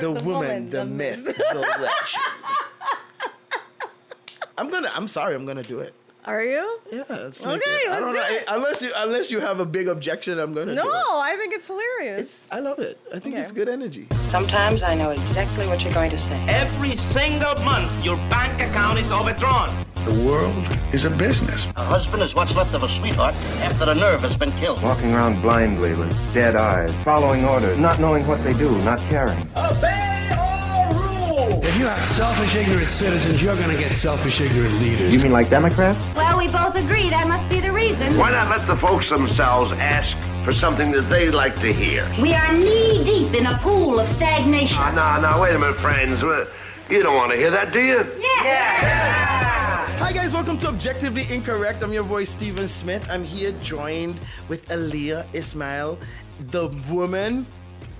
the, 0.00 0.12
woman, 0.12 0.70
the, 0.70 0.84
myth, 0.84 1.24
the 1.52 1.54
legend. 1.54 2.24
I'm 4.58 4.70
gonna. 4.70 4.90
I'm 4.94 5.08
sorry. 5.08 5.34
I'm 5.34 5.46
gonna 5.46 5.62
do 5.62 5.80
it. 5.80 5.94
Are 6.26 6.42
you? 6.44 6.80
Yeah. 6.92 7.04
Let's 7.08 7.40
Okay, 7.42 7.54
make 7.54 7.62
it. 7.64 7.88
I 7.88 7.92
let's 7.92 8.00
don't 8.00 8.12
do 8.12 8.18
know. 8.18 8.26
it. 8.36 8.44
Unless 8.48 8.82
you 8.82 8.92
unless 8.94 9.30
you 9.30 9.40
have 9.40 9.58
a 9.58 9.64
big 9.64 9.88
objection, 9.88 10.38
I'm 10.38 10.52
gonna 10.52 10.74
No, 10.74 10.82
do 10.82 10.88
it. 10.90 10.94
I 11.08 11.34
think 11.38 11.54
it's 11.54 11.66
hilarious. 11.66 12.46
I 12.52 12.58
love 12.60 12.78
it. 12.78 12.98
I 13.08 13.18
think 13.20 13.34
Okay. 13.36 13.40
it's 13.42 13.52
good 13.52 13.70
energy. 13.70 14.06
Sometimes 14.28 14.82
I 14.82 14.94
know 14.94 15.10
exactly 15.12 15.66
what 15.66 15.82
you're 15.82 15.94
going 15.94 16.10
to 16.10 16.18
say. 16.18 16.38
Every 16.48 16.94
single 16.96 17.54
month, 17.64 18.04
your 18.04 18.16
bank 18.28 18.60
account 18.60 18.98
is 18.98 19.10
overdrawn. 19.10 19.70
The 20.04 20.24
world 20.26 20.66
is 20.94 21.04
a 21.04 21.10
business. 21.10 21.70
A 21.76 21.82
husband 21.84 22.22
is 22.22 22.34
what's 22.34 22.54
left 22.56 22.74
of 22.74 22.82
a 22.82 22.88
sweetheart 22.88 23.34
after 23.60 23.84
the 23.84 23.94
nerve 23.94 24.22
has 24.22 24.36
been 24.36 24.50
killed. 24.52 24.82
Walking 24.82 25.12
around 25.12 25.40
blindly 25.42 25.94
with 25.94 26.10
dead 26.32 26.56
eyes, 26.56 26.90
following 27.04 27.44
orders, 27.44 27.78
not 27.78 28.00
knowing 28.00 28.26
what 28.26 28.42
they 28.42 28.54
do, 28.54 28.70
not 28.82 28.98
caring. 29.10 29.38
Obey 29.56 30.30
all 30.32 30.94
rules! 30.94 31.64
If 31.64 31.76
you 31.78 31.84
have 31.84 32.02
selfish, 32.06 32.56
ignorant 32.56 32.88
citizens, 32.88 33.42
you're 33.42 33.56
going 33.56 33.70
to 33.70 33.76
get 33.76 33.92
selfish, 33.92 34.40
ignorant 34.40 34.72
leaders. 34.80 35.12
You 35.12 35.20
mean 35.20 35.32
like 35.32 35.50
Democrats? 35.50 35.98
Well, 36.14 36.38
we 36.38 36.48
both 36.48 36.74
agree 36.76 37.10
that 37.10 37.28
must 37.28 37.50
be 37.50 37.60
the 37.60 37.70
reason. 37.70 38.16
Why 38.16 38.30
not 38.30 38.48
let 38.48 38.66
the 38.66 38.76
folks 38.76 39.10
themselves 39.10 39.72
ask 39.72 40.16
for 40.44 40.54
something 40.54 40.90
that 40.92 41.02
they 41.10 41.30
like 41.30 41.56
to 41.56 41.72
hear? 41.74 42.08
We 42.20 42.32
are 42.32 42.52
knee 42.54 43.04
deep 43.04 43.34
in 43.34 43.44
a 43.44 43.58
pool 43.58 44.00
of 44.00 44.08
stagnation. 44.08 44.78
Ah, 44.80 45.20
no, 45.20 45.30
no, 45.30 45.42
wait 45.42 45.54
a 45.54 45.58
minute, 45.58 45.78
friends. 45.78 46.22
You 46.88 47.02
don't 47.02 47.14
want 47.14 47.32
to 47.32 47.36
hear 47.36 47.50
that, 47.50 47.72
do 47.72 47.80
you? 47.80 47.98
Hi 50.00 50.12
guys, 50.12 50.32
welcome 50.32 50.56
to 50.58 50.68
Objectively 50.68 51.26
Incorrect. 51.30 51.82
I'm 51.82 51.92
your 51.92 52.04
boy 52.04 52.24
Steven 52.24 52.66
Smith. 52.66 53.06
I'm 53.10 53.22
here 53.22 53.52
joined 53.62 54.18
with 54.48 54.66
Aliyah 54.70 55.26
Ismail, 55.34 55.98
the 56.48 56.68
woman, 56.88 57.44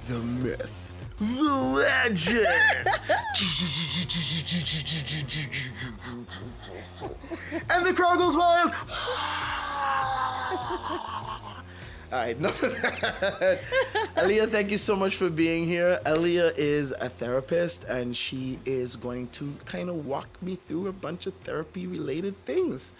the 0.08 0.18
myth, 0.18 0.72
the 1.18 1.52
legend. 1.52 2.46
and 7.68 7.84
the 7.84 7.92
crowd 7.92 8.16
goes 8.16 8.34
wild. 8.34 8.72
All 12.12 12.18
right, 12.18 12.36
enough 12.38 12.60
of 12.62 12.80
that. 12.82 13.60
Aliyah, 14.16 14.50
thank 14.50 14.72
you 14.72 14.78
so 14.78 14.96
much 14.96 15.14
for 15.16 15.30
being 15.30 15.64
here. 15.66 16.00
Aliyah 16.04 16.54
is 16.56 16.92
a 17.00 17.08
therapist 17.08 17.84
and 17.84 18.16
she 18.16 18.58
is 18.66 18.96
going 18.96 19.28
to 19.28 19.54
kind 19.64 19.88
of 19.88 20.06
walk 20.06 20.26
me 20.42 20.56
through 20.56 20.88
a 20.88 20.92
bunch 20.92 21.26
of 21.26 21.34
therapy 21.34 21.86
related 21.86 22.44
things. 22.44 22.94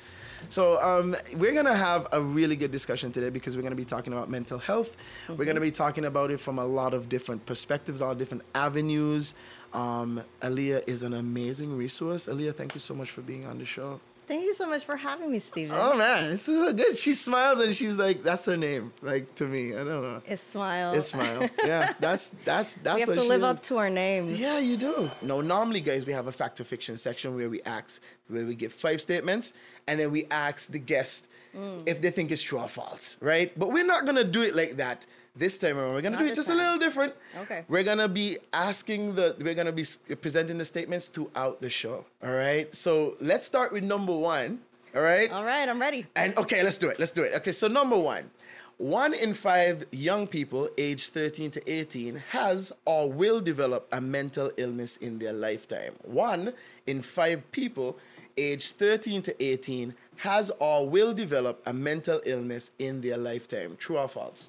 So, 0.49 0.81
um, 0.83 1.17
we're 1.35 1.53
gonna 1.53 1.75
have 1.75 2.07
a 2.13 2.21
really 2.21 2.57
good 2.57 2.71
discussion 2.71 3.13
today 3.13 3.31
because 3.31 3.57
we're 3.57 3.63
gonna 3.63 3.75
be 3.75 3.85
talking 3.85 4.13
about 4.13 4.31
mental 4.31 4.59
health. 4.59 4.97
We're 5.29 5.45
gonna 5.45 5.61
be 5.61 5.73
talking 5.73 6.05
about 6.05 6.31
it 6.31 6.39
from 6.39 6.59
a 6.59 6.65
lot 6.65 6.95
of 6.95 7.09
different 7.09 7.45
perspectives, 7.45 8.01
all 8.01 8.15
different 8.15 8.45
avenues. 8.55 9.35
Um, 9.75 10.23
Aliyah 10.41 10.89
is 10.89 11.03
an 11.03 11.15
amazing 11.15 11.77
resource. 11.77 12.27
Aliyah, 12.27 12.55
thank 12.55 12.75
you 12.75 12.81
so 12.81 12.95
much 12.95 13.11
for 13.11 13.21
being 13.23 13.45
on 13.45 13.59
the 13.59 13.67
show. 13.67 14.01
Thank 14.31 14.45
you 14.45 14.53
so 14.53 14.69
much 14.69 14.85
for 14.85 14.95
having 14.95 15.33
me, 15.33 15.41
Steven. 15.41 15.75
Oh 15.77 15.97
man, 15.97 16.31
this 16.31 16.49
is 16.49 16.57
so 16.57 16.73
good. 16.73 16.97
She 16.97 17.15
smiles 17.15 17.59
and 17.59 17.75
she's 17.75 17.99
like, 17.99 18.23
"That's 18.23 18.45
her 18.45 18.57
name." 18.57 18.93
Like 19.03 19.35
to 19.35 19.45
me, 19.45 19.73
I 19.75 19.79
don't 19.79 20.03
know. 20.03 20.23
Ismail. 20.25 20.93
Ismail. 20.95 21.51
Yeah, 21.65 21.95
that's 21.99 22.33
that's 22.45 22.75
that's 22.85 22.95
we 22.95 23.01
have 23.01 23.15
to 23.15 23.25
live 23.25 23.41
is. 23.41 23.45
up 23.45 23.61
to 23.63 23.79
our 23.79 23.91
names. 23.91 24.41
Yeah, 24.41 24.61
you 24.61 24.77
do. 24.77 25.11
No, 25.21 25.41
normally, 25.41 25.81
guys, 25.81 26.07
we 26.07 26.13
have 26.13 26.29
a 26.29 26.33
fact 26.33 26.61
or 26.61 26.65
fiction 26.65 26.95
section 26.95 27.35
where 27.35 27.51
we 27.51 27.61
ask, 27.63 28.01
where 28.29 28.47
we 28.47 28.55
give 28.55 28.73
five 28.73 29.01
statements, 29.01 29.53
and 29.89 29.99
then 29.99 30.13
we 30.13 30.27
ask 30.31 30.71
the 30.71 30.79
guest 30.79 31.29
Mm. 31.53 31.83
if 31.85 32.01
they 32.01 32.11
think 32.13 32.31
it's 32.31 32.43
true 32.43 32.61
or 32.61 32.69
false, 32.69 33.17
right? 33.21 33.51
But 33.59 33.73
we're 33.73 33.85
not 33.85 34.07
gonna 34.07 34.23
do 34.23 34.43
it 34.43 34.55
like 34.55 34.77
that 34.77 35.07
this 35.37 35.59
time 35.59 35.79
around. 35.79 35.95
We're 35.95 36.03
gonna 36.03 36.17
Not 36.17 36.25
do 36.25 36.31
it 36.31 36.35
just 36.35 36.49
time. 36.49 36.59
a 36.59 36.63
little 36.63 36.79
different. 36.79 37.15
Okay. 37.43 37.65
We're 37.69 37.83
gonna 37.83 38.09
be 38.09 38.39
asking 38.53 39.15
the, 39.15 39.37
we're 39.41 39.55
gonna 39.55 39.73
be 39.73 39.85
presenting 40.21 40.59
the 40.59 40.65
statements 40.65 41.09
throughout 41.09 41.61
the 41.61 41.71
show. 41.71 42.05
All 42.23 42.33
right. 42.33 42.73
So 42.75 43.17
let's 43.21 43.45
start 43.45 43.73
with 43.73 43.85
number 43.85 44.17
one. 44.17 44.61
All 44.95 45.03
right. 45.03 45.31
All 45.31 45.45
right, 45.45 45.69
I'm 45.69 45.81
ready. 45.81 46.07
And 46.17 46.37
okay, 46.37 46.63
let's 46.63 46.79
do 46.79 46.89
it. 46.89 46.99
Let's 46.99 47.13
do 47.13 47.23
it. 47.23 47.35
Okay, 47.37 47.53
so 47.53 47.69
number 47.69 47.97
one. 47.97 48.31
One 48.79 49.13
in 49.13 49.35
five 49.35 49.85
young 49.93 50.27
people 50.27 50.71
aged 50.79 51.13
13 51.13 51.51
to 51.53 51.71
18 51.71 52.23
has 52.31 52.73
or 52.87 53.11
will 53.13 53.41
develop 53.41 53.87
a 53.93 54.01
mental 54.01 54.51
illness 54.57 54.97
in 54.97 55.19
their 55.19 55.35
lifetime. 55.35 55.93
One 56.03 56.55
in 56.87 57.03
five 57.03 57.43
people 57.53 57.99
aged 58.39 58.77
13 58.77 59.21
to 59.23 59.45
18 59.45 59.95
has 60.17 60.51
or 60.59 60.89
will 60.89 61.13
develop 61.13 61.63
a 61.67 61.75
mental 61.75 62.23
illness 62.25 62.71
in 62.79 63.03
their 63.03 63.19
lifetime. 63.19 63.77
True 63.79 63.99
or 63.99 64.09
false? 64.09 64.49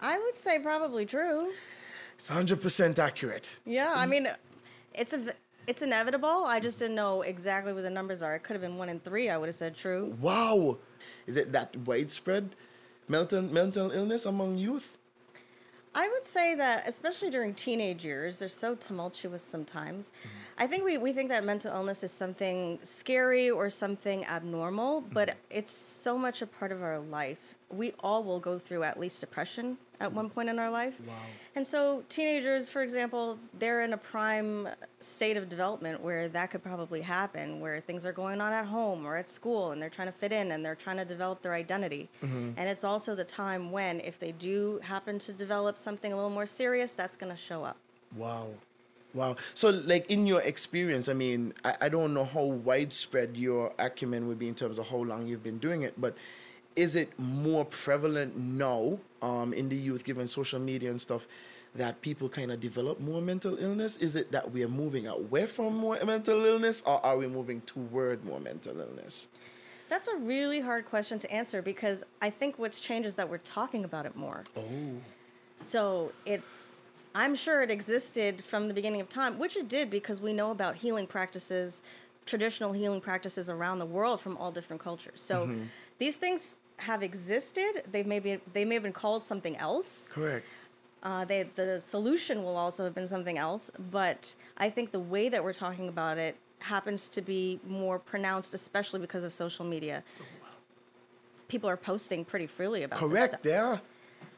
I 0.00 0.18
would 0.18 0.36
say 0.36 0.58
probably 0.58 1.06
true. 1.06 1.52
It's 2.14 2.30
100% 2.30 2.98
accurate. 2.98 3.58
Yeah, 3.64 3.92
I 3.94 4.06
mean, 4.06 4.28
it's 4.94 5.12
a, 5.12 5.34
it's 5.66 5.82
inevitable. 5.82 6.44
I 6.46 6.60
just 6.60 6.78
didn't 6.78 6.96
know 6.96 7.22
exactly 7.22 7.72
what 7.72 7.82
the 7.82 7.90
numbers 7.90 8.22
are. 8.22 8.34
It 8.34 8.42
could 8.42 8.54
have 8.54 8.62
been 8.62 8.76
one 8.76 8.88
in 8.88 9.00
three. 9.00 9.28
I 9.28 9.38
would 9.38 9.46
have 9.46 9.54
said 9.54 9.76
true. 9.76 10.16
Wow. 10.20 10.78
Is 11.26 11.36
it 11.36 11.52
that 11.52 11.76
widespread 11.76 12.56
mental, 13.08 13.42
mental 13.42 13.90
illness 13.90 14.26
among 14.26 14.58
youth? 14.58 14.98
I 15.94 16.08
would 16.08 16.24
say 16.24 16.54
that, 16.54 16.86
especially 16.86 17.30
during 17.30 17.52
teenage 17.52 18.04
years, 18.04 18.38
they're 18.38 18.48
so 18.48 18.76
tumultuous 18.76 19.42
sometimes. 19.42 20.10
Mm-hmm. 20.10 20.62
I 20.62 20.66
think 20.68 20.84
we, 20.84 20.98
we 20.98 21.12
think 21.12 21.30
that 21.30 21.44
mental 21.44 21.72
illness 21.74 22.04
is 22.04 22.12
something 22.12 22.78
scary 22.82 23.50
or 23.50 23.70
something 23.70 24.24
abnormal, 24.26 25.00
but 25.00 25.30
mm-hmm. 25.30 25.38
it's 25.50 25.72
so 25.72 26.16
much 26.16 26.42
a 26.42 26.46
part 26.46 26.70
of 26.70 26.82
our 26.82 27.00
life. 27.00 27.56
We 27.70 27.92
all 28.00 28.24
will 28.24 28.40
go 28.40 28.58
through 28.58 28.82
at 28.82 28.98
least 28.98 29.20
depression 29.20 29.78
at 30.00 30.12
one 30.12 30.30
point 30.30 30.48
in 30.48 30.58
our 30.58 30.70
life. 30.70 30.94
Wow. 31.06 31.14
And 31.54 31.66
so, 31.66 32.04
teenagers, 32.08 32.68
for 32.68 32.82
example, 32.82 33.38
they're 33.58 33.82
in 33.82 33.92
a 33.92 33.96
prime 33.96 34.68
state 35.00 35.36
of 35.36 35.48
development 35.48 36.00
where 36.00 36.28
that 36.28 36.50
could 36.50 36.62
probably 36.62 37.00
happen, 37.00 37.60
where 37.60 37.80
things 37.80 38.06
are 38.06 38.12
going 38.12 38.40
on 38.40 38.52
at 38.52 38.66
home 38.66 39.06
or 39.06 39.16
at 39.16 39.28
school 39.28 39.72
and 39.72 39.82
they're 39.82 39.90
trying 39.90 40.08
to 40.08 40.12
fit 40.12 40.32
in 40.32 40.52
and 40.52 40.64
they're 40.64 40.74
trying 40.74 40.96
to 40.96 41.04
develop 41.04 41.42
their 41.42 41.54
identity. 41.54 42.08
Mm-hmm. 42.22 42.52
And 42.56 42.68
it's 42.68 42.84
also 42.84 43.14
the 43.14 43.24
time 43.24 43.72
when, 43.72 44.00
if 44.00 44.18
they 44.18 44.32
do 44.32 44.80
happen 44.82 45.18
to 45.20 45.32
develop 45.32 45.76
something 45.76 46.12
a 46.12 46.16
little 46.16 46.30
more 46.30 46.46
serious, 46.46 46.94
that's 46.94 47.16
going 47.16 47.32
to 47.32 47.40
show 47.40 47.64
up. 47.64 47.76
Wow. 48.16 48.48
Wow. 49.12 49.36
So, 49.54 49.70
like, 49.70 50.08
in 50.08 50.26
your 50.26 50.40
experience, 50.40 51.08
I 51.08 51.14
mean, 51.14 51.52
I, 51.64 51.74
I 51.82 51.88
don't 51.88 52.14
know 52.14 52.24
how 52.24 52.44
widespread 52.44 53.36
your 53.36 53.72
acumen 53.78 54.28
would 54.28 54.38
be 54.38 54.48
in 54.48 54.54
terms 54.54 54.78
of 54.78 54.88
how 54.88 54.98
long 54.98 55.26
you've 55.26 55.42
been 55.42 55.58
doing 55.58 55.82
it, 55.82 56.00
but 56.00 56.16
is 56.76 56.96
it 56.96 57.18
more 57.18 57.64
prevalent 57.64 58.36
now 58.36 58.98
um, 59.22 59.52
in 59.52 59.68
the 59.68 59.76
youth, 59.76 60.04
given 60.04 60.26
social 60.26 60.58
media 60.58 60.90
and 60.90 61.00
stuff, 61.00 61.26
that 61.74 62.00
people 62.00 62.28
kind 62.28 62.50
of 62.50 62.60
develop 62.60 63.00
more 63.00 63.20
mental 63.20 63.56
illness? 63.58 63.96
Is 63.98 64.16
it 64.16 64.32
that 64.32 64.50
we 64.50 64.62
are 64.62 64.68
moving 64.68 65.06
away 65.06 65.46
from 65.46 65.76
more 65.76 65.98
mental 66.04 66.44
illness, 66.44 66.82
or 66.86 67.04
are 67.04 67.16
we 67.16 67.26
moving 67.26 67.60
toward 67.62 68.24
more 68.24 68.40
mental 68.40 68.80
illness? 68.80 69.28
That's 69.88 70.08
a 70.08 70.16
really 70.16 70.60
hard 70.60 70.84
question 70.86 71.18
to 71.18 71.32
answer 71.32 71.62
because 71.62 72.04
I 72.22 72.30
think 72.30 72.58
what's 72.58 72.78
changed 72.78 73.08
is 73.08 73.16
that 73.16 73.28
we're 73.28 73.38
talking 73.38 73.84
about 73.84 74.06
it 74.06 74.16
more. 74.16 74.44
Oh. 74.56 74.62
So 75.56 76.12
it, 76.24 76.42
I'm 77.14 77.34
sure 77.34 77.62
it 77.62 77.70
existed 77.70 78.42
from 78.44 78.68
the 78.68 78.74
beginning 78.74 79.00
of 79.00 79.08
time, 79.08 79.38
which 79.38 79.56
it 79.56 79.68
did 79.68 79.90
because 79.90 80.20
we 80.20 80.32
know 80.32 80.52
about 80.52 80.76
healing 80.76 81.08
practices, 81.08 81.82
traditional 82.24 82.72
healing 82.72 83.00
practices 83.00 83.50
around 83.50 83.80
the 83.80 83.86
world 83.86 84.20
from 84.20 84.36
all 84.36 84.52
different 84.52 84.80
cultures. 84.80 85.20
So 85.20 85.46
Mm-hmm. 85.46 85.64
these 85.98 86.16
things 86.16 86.56
have 86.80 87.02
existed. 87.02 87.84
They 87.90 88.02
may 88.02 88.20
be 88.20 88.40
they 88.52 88.64
may 88.64 88.74
have 88.74 88.82
been 88.82 88.92
called 88.92 89.24
something 89.24 89.56
else. 89.56 90.08
Correct. 90.12 90.46
Uh, 91.02 91.24
they, 91.24 91.48
the 91.54 91.80
solution 91.80 92.44
will 92.44 92.56
also 92.56 92.84
have 92.84 92.94
been 92.94 93.06
something 93.06 93.38
else, 93.38 93.70
but 93.90 94.34
I 94.58 94.68
think 94.68 94.92
the 94.92 95.00
way 95.00 95.30
that 95.30 95.42
we're 95.42 95.54
talking 95.54 95.88
about 95.88 96.18
it 96.18 96.36
happens 96.58 97.08
to 97.08 97.22
be 97.22 97.58
more 97.66 97.98
pronounced, 97.98 98.52
especially 98.52 99.00
because 99.00 99.24
of 99.24 99.32
social 99.32 99.64
media. 99.64 100.02
People 101.48 101.70
are 101.70 101.76
posting 101.76 102.22
pretty 102.24 102.46
freely 102.46 102.82
about 102.82 103.00
this 103.00 103.08
Correct. 103.08 103.32
stuff. 103.32 103.40
Yeah. 103.44 103.78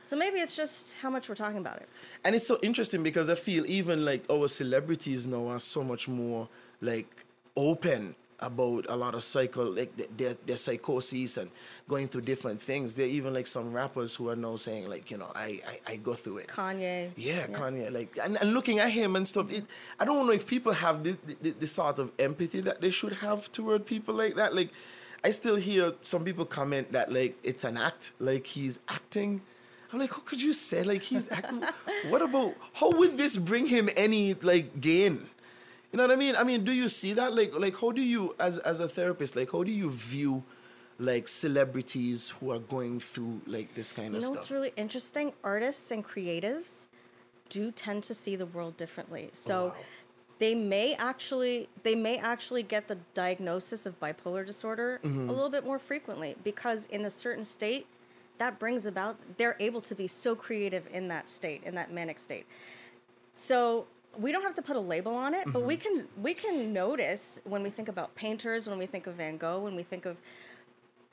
So 0.05 0.17
maybe 0.17 0.39
it's 0.39 0.57
just 0.57 0.95
how 1.03 1.11
much 1.11 1.29
we're 1.29 1.35
talking 1.35 1.59
about 1.59 1.77
it. 1.77 1.89
And 2.25 2.35
it's 2.35 2.47
so 2.47 2.59
interesting 2.63 3.03
because 3.03 3.29
I 3.29 3.35
feel 3.35 3.67
even 3.67 4.05
like 4.05 4.25
our 4.31 4.49
celebrities 4.49 5.27
now 5.27 5.49
are 5.49 5.61
so 5.61 5.83
much 5.83 6.09
more 6.09 6.49
like 6.81 7.25
open 7.57 8.15
about 8.43 8.87
a 8.89 8.97
lot 8.97 9.15
of 9.15 9.23
psycho 9.23 9.65
like 9.71 9.97
their 10.17 10.35
their 10.45 10.57
psychoses 10.57 11.39
and 11.39 11.51
going 11.89 12.09
through 12.09 12.23
different 12.23 12.61
things. 12.61 12.95
There 12.95 13.07
are 13.07 13.09
even 13.09 13.33
like 13.33 13.47
some 13.47 13.73
rappers 13.73 14.15
who 14.15 14.29
are 14.29 14.37
now 14.37 14.57
saying 14.57 14.89
like 14.89 15.11
you 15.11 15.17
know 15.17 15.31
I 15.35 15.61
I, 15.67 15.93
I 15.93 15.97
go 15.97 16.15
through 16.15 16.39
it. 16.39 16.49
Kanye. 16.49 17.11
Yeah, 17.17 17.47
Kanye. 17.47 17.93
Like, 17.93 18.19
and, 18.23 18.37
and 18.41 18.53
looking 18.55 18.79
at 18.79 18.91
him 18.91 19.17
and 19.17 19.27
stuff, 19.27 19.51
it, 19.51 19.65
I 19.99 20.05
don't 20.05 20.27
know 20.27 20.33
if 20.33 20.47
people 20.47 20.73
have 20.73 21.05
this, 21.05 21.17
this, 21.41 21.55
this 21.55 21.73
sort 21.73 21.99
of 21.99 22.13
empathy 22.19 22.61
that 22.61 22.81
they 22.81 22.91
should 22.91 23.15
have 23.15 23.51
toward 23.53 23.87
people 23.87 24.15
like 24.15 24.35
that. 24.37 24.55
Like, 24.55 24.71
I 25.25 25.31
still 25.31 25.57
hear 25.57 25.93
some 26.03 26.25
people 26.25 26.45
comment 26.45 26.93
that 26.93 27.13
like 27.13 27.37
it's 27.43 27.65
an 27.65 27.77
act, 27.77 28.13
like 28.19 28.47
he's 28.47 28.79
acting. 28.89 29.43
I'm 29.93 29.99
like, 29.99 30.13
how 30.13 30.21
could 30.21 30.41
you 30.41 30.53
say 30.53 30.83
like 30.83 31.03
he's 31.03 31.31
acting? 31.31 31.63
what 32.09 32.23
about 32.23 32.55
how 32.75 32.91
would 32.93 33.17
this 33.19 33.37
bring 33.37 33.67
him 33.67 33.89
any 33.97 34.35
like 34.35 34.81
gain? 34.81 35.29
You 35.93 35.99
know 35.99 36.05
what 36.05 36.11
I 36.11 36.17
mean? 36.17 36.35
I 36.37 36.43
mean, 36.43 36.65
do 36.65 36.73
you 36.73 36.89
see 36.89 37.13
that? 37.13 37.35
Like, 37.35 37.55
like 37.59 37.79
how 37.79 37.93
do 37.93 38.01
you, 38.01 38.35
as 38.41 38.59
as 38.59 38.81
a 38.81 38.89
therapist, 38.89 39.37
like 39.37 39.53
how 39.53 39.63
do 39.63 39.71
you 39.71 39.91
view 39.91 40.43
like 40.99 41.29
celebrities 41.29 42.31
who 42.41 42.51
are 42.51 42.59
going 42.59 42.99
through 43.01 43.43
like 43.47 43.75
this 43.75 43.93
kind 43.93 44.13
You 44.13 44.17
of 44.17 44.23
stuff. 44.23 44.31
You 44.31 44.35
know 44.35 44.41
what's 44.41 44.51
really 44.51 44.73
interesting? 44.77 45.33
Artists 45.45 45.91
and 45.91 46.05
creatives 46.05 46.87
do 47.49 47.71
tend 47.71 48.05
to 48.05 48.15
see 48.15 48.37
the 48.37 48.47
world 48.47 48.77
differently. 48.77 49.29
So 49.33 49.75
they 50.39 50.55
may 50.55 50.95
actually 50.95 51.69
they 51.83 51.95
may 51.95 52.17
actually 52.17 52.63
get 52.63 52.89
the 52.89 52.99
diagnosis 53.15 53.85
of 53.85 54.01
bipolar 54.01 54.45
disorder 54.47 54.99
Mhm. 55.05 55.29
a 55.29 55.33
little 55.33 55.51
bit 55.51 55.65
more 55.65 55.79
frequently 55.79 56.37
because 56.43 56.87
in 56.87 57.05
a 57.05 57.11
certain 57.11 57.45
state 57.45 57.87
that 58.39 58.59
brings 58.59 58.87
about 58.87 59.17
they're 59.37 59.57
able 59.61 59.81
to 59.83 59.95
be 59.95 60.09
so 60.09 60.35
creative 60.35 60.85
in 60.91 61.07
that 61.09 61.29
state 61.29 61.63
in 61.63 61.75
that 61.77 61.93
manic 61.93 62.19
state 62.19 62.47
so 63.35 63.87
we 64.19 64.33
don't 64.33 64.43
have 64.43 64.55
to 64.55 64.63
put 64.63 64.77
a 64.77 64.81
label 64.81 65.15
on 65.15 65.35
it 65.35 65.45
but 65.53 65.63
we 65.63 65.77
mm-hmm. 65.77 65.99
can 65.99 66.09
we 66.23 66.35
can 66.35 66.73
notice 66.73 67.41
when 67.45 67.63
we 67.63 67.71
think 67.71 67.89
about 67.89 68.15
painters 68.15 68.69
when 68.69 68.79
we 68.79 68.87
think 68.87 69.07
of 69.07 69.15
van 69.15 69.37
gogh 69.37 69.61
when 69.61 69.75
we 69.75 69.83
think 69.83 70.05
of 70.07 70.17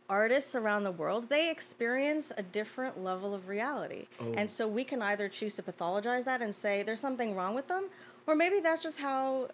artists 0.09 0.55
around 0.55 0.83
the 0.83 0.91
world 0.91 1.29
they 1.29 1.49
experience 1.49 2.31
a 2.37 2.43
different 2.43 3.01
level 3.03 3.33
of 3.33 3.47
reality 3.47 4.05
Oh. 4.19 4.33
and 4.35 4.49
so 4.49 4.67
we 4.67 4.83
can 4.83 5.01
either 5.01 5.29
choose 5.29 5.55
to 5.55 5.63
pathologize 5.63 6.25
that 6.25 6.41
and 6.41 6.53
say 6.53 6.83
there's 6.83 6.99
something 6.99 7.35
wrong 7.35 7.53
with 7.55 7.67
them 7.67 7.89
or 8.27 8.35
maybe 8.35 8.59
that's 8.59 8.81
just 8.81 8.99
how 8.99 9.49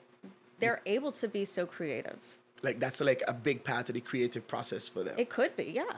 they're 0.60 0.82
able 0.86 1.12
to 1.12 1.28
be 1.28 1.46
so 1.46 1.66
creative 1.66 2.18
Like 2.64 2.80
that's 2.80 3.02
like 3.02 3.22
a 3.28 3.34
big 3.34 3.64
part 3.64 3.90
of 3.90 3.96
the 3.96 4.02
creative 4.02 4.48
process 4.48 4.88
for 4.88 5.04
them. 5.04 5.16
it 5.18 5.30
could 5.30 5.56
be 5.56 5.66
yeah 5.66 5.98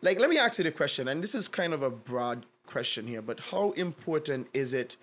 Like, 0.00 0.20
let 0.20 0.30
me 0.30 0.38
ask 0.38 0.58
you 0.58 0.64
the 0.64 0.70
question, 0.70 1.08
and 1.08 1.22
this 1.24 1.34
is 1.34 1.48
kind 1.48 1.74
of 1.74 1.82
a 1.82 1.90
broad 1.90 2.46
question 2.66 3.06
here, 3.08 3.20
but 3.20 3.40
how 3.50 3.72
important 3.72 4.46
is 4.54 4.72
it 4.72 4.96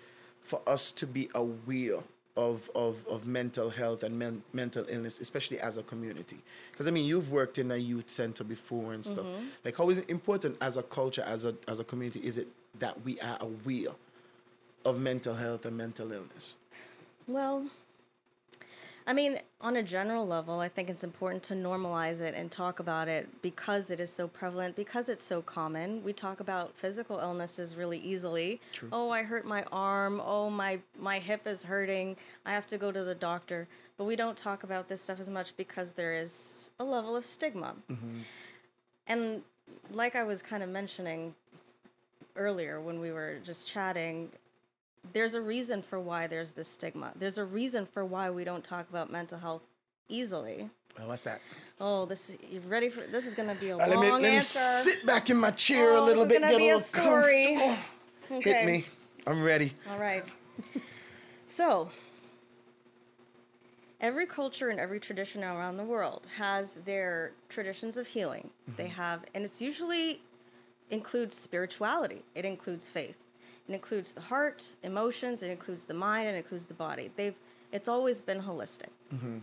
for 0.46 0.60
us 0.66 0.92
to 0.92 1.06
be 1.06 1.28
aware 1.34 1.98
of, 2.36 2.70
of, 2.74 2.96
of 3.08 3.26
mental 3.26 3.70
health 3.70 4.02
and 4.02 4.18
men, 4.18 4.42
mental 4.52 4.84
illness, 4.88 5.20
especially 5.20 5.58
as 5.58 5.76
a 5.76 5.82
community? 5.82 6.38
Because 6.70 6.86
I 6.86 6.90
mean, 6.90 7.04
you've 7.06 7.30
worked 7.30 7.58
in 7.58 7.70
a 7.70 7.76
youth 7.76 8.08
center 8.10 8.44
before 8.44 8.92
and 8.92 9.04
stuff. 9.04 9.26
Mhm. 9.26 9.48
Like, 9.64 9.76
how 9.76 9.88
is 9.90 9.98
it 9.98 10.08
important 10.08 10.56
as 10.60 10.76
a 10.76 10.82
culture, 10.82 11.22
as 11.22 11.44
a 11.44 11.54
as 11.66 11.80
a 11.80 11.84
community, 11.84 12.20
is 12.20 12.38
it 12.38 12.48
that 12.78 13.02
we 13.04 13.18
are 13.20 13.38
aware 13.40 13.94
of 14.84 15.00
mental 15.00 15.34
health 15.34 15.66
and 15.66 15.76
mental 15.76 16.12
illness? 16.12 16.54
Well, 17.26 17.66
I 19.08 19.12
mean, 19.12 19.38
on 19.60 19.76
a 19.76 19.82
general 19.84 20.26
level, 20.26 20.58
I 20.58 20.68
think 20.68 20.90
it's 20.90 21.04
important 21.04 21.44
to 21.44 21.54
normalize 21.54 22.20
it 22.20 22.34
and 22.34 22.50
talk 22.50 22.80
about 22.80 23.06
it 23.06 23.28
because 23.40 23.90
it 23.90 24.00
is 24.00 24.12
so 24.12 24.26
prevalent, 24.26 24.74
because 24.74 25.08
it's 25.08 25.22
so 25.22 25.40
common. 25.42 26.02
We 26.02 26.12
talk 26.12 26.40
about 26.40 26.74
physical 26.76 27.20
illnesses 27.20 27.76
really 27.76 28.00
easily. 28.00 28.60
True. 28.72 28.88
Oh, 28.90 29.10
I 29.10 29.22
hurt 29.22 29.46
my 29.46 29.64
arm. 29.70 30.20
Oh, 30.24 30.50
my 30.50 30.80
my 30.98 31.20
hip 31.20 31.46
is 31.46 31.62
hurting. 31.62 32.16
I 32.44 32.50
have 32.52 32.66
to 32.66 32.78
go 32.78 32.90
to 32.90 33.04
the 33.04 33.14
doctor. 33.14 33.68
But 33.96 34.04
we 34.04 34.16
don't 34.16 34.36
talk 34.36 34.64
about 34.64 34.88
this 34.88 35.02
stuff 35.02 35.20
as 35.20 35.28
much 35.28 35.56
because 35.56 35.92
there 35.92 36.12
is 36.12 36.72
a 36.80 36.84
level 36.84 37.14
of 37.14 37.24
stigma. 37.24 37.76
Mm-hmm. 37.88 38.18
And 39.06 39.42
like 39.92 40.16
I 40.16 40.24
was 40.24 40.42
kind 40.42 40.64
of 40.64 40.68
mentioning 40.68 41.34
earlier 42.34 42.80
when 42.80 43.00
we 43.00 43.12
were 43.12 43.36
just 43.44 43.68
chatting, 43.68 44.30
there's 45.12 45.34
a 45.34 45.40
reason 45.40 45.82
for 45.82 45.98
why 46.00 46.26
there's 46.26 46.52
this 46.52 46.68
stigma. 46.68 47.12
There's 47.16 47.38
a 47.38 47.44
reason 47.44 47.86
for 47.86 48.04
why 48.04 48.30
we 48.30 48.44
don't 48.44 48.64
talk 48.64 48.88
about 48.90 49.10
mental 49.10 49.38
health 49.38 49.62
easily. 50.08 50.70
Well, 50.98 51.08
what's 51.08 51.24
that? 51.24 51.40
Oh, 51.80 52.06
this 52.06 52.32
you 52.50 52.60
ready 52.60 52.88
for 52.88 53.02
this 53.02 53.26
is 53.26 53.34
gonna 53.34 53.54
be 53.54 53.68
a 53.70 53.76
Uh, 53.76 53.78
long 53.80 53.90
let 53.90 53.98
me, 54.00 54.10
let 54.12 54.22
me 54.22 54.28
answer. 54.36 54.58
sit 54.58 55.04
back 55.04 55.28
in 55.28 55.36
my 55.36 55.50
chair 55.50 55.90
Oh, 55.92 56.02
a 56.02 56.06
little 56.06 56.26
bit, 56.26 56.40
get 56.40 56.52
a 56.52 56.56
a 56.56 56.58
little 56.58 56.80
comfortable. 56.80 57.76
Okay. 58.28 58.52
Hit 58.52 58.66
me. 58.66 58.84
I'm 59.26 59.40
ready. 59.42 59.72
All 59.88 60.00
right. 60.00 60.24
so, 61.46 61.90
every 64.00 64.26
culture 64.26 64.68
and 64.68 64.80
every 64.80 64.98
tradition 65.00 65.44
around 65.44 65.76
the 65.76 65.84
world 65.84 66.26
has 66.36 66.74
their 66.84 67.32
traditions 67.48 67.96
of 67.96 68.06
healing. 68.08 68.50
They 68.76 68.88
have, 68.88 69.24
and 69.34 69.44
it's 69.44 69.62
usually 69.62 70.22
includes 70.90 71.36
spirituality. 71.36 72.24
It 72.34 72.44
includes 72.44 72.88
faith. 72.88 73.16
It 73.68 73.72
includes 73.74 74.12
the 74.12 74.20
heart, 74.20 74.76
emotions. 74.82 75.42
It 75.42 75.50
includes 75.50 75.84
the 75.86 75.94
mind, 75.94 76.28
and 76.28 76.36
it 76.36 76.40
includes 76.40 76.66
the 76.66 76.74
body. 76.74 77.10
They've. 77.16 77.34
It's 77.72 77.88
always 77.88 78.22
been 78.22 78.42
holistic. 78.42 78.90
Mm-hmm. 79.12 79.38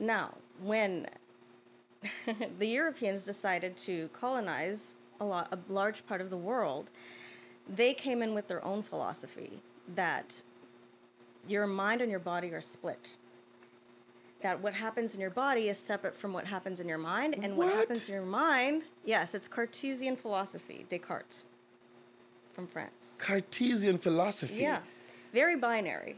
Now, 0.00 0.34
when 0.62 1.06
the 2.58 2.66
Europeans 2.66 3.24
decided 3.24 3.76
to 3.78 4.08
colonize 4.12 4.94
a 5.20 5.24
lot, 5.24 5.48
a 5.52 5.58
large 5.72 6.06
part 6.06 6.20
of 6.20 6.28
the 6.30 6.36
world, 6.36 6.90
they 7.68 7.94
came 7.94 8.20
in 8.22 8.34
with 8.34 8.48
their 8.48 8.64
own 8.64 8.82
philosophy 8.82 9.62
that 9.94 10.42
your 11.46 11.66
mind 11.66 12.00
and 12.00 12.10
your 12.10 12.20
body 12.20 12.52
are 12.52 12.60
split. 12.60 13.16
That 14.42 14.60
what 14.60 14.74
happens 14.74 15.14
in 15.14 15.20
your 15.20 15.30
body 15.30 15.68
is 15.68 15.78
separate 15.78 16.16
from 16.16 16.32
what 16.32 16.46
happens 16.46 16.80
in 16.80 16.88
your 16.88 16.98
mind, 16.98 17.36
and 17.42 17.56
what, 17.56 17.66
What? 17.68 17.76
happens 17.76 18.08
in 18.08 18.14
your 18.14 18.24
mind, 18.24 18.84
yes, 19.04 19.34
it's 19.34 19.46
Cartesian 19.46 20.16
philosophy, 20.16 20.86
Descartes 20.88 21.44
from 22.52 22.66
France. 22.66 23.16
Cartesian 23.18 23.98
philosophy. 23.98 24.60
Yeah, 24.60 24.80
very 25.32 25.56
binary. 25.56 26.16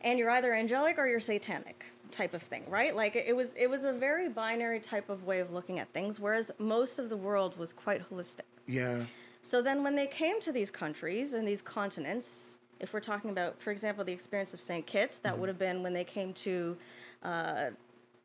And 0.00 0.18
you're 0.18 0.30
either 0.30 0.54
angelic 0.54 0.98
or 0.98 1.06
you're 1.06 1.20
satanic 1.20 1.86
type 2.10 2.34
of 2.34 2.42
thing, 2.42 2.62
right? 2.68 2.94
Like 2.94 3.16
it 3.16 3.34
was 3.34 3.54
it 3.54 3.68
was 3.68 3.84
a 3.84 3.92
very 3.92 4.28
binary 4.28 4.80
type 4.80 5.10
of 5.10 5.24
way 5.24 5.40
of 5.40 5.52
looking 5.52 5.78
at 5.78 5.92
things 5.92 6.20
whereas 6.20 6.50
most 6.58 6.98
of 6.98 7.08
the 7.08 7.16
world 7.16 7.58
was 7.58 7.72
quite 7.72 8.08
holistic. 8.10 8.42
Yeah. 8.66 9.04
So 9.42 9.60
then 9.60 9.82
when 9.82 9.94
they 9.94 10.06
came 10.06 10.40
to 10.40 10.52
these 10.52 10.70
countries 10.70 11.34
and 11.34 11.46
these 11.46 11.60
continents, 11.60 12.58
if 12.80 12.94
we're 12.94 13.00
talking 13.00 13.30
about 13.30 13.60
for 13.60 13.70
example 13.70 14.04
the 14.04 14.12
experience 14.12 14.54
of 14.54 14.60
St. 14.60 14.86
Kitts, 14.86 15.18
that 15.18 15.38
would 15.38 15.48
have 15.48 15.58
been 15.58 15.82
when 15.82 15.92
they 15.92 16.04
came 16.04 16.32
to 16.34 16.76
uh, 17.22 17.70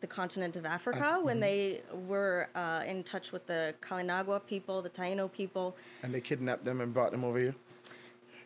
the 0.01 0.07
continent 0.07 0.55
of 0.55 0.65
Africa, 0.65 1.19
when 1.21 1.39
they 1.39 1.81
were 2.07 2.47
uh, 2.55 2.83
in 2.87 3.03
touch 3.03 3.31
with 3.31 3.45
the 3.47 3.73
Kalinago 3.81 4.45
people, 4.45 4.81
the 4.81 4.89
Taino 4.89 5.31
people, 5.31 5.75
And 6.03 6.13
they 6.13 6.21
kidnapped 6.21 6.63
them 6.65 6.79
and 6.81 6.93
brought 6.93 7.11
them 7.11 7.23
over 7.23 7.39
here. 7.39 7.55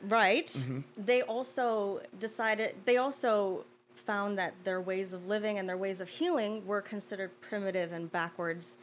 Right. 0.02 0.48
Mhm. 0.48 0.84
They 0.98 1.22
also 1.22 2.02
decided, 2.20 2.76
they 2.86 2.98
also 2.98 3.66
found 3.96 4.38
that 4.38 4.54
their 4.64 4.82
ways 4.82 5.14
of 5.14 5.28
living 5.28 5.58
and 5.60 5.70
their 5.70 5.78
ways 5.78 6.02
of 6.02 6.10
healing 6.10 6.66
were 6.66 6.82
considered 6.82 7.32
primitive 7.40 7.94
and 7.94 8.12
backwards. 8.12 8.78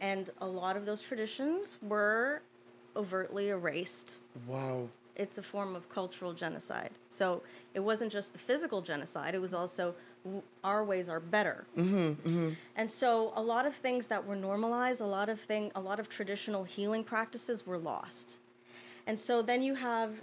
And 0.00 0.30
a 0.40 0.46
lot 0.46 0.76
of 0.76 0.84
those 0.86 1.02
traditions 1.02 1.78
were 1.80 2.42
overtly 2.96 3.48
erased. 3.50 4.18
Wow. 4.46 4.88
It's 5.20 5.36
a 5.36 5.42
form 5.42 5.76
of 5.76 5.90
cultural 5.90 6.32
genocide. 6.32 6.92
So 7.10 7.42
it 7.74 7.80
wasn't 7.80 8.10
just 8.10 8.32
the 8.32 8.38
physical 8.38 8.80
genocide, 8.80 9.34
it 9.34 9.40
was 9.40 9.52
also 9.52 9.94
w- 10.24 10.42
our 10.64 10.82
ways 10.82 11.10
are 11.10 11.20
better. 11.20 11.66
Mm-hmm. 11.76 12.28
Mm-hmm. 12.28 12.50
And 12.74 12.90
so 12.90 13.32
a 13.36 13.42
lot 13.42 13.66
of 13.66 13.74
things 13.74 14.06
that 14.06 14.26
were 14.26 14.34
normalized, 14.34 15.02
a 15.02 15.06
lot 15.06 15.28
of 15.28 15.38
thing, 15.38 15.72
a 15.74 15.80
lot 15.80 16.00
of 16.00 16.08
traditional 16.08 16.64
healing 16.64 17.04
practices 17.04 17.66
were 17.66 17.76
lost. 17.76 18.38
And 19.06 19.20
so 19.20 19.42
then 19.42 19.60
you 19.62 19.74
have 19.74 20.22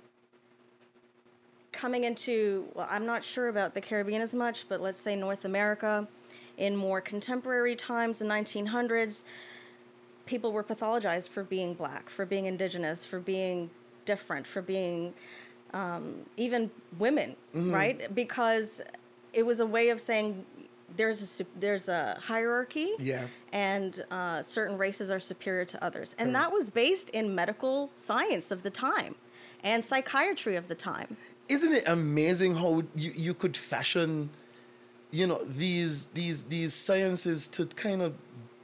coming 1.72 2.04
into 2.04 2.66
well, 2.74 2.88
I'm 2.90 3.06
not 3.06 3.24
sure 3.24 3.50
about 3.50 3.76
the 3.76 3.82
Caribbean 3.82 4.24
as 4.24 4.34
much, 4.34 4.68
but 4.68 4.82
let's 4.82 5.00
say 5.00 5.16
North 5.16 5.46
America 5.46 6.08
in 6.58 6.76
more 6.76 7.02
contemporary 7.02 7.76
times, 7.76 8.18
the 8.18 8.26
1900s, 8.26 9.24
people 10.26 10.52
were 10.52 10.64
pathologized 10.64 11.30
for 11.30 11.44
being 11.44 11.76
black, 11.76 12.10
for 12.10 12.26
being 12.26 12.46
indigenous, 12.46 13.06
for 13.06 13.20
being 13.20 13.70
different, 14.12 14.48
for 14.48 14.62
being 14.64 15.14
um, 15.74 16.04
even 16.38 16.72
women, 16.98 17.36
Mhm. 17.54 17.74
right? 17.80 17.98
Because 18.16 18.82
it 19.34 19.46
was 19.46 19.60
a 19.60 19.66
way 19.66 19.90
of 19.90 20.00
saying 20.00 20.46
there's 20.96 21.20
a 21.42 21.46
there's 21.60 21.88
a 21.90 22.18
hierarchy, 22.30 22.90
Yeah. 22.98 23.28
and 23.52 23.92
uh, 24.10 24.42
certain 24.42 24.78
races 24.78 25.08
are 25.12 25.20
superior 25.20 25.66
to 25.74 25.78
others, 25.88 26.16
and 26.18 26.34
that 26.40 26.50
was 26.58 26.70
based 26.70 27.10
in 27.12 27.36
medical 27.36 27.92
science 27.96 28.50
of 28.56 28.60
the 28.64 28.72
time 28.72 29.14
and 29.64 29.84
psychiatry 29.84 30.56
of 30.56 30.66
the 30.70 30.76
time. 30.76 31.18
Isn't 31.50 31.74
it 31.80 31.84
amazing 31.88 32.56
how 32.56 32.84
you, 32.96 33.12
you 33.26 33.34
could 33.34 33.56
fashion, 33.58 34.30
you 35.12 35.28
know, 35.28 35.40
these 35.64 36.08
these 36.20 36.40
these 36.56 36.74
sciences 36.74 37.48
to 37.56 37.66
kind 37.86 38.02
of 38.02 38.12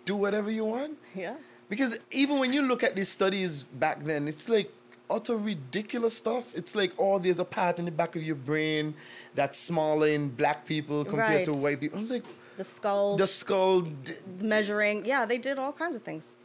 do 0.05 0.15
whatever 0.15 0.49
you 0.59 0.65
want? 0.75 0.97
Yeah. 1.13 1.35
Because 1.69 1.91
even 2.11 2.39
when 2.41 2.51
you 2.55 2.61
look 2.61 2.81
at 2.83 2.95
these 2.95 3.09
studies 3.09 3.51
back 3.85 3.97
then, 4.09 4.27
it's 4.31 4.47
like 4.47 4.69
utter 5.09 5.37
ridiculous 5.37 6.15
stuff. 6.17 6.53
It's 6.55 6.75
like, 6.75 6.93
oh, 6.97 7.19
there's 7.19 7.39
a 7.39 7.45
part 7.45 7.79
in 7.79 7.85
the 7.85 7.91
back 7.91 8.15
of 8.15 8.23
your 8.23 8.35
brain 8.35 8.95
that's 9.35 9.57
smaller 9.59 10.07
in 10.07 10.29
black 10.29 10.65
people 10.65 11.03
compared 11.05 11.45
to 11.45 11.53
white 11.53 11.79
people. 11.79 11.99
I 11.99 12.01
was 12.01 12.11
like, 12.11 12.23
The 12.57 12.63
skulls, 12.63 13.19
the 13.19 13.27
skull. 13.27 13.81
d- 13.81 14.13
measuring, 14.41 15.05
yeah, 15.05 15.25
they 15.25 15.37
did 15.37 15.57
all 15.59 15.73
kinds 15.73 15.95
of 15.95 16.03
things. 16.03 16.35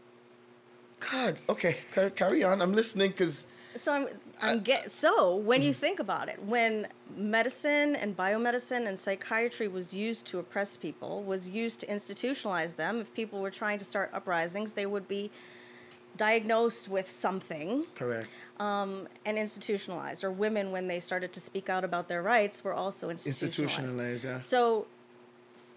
God, 1.00 1.38
okay, 1.48 1.76
car- 1.92 2.10
carry 2.10 2.42
on. 2.42 2.60
I'm 2.60 2.72
listening 2.72 3.10
because 3.10 3.46
So 3.76 3.92
I'm, 3.92 4.08
I'm 4.42 4.60
get 4.60 4.90
so 4.90 5.36
when 5.36 5.62
you 5.62 5.70
mm-hmm. 5.70 5.80
think 5.80 6.00
about 6.00 6.28
it, 6.28 6.42
when 6.44 6.88
medicine 7.16 7.94
and 7.94 8.16
biomedicine 8.16 8.86
and 8.88 8.98
psychiatry 8.98 9.68
was 9.68 9.94
used 9.94 10.26
to 10.26 10.38
oppress 10.40 10.76
people, 10.76 11.22
was 11.22 11.48
used 11.48 11.80
to 11.80 11.86
institutionalize 11.86 12.74
them. 12.76 13.00
If 13.00 13.14
people 13.14 13.40
were 13.40 13.50
trying 13.52 13.78
to 13.78 13.84
start 13.84 14.10
uprisings, 14.12 14.72
they 14.72 14.86
would 14.86 15.06
be 15.06 15.30
diagnosed 16.16 16.88
with 16.88 17.10
something 17.12 17.86
correct. 17.94 18.26
Um, 18.60 19.08
and 19.24 19.38
institutionalized. 19.38 20.24
Or 20.24 20.30
women, 20.30 20.72
when 20.72 20.88
they 20.88 21.00
started 21.00 21.32
to 21.32 21.40
speak 21.40 21.68
out 21.68 21.84
about 21.84 22.08
their 22.08 22.22
rights, 22.22 22.64
were 22.64 22.74
also 22.74 23.10
institutionalized. 23.10 23.42
Institutionalized, 23.42 24.24
yeah. 24.24 24.40
So, 24.40 24.86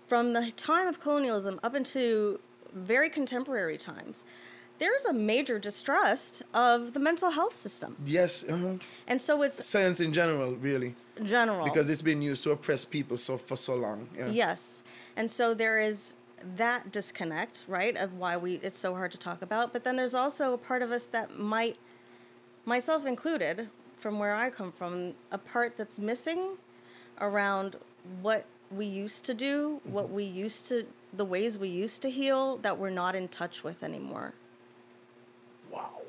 from 0.08 0.34
the 0.34 0.52
time 0.52 0.88
of 0.88 1.00
colonialism 1.00 1.60
up 1.64 1.76
into 1.76 2.40
very 2.74 3.10
contemporary 3.10 3.78
times, 3.78 4.26
there's 4.82 5.06
a 5.06 5.14
major 5.14 5.60
distrust 5.60 6.42
of 6.56 6.94
the 6.94 7.00
mental 7.00 7.30
health 7.30 7.56
system. 7.56 7.96
Yes, 8.04 8.44
uh-huh. 8.44 8.78
And 9.08 9.22
so 9.22 9.44
it's 9.44 9.64
science 9.64 10.00
in 10.00 10.12
general, 10.12 10.56
really, 10.56 10.96
general. 11.24 11.64
because 11.64 11.88
it's 11.88 12.02
been 12.02 12.22
used 12.22 12.44
to 12.46 12.52
oppress 12.52 12.84
people 12.84 13.16
so 13.18 13.38
for 13.38 13.56
so 13.56 13.76
long. 13.76 14.10
Yeah. 14.18 14.30
Yes. 14.30 14.82
And 15.16 15.30
so 15.30 15.54
there 15.54 15.80
is 15.80 16.16
that 16.56 16.92
disconnect, 16.92 17.64
right, 17.68 17.96
of 17.96 18.16
why 18.16 18.36
we 18.38 18.56
it's 18.64 18.80
so 18.80 18.96
hard 18.96 19.12
to 19.12 19.20
talk 19.20 19.44
about. 19.44 19.72
But 19.72 19.84
then 19.84 19.98
there's 19.98 20.16
also 20.16 20.54
a 20.54 20.58
part 20.58 20.82
of 20.82 20.92
us 20.92 21.06
that 21.08 21.38
might 21.38 21.78
myself 22.66 23.06
included, 23.06 23.70
from 23.98 24.20
where 24.20 24.36
I 24.36 24.50
come 24.50 24.72
from, 24.72 25.14
a 25.32 25.38
part 25.38 25.78
that's 25.78 26.00
missing 26.00 26.58
around 27.20 27.78
what 28.22 28.46
we 28.72 28.86
used 28.86 29.26
to 29.26 29.34
do, 29.34 29.82
what 29.84 30.10
we 30.10 30.24
used 30.24 30.66
to 30.68 30.86
the 31.14 31.26
ways 31.26 31.58
we 31.58 31.68
used 31.68 32.02
to 32.02 32.10
heal 32.10 32.58
that 32.58 32.78
we're 32.78 32.90
not 32.90 33.16
in 33.16 33.28
touch 33.28 33.64
with 33.64 33.84
anymore. 33.84 34.34
Wow. 35.70 36.02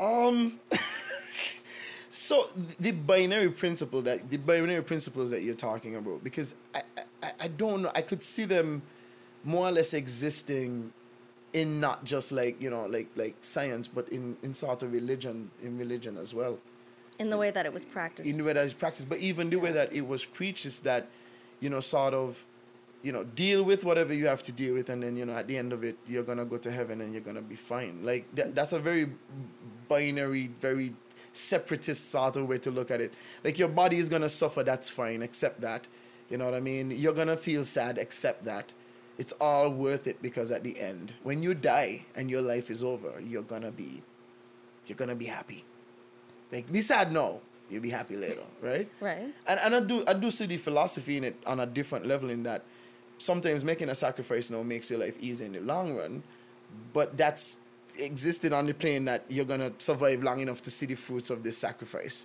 Um. 0.00 0.60
so 2.10 2.48
the 2.78 2.92
binary 2.92 3.50
principle 3.50 4.00
that 4.02 4.30
the 4.30 4.38
binary 4.38 4.82
principles 4.82 5.30
that 5.30 5.42
you're 5.42 5.54
talking 5.54 5.96
about, 5.96 6.24
because 6.24 6.54
I, 6.74 6.82
I 7.22 7.32
I 7.40 7.48
don't 7.48 7.82
know, 7.82 7.92
I 7.94 8.02
could 8.02 8.22
see 8.22 8.44
them 8.46 8.82
more 9.44 9.68
or 9.68 9.72
less 9.72 9.94
existing 9.94 10.92
in 11.52 11.80
not 11.80 12.04
just 12.04 12.32
like 12.32 12.60
you 12.60 12.70
know 12.70 12.86
like 12.86 13.08
like 13.16 13.36
science, 13.40 13.86
but 13.86 14.08
in 14.08 14.36
in 14.42 14.54
sort 14.54 14.82
of 14.82 14.92
religion 14.92 15.50
in 15.62 15.78
religion 15.78 16.16
as 16.16 16.34
well. 16.34 16.58
In 17.18 17.28
the 17.28 17.36
way 17.36 17.50
that 17.50 17.66
it 17.66 17.72
was 17.72 17.84
practiced. 17.84 18.28
In 18.28 18.38
the 18.38 18.44
way 18.44 18.54
that 18.54 18.64
it's 18.64 18.72
practiced, 18.72 19.08
but 19.08 19.18
even 19.18 19.50
the 19.50 19.56
way 19.56 19.72
that 19.72 19.92
it 19.92 20.06
was 20.06 20.24
preached 20.24 20.64
is 20.64 20.80
that, 20.80 21.08
you 21.60 21.68
know, 21.68 21.80
sort 21.80 22.14
of, 22.14 22.42
you 23.02 23.12
know, 23.12 23.24
deal 23.24 23.62
with 23.62 23.84
whatever 23.84 24.14
you 24.14 24.26
have 24.26 24.42
to 24.44 24.52
deal 24.52 24.72
with, 24.72 24.88
and 24.88 25.02
then 25.02 25.18
you 25.18 25.26
know, 25.26 25.34
at 25.34 25.46
the 25.46 25.58
end 25.58 25.74
of 25.74 25.84
it, 25.84 25.98
you're 26.08 26.22
gonna 26.22 26.46
go 26.46 26.56
to 26.56 26.70
heaven 26.70 27.02
and 27.02 27.12
you're 27.12 27.22
gonna 27.22 27.42
be 27.42 27.56
fine. 27.56 28.00
Like 28.02 28.34
that, 28.36 28.54
that's 28.54 28.72
a 28.72 28.78
very 28.78 29.10
binary, 29.86 30.50
very 30.60 30.94
separatist 31.34 32.10
sort 32.10 32.36
of 32.36 32.48
way 32.48 32.58
to 32.58 32.70
look 32.70 32.90
at 32.90 33.02
it. 33.02 33.12
Like 33.44 33.58
your 33.58 33.68
body 33.68 33.98
is 33.98 34.08
gonna 34.08 34.28
suffer, 34.28 34.62
that's 34.62 34.88
fine, 34.88 35.22
accept 35.22 35.60
that. 35.60 35.88
You 36.30 36.38
know 36.38 36.46
what 36.46 36.54
I 36.54 36.60
mean? 36.60 36.90
You're 36.90 37.12
gonna 37.12 37.36
feel 37.36 37.66
sad, 37.66 37.98
accept 37.98 38.44
that. 38.46 38.72
It's 39.20 39.34
all 39.36 39.68
worth 39.68 40.06
it 40.08 40.22
because 40.22 40.48
at 40.50 40.64
the 40.64 40.80
end, 40.80 41.12
when 41.22 41.42
you 41.44 41.52
die 41.52 42.06
and 42.16 42.30
your 42.32 42.40
life 42.40 42.70
is 42.72 42.82
over, 42.82 43.20
you're 43.20 43.44
gonna 43.44 43.70
be, 43.70 44.00
you're 44.86 44.96
gonna 44.96 45.14
be 45.14 45.26
happy. 45.28 45.64
Like 46.50 46.72
be 46.72 46.80
sad 46.80 47.12
now, 47.12 47.40
you'll 47.68 47.82
be 47.84 47.90
happy 47.92 48.16
later, 48.16 48.46
right? 48.62 48.88
Right. 48.98 49.28
And 49.46 49.60
and 49.60 49.76
I 49.76 49.80
do 49.80 50.04
I 50.08 50.14
do 50.14 50.30
see 50.30 50.46
the 50.46 50.56
philosophy 50.56 51.18
in 51.20 51.24
it 51.24 51.36
on 51.44 51.60
a 51.60 51.66
different 51.66 52.06
level 52.06 52.30
in 52.30 52.42
that 52.44 52.64
sometimes 53.18 53.62
making 53.62 53.90
a 53.90 53.94
sacrifice 53.94 54.50
now 54.50 54.62
makes 54.62 54.88
your 54.90 54.98
life 55.04 55.16
easy 55.20 55.44
in 55.44 55.52
the 55.52 55.60
long 55.60 55.94
run, 56.00 56.22
but 56.94 57.16
that's 57.20 57.60
existed 57.98 58.54
on 58.54 58.64
the 58.64 58.72
plane 58.72 59.04
that 59.04 59.24
you're 59.28 59.44
gonna 59.44 59.70
survive 59.76 60.22
long 60.22 60.40
enough 60.40 60.62
to 60.62 60.70
see 60.70 60.86
the 60.86 60.94
fruits 60.96 61.28
of 61.28 61.42
this 61.42 61.58
sacrifice. 61.58 62.24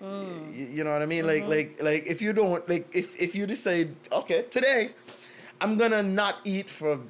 Hmm. 0.00 0.48
Y- 0.48 0.80
You, 0.80 0.84
know 0.84 0.92
what 0.96 1.02
I 1.02 1.06
mean? 1.06 1.26
Like 1.26 1.42
mm-hmm. 1.44 1.50
like 1.50 1.82
like 1.82 2.06
if 2.06 2.22
you 2.22 2.32
don't 2.32 2.66
like 2.72 2.88
if 2.96 3.14
if 3.20 3.34
you 3.36 3.44
decide 3.46 3.94
okay 4.10 4.46
today, 4.48 4.96
I'm 5.62 5.76
gonna 5.78 6.02
not 6.02 6.38
eat 6.44 6.68
for 6.68 7.00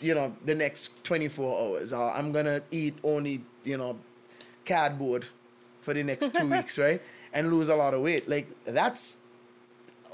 you 0.00 0.14
know 0.14 0.34
the 0.44 0.54
next 0.54 1.02
24 1.04 1.58
hours 1.60 1.92
or 1.92 2.10
I'm 2.12 2.30
gonna 2.30 2.62
eat 2.70 2.94
only 3.02 3.42
you 3.64 3.76
know 3.76 3.98
cardboard 4.64 5.26
for 5.80 5.92
the 5.92 6.04
next 6.04 6.34
two 6.34 6.48
weeks, 6.56 6.78
right? 6.78 7.02
And 7.32 7.52
lose 7.52 7.68
a 7.68 7.76
lot 7.76 7.94
of 7.94 8.02
weight. 8.02 8.28
Like 8.28 8.48
that's 8.64 9.18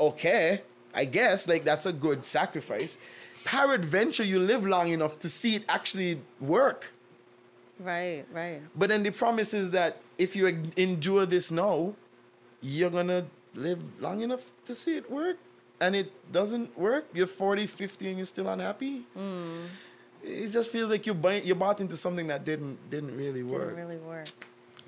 okay, 0.01 0.63
I 0.95 1.05
guess. 1.05 1.47
Like 1.47 1.65
that's 1.65 1.85
a 1.85 1.93
good 1.93 2.25
sacrifice. 2.25 2.97
Peradventure, 3.45 4.25
you 4.25 4.39
live 4.39 4.65
long 4.65 4.89
enough 4.89 5.19
to 5.19 5.29
see 5.29 5.57
it 5.57 5.65
actually 5.69 6.21
work. 6.41 6.93
Right, 7.79 8.25
right. 8.33 8.61
But 8.75 8.89
then 8.89 9.03
the 9.03 9.11
promise 9.11 9.53
is 9.53 9.73
that 9.73 9.99
if 10.17 10.35
you 10.37 10.47
endure 10.77 11.27
this 11.27 11.51
now, 11.51 11.95
you're 12.63 12.91
gonna 12.91 13.27
live 13.55 13.81
long 14.01 14.23
enough 14.23 14.51
to 14.67 14.75
see 14.75 14.97
it 14.97 15.11
work. 15.11 15.37
And 15.83 15.97
it 15.97 16.11
doesn't 16.31 16.79
work. 16.79 17.07
You're 17.13 17.27
40, 17.27 17.67
50, 17.67 18.09
and 18.09 18.17
you're 18.19 18.25
still 18.25 18.49
unhappy. 18.49 19.03
Hmm. 19.15 19.65
It 20.23 20.49
just 20.49 20.71
feels 20.71 20.89
like 20.89 21.05
you 21.07 21.15
buy, 21.15 21.41
you 21.41 21.57
bought 21.57 21.81
into 21.81 21.97
something 21.97 22.29
that 22.29 22.45
didn't 22.45 22.79
didn't 22.89 23.17
really 23.17 23.43
work. 23.43 23.71
Didn't 23.71 23.89
really 23.89 23.97
work. 23.97 24.29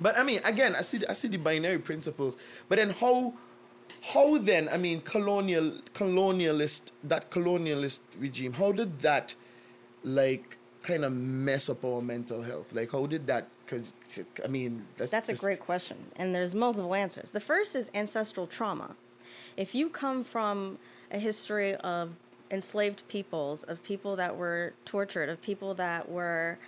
But 0.01 0.17
I 0.17 0.23
mean, 0.23 0.41
again, 0.45 0.77
I 0.77 0.83
see 0.83 0.99
the, 0.99 1.11
I 1.11 1.15
see 1.15 1.27
the 1.27 1.37
binary 1.37 1.81
principles. 1.81 2.37
But 2.69 2.79
then 2.79 2.91
how 2.91 3.35
how 4.13 4.39
then? 4.39 4.69
I 4.69 4.77
mean, 4.77 5.01
colonial 5.01 5.81
colonialist 5.95 6.93
that 7.03 7.31
colonialist 7.31 8.01
regime. 8.19 8.53
How 8.53 8.71
did 8.71 9.01
that 9.01 9.35
like 10.05 10.59
kind 10.83 11.05
of 11.05 11.13
mess 11.13 11.69
up 11.69 11.85
our 11.85 12.03
mental 12.03 12.43
health? 12.43 12.73
Like 12.73 12.93
how 12.93 13.07
did 13.07 13.27
that? 13.27 13.49
Cause 13.67 13.93
I 14.45 14.49
mean, 14.49 14.85
that's 14.97 15.11
That's 15.11 15.31
a 15.31 15.37
great 15.37 15.59
question, 15.59 15.97
and 16.17 16.35
there's 16.35 16.55
multiple 16.55 16.95
answers. 16.95 17.33
The 17.33 17.41
first 17.41 17.75
is 17.75 17.91
ancestral 17.95 18.47
trauma. 18.47 18.95
If 19.57 19.75
you 19.75 19.89
come 19.89 20.25
from 20.25 20.79
a 21.11 21.19
history 21.19 21.75
of 21.77 22.11
enslaved 22.51 23.07
peoples, 23.09 23.63
of 23.65 23.83
people 23.85 24.17
that 24.17 24.37
were 24.37 24.73
tortured, 24.85 25.29
of 25.29 25.41
people 25.43 25.75
that 25.75 26.09
were 26.09 26.59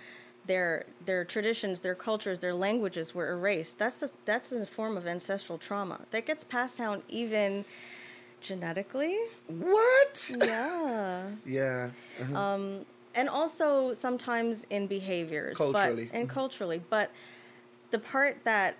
their 0.45 0.85
their 1.05 1.25
traditions, 1.25 1.81
their 1.81 1.95
cultures, 1.95 2.39
their 2.39 2.53
languages 2.53 3.13
were 3.13 3.29
erased. 3.31 3.77
That's 3.77 4.01
a, 4.03 4.09
that's 4.25 4.51
a 4.51 4.65
form 4.65 4.97
of 4.97 5.05
ancestral 5.07 5.57
trauma 5.57 6.01
that 6.11 6.25
gets 6.25 6.43
passed 6.43 6.77
down 6.77 7.03
even 7.09 7.65
genetically. 8.41 9.17
What? 9.47 10.31
Yeah. 10.37 11.29
Yeah. 11.45 11.89
uh-huh. 12.21 12.57
and 13.15 13.29
also 13.29 13.93
sometimes 13.93 14.65
in 14.69 14.87
behaviors 14.87 15.57
Culturally. 15.57 16.05
but 16.05 16.17
and 16.17 16.29
culturally 16.29 16.81
but 16.89 17.11
the 17.91 17.99
part 17.99 18.43
that 18.43 18.75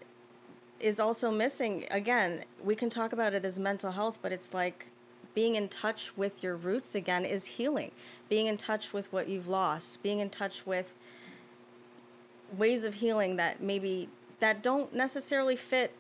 is 0.80 1.00
also 1.00 1.32
missing 1.32 1.86
again 1.92 2.42
we 2.64 2.76
can 2.76 2.90
talk 2.90 3.14
about 3.14 3.34
it 3.34 3.44
as 3.44 3.60
mental 3.60 3.92
health 3.92 4.18
but 4.22 4.32
it's 4.32 4.54
like 4.54 4.88
being 5.34 5.56
in 5.56 5.68
touch 5.68 6.16
with 6.18 6.42
your 6.42 6.56
roots 6.56 6.96
again 6.96 7.24
is 7.26 7.46
healing 7.46 7.92
being 8.30 8.48
in 8.48 8.58
touch 8.58 8.94
with 8.94 9.12
what 9.12 9.28
you've 9.28 9.48
lost 9.48 10.02
being 10.04 10.20
in 10.20 10.30
touch 10.30 10.66
with 10.66 10.94
ways 12.58 12.84
of 12.84 12.96
healing 12.96 13.36
that 13.36 13.62
maybe 13.62 14.08
that 14.40 14.62
don't 14.64 14.94
necessarily 14.94 15.56
fit 15.56 15.92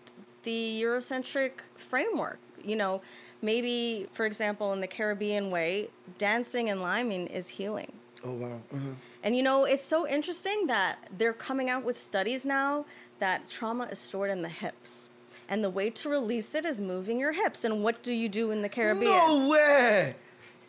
the 0.43 0.79
eurocentric 0.81 1.51
framework 1.75 2.39
you 2.63 2.75
know 2.75 3.01
maybe 3.41 4.07
for 4.13 4.25
example 4.25 4.73
in 4.73 4.81
the 4.81 4.87
caribbean 4.87 5.51
way 5.51 5.87
dancing 6.17 6.69
and 6.69 6.81
liming 6.81 7.27
is 7.27 7.49
healing 7.49 7.91
oh 8.23 8.31
wow. 8.31 8.59
uh-huh. 8.73 8.79
and 9.23 9.35
you 9.35 9.43
know, 9.43 9.65
it's 9.65 9.83
so 9.83 10.07
interesting 10.07 10.67
that 10.67 10.97
they're 11.17 11.33
coming 11.33 11.69
out 11.69 11.83
with 11.83 11.95
studies 11.95 12.45
now 12.45 12.85
that 13.19 13.49
trauma 13.49 13.85
is 13.91 13.99
stored 13.99 14.29
in 14.31 14.41
the 14.41 14.49
hips. 14.49 15.09
And 15.49 15.63
the 15.63 15.69
way 15.69 15.89
to 15.91 16.09
release 16.09 16.53
it 16.55 16.65
is 16.65 16.81
moving 16.81 17.19
your 17.19 17.31
hips. 17.31 17.63
And 17.63 17.81
what 17.83 18.03
do 18.03 18.11
you 18.11 18.27
do 18.27 18.51
in 18.51 18.61
the 18.61 18.69
Caribbean? 18.69 19.11
No 19.11 19.49
way. 19.49 20.15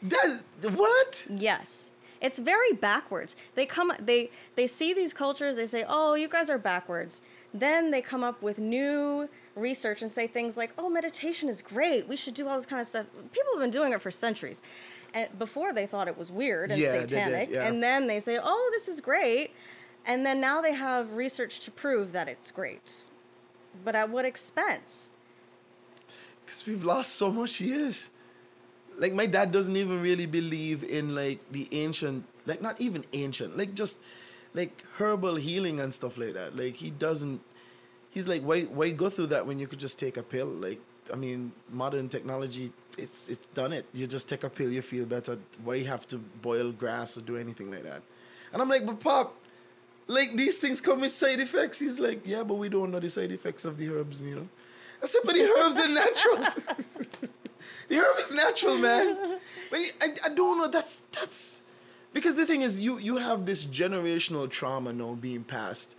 That 0.03 0.41
what? 0.75 1.27
Yes. 1.29 1.91
It's 2.21 2.39
very 2.39 2.73
backwards. 2.73 3.37
They 3.55 3.67
come 3.67 3.93
they 4.01 4.31
they 4.57 4.67
see 4.67 4.93
these 4.93 5.13
cultures, 5.15 5.57
they 5.57 5.67
say, 5.67 5.85
"Oh, 5.89 6.15
you 6.15 6.29
guys 6.29 6.51
are 6.51 6.59
backwards." 6.59 7.23
Then 7.55 7.91
they 7.91 8.01
come 8.03 8.23
up 8.23 8.43
with 8.43 8.59
new 8.59 9.29
research 9.55 10.03
and 10.03 10.11
say 10.11 10.27
things 10.27 10.57
like, 10.57 10.73
"Oh, 10.77 10.89
meditation 10.89 11.49
is 11.49 11.63
great. 11.63 12.09
We 12.09 12.17
should 12.17 12.35
do 12.35 12.49
all 12.49 12.57
this 12.57 12.67
kind 12.67 12.81
of 12.81 12.87
stuff." 12.87 13.07
People 13.33 13.53
have 13.55 13.61
been 13.61 13.71
doing 13.71 13.93
it 13.93 14.01
for 14.01 14.11
centuries. 14.11 14.63
And 15.15 15.37
before 15.39 15.73
they 15.73 15.87
thought 15.87 16.07
it 16.09 16.19
was 16.19 16.31
weird 16.31 16.71
and 16.71 16.81
Yeah, 16.81 16.93
satanic, 16.93 17.51
yeah. 17.51 17.67
and 17.67 17.83
then 17.83 18.07
they 18.09 18.21
say, 18.21 18.39
"Oh, 18.43 18.69
this 18.73 18.89
is 18.89 19.01
great." 19.01 19.53
And 20.07 20.25
then 20.25 20.41
now 20.41 20.61
they 20.61 20.73
have 20.73 21.13
research 21.13 21.61
to 21.61 21.71
prove 21.71 22.13
that 22.13 22.29
it's 22.29 22.51
great. 22.51 23.03
But 23.85 23.95
at 23.95 24.11
what 24.11 24.25
expense? 24.25 25.11
Because 26.45 26.67
we've 26.67 26.85
lost 26.85 27.15
so 27.15 27.31
much 27.31 27.61
years. 27.61 28.11
Like 28.99 29.13
my 29.13 29.27
dad 29.27 29.53
doesn't 29.53 29.77
even 29.77 30.03
really 30.03 30.27
believe 30.27 30.83
in 30.83 31.15
like 31.15 31.41
the 31.53 31.69
ancient, 31.73 32.25
like 32.47 32.61
not 32.63 32.81
even 32.81 33.05
ancient, 33.13 33.57
like 33.57 33.75
just 33.75 33.99
like 34.55 34.83
herbal 34.97 35.37
healing 35.37 35.79
and 35.81 35.93
stuff 35.93 36.17
like 36.17 36.35
that. 36.35 36.57
Like 36.57 36.75
he 36.75 36.91
doesn't. 36.91 37.41
He's 38.11 38.27
like, 38.27 38.43
why 38.43 38.63
why 38.63 38.91
go 38.91 39.11
through 39.11 39.27
that 39.29 39.47
when 39.47 39.59
you 39.59 39.67
could 39.67 39.79
just 39.79 39.99
take 39.99 40.17
a 40.17 40.23
pill? 40.23 40.47
Like 40.49 40.81
I 41.13 41.17
mean, 41.17 41.53
modern 41.71 42.09
technology, 42.09 42.73
it's 42.97 43.29
it's 43.29 43.47
done 43.55 43.73
it. 43.73 43.87
You 43.93 44.07
just 44.07 44.29
take 44.29 44.45
a 44.45 44.51
pill, 44.51 44.71
you 44.71 44.83
feel 44.83 45.05
better. 45.05 45.39
Why 45.63 45.77
you 45.77 45.87
have 45.87 46.07
to 46.09 46.19
boil 46.19 46.73
grass 46.73 47.17
or 47.17 47.21
do 47.21 47.37
anything 47.37 47.71
like 47.71 47.85
that? 47.85 48.03
And 48.53 48.63
I'm 48.63 48.69
like, 48.69 48.87
but 48.87 48.99
pop, 49.01 49.35
like 50.09 50.37
these 50.37 50.59
things 50.59 50.81
come 50.81 51.03
with 51.03 51.13
side 51.13 51.39
effects. 51.39 51.79
He's 51.79 52.01
like, 52.01 52.27
yeah, 52.27 52.43
but 52.43 52.55
we 52.55 52.69
don't 52.69 52.91
know 52.91 52.99
the 52.99 53.11
side 53.11 53.31
effects 53.31 53.65
of 53.65 53.77
the 53.79 53.91
herbs, 53.91 54.21
you 54.23 54.35
know. 54.35 54.49
I 55.01 55.07
said, 55.07 55.21
but 55.25 55.35
the 55.35 55.43
herbs 55.43 55.77
are 55.77 55.89
natural. 55.89 56.37
the 57.89 57.97
herb 57.97 58.19
is 58.19 58.33
natural, 58.33 58.79
man. 58.79 59.39
But 59.71 59.81
I, 60.01 60.15
I 60.25 60.29
don't 60.31 60.59
know. 60.59 60.67
That's 60.67 61.01
that's 61.13 61.63
because 62.13 62.35
the 62.35 62.47
thing 62.47 62.63
is, 62.63 62.81
you 62.81 62.99
you 62.99 63.19
have 63.19 63.47
this 63.47 63.65
generational 63.65 64.51
trauma 64.51 64.93
now 64.93 65.15
being 65.15 65.45
passed 65.45 65.95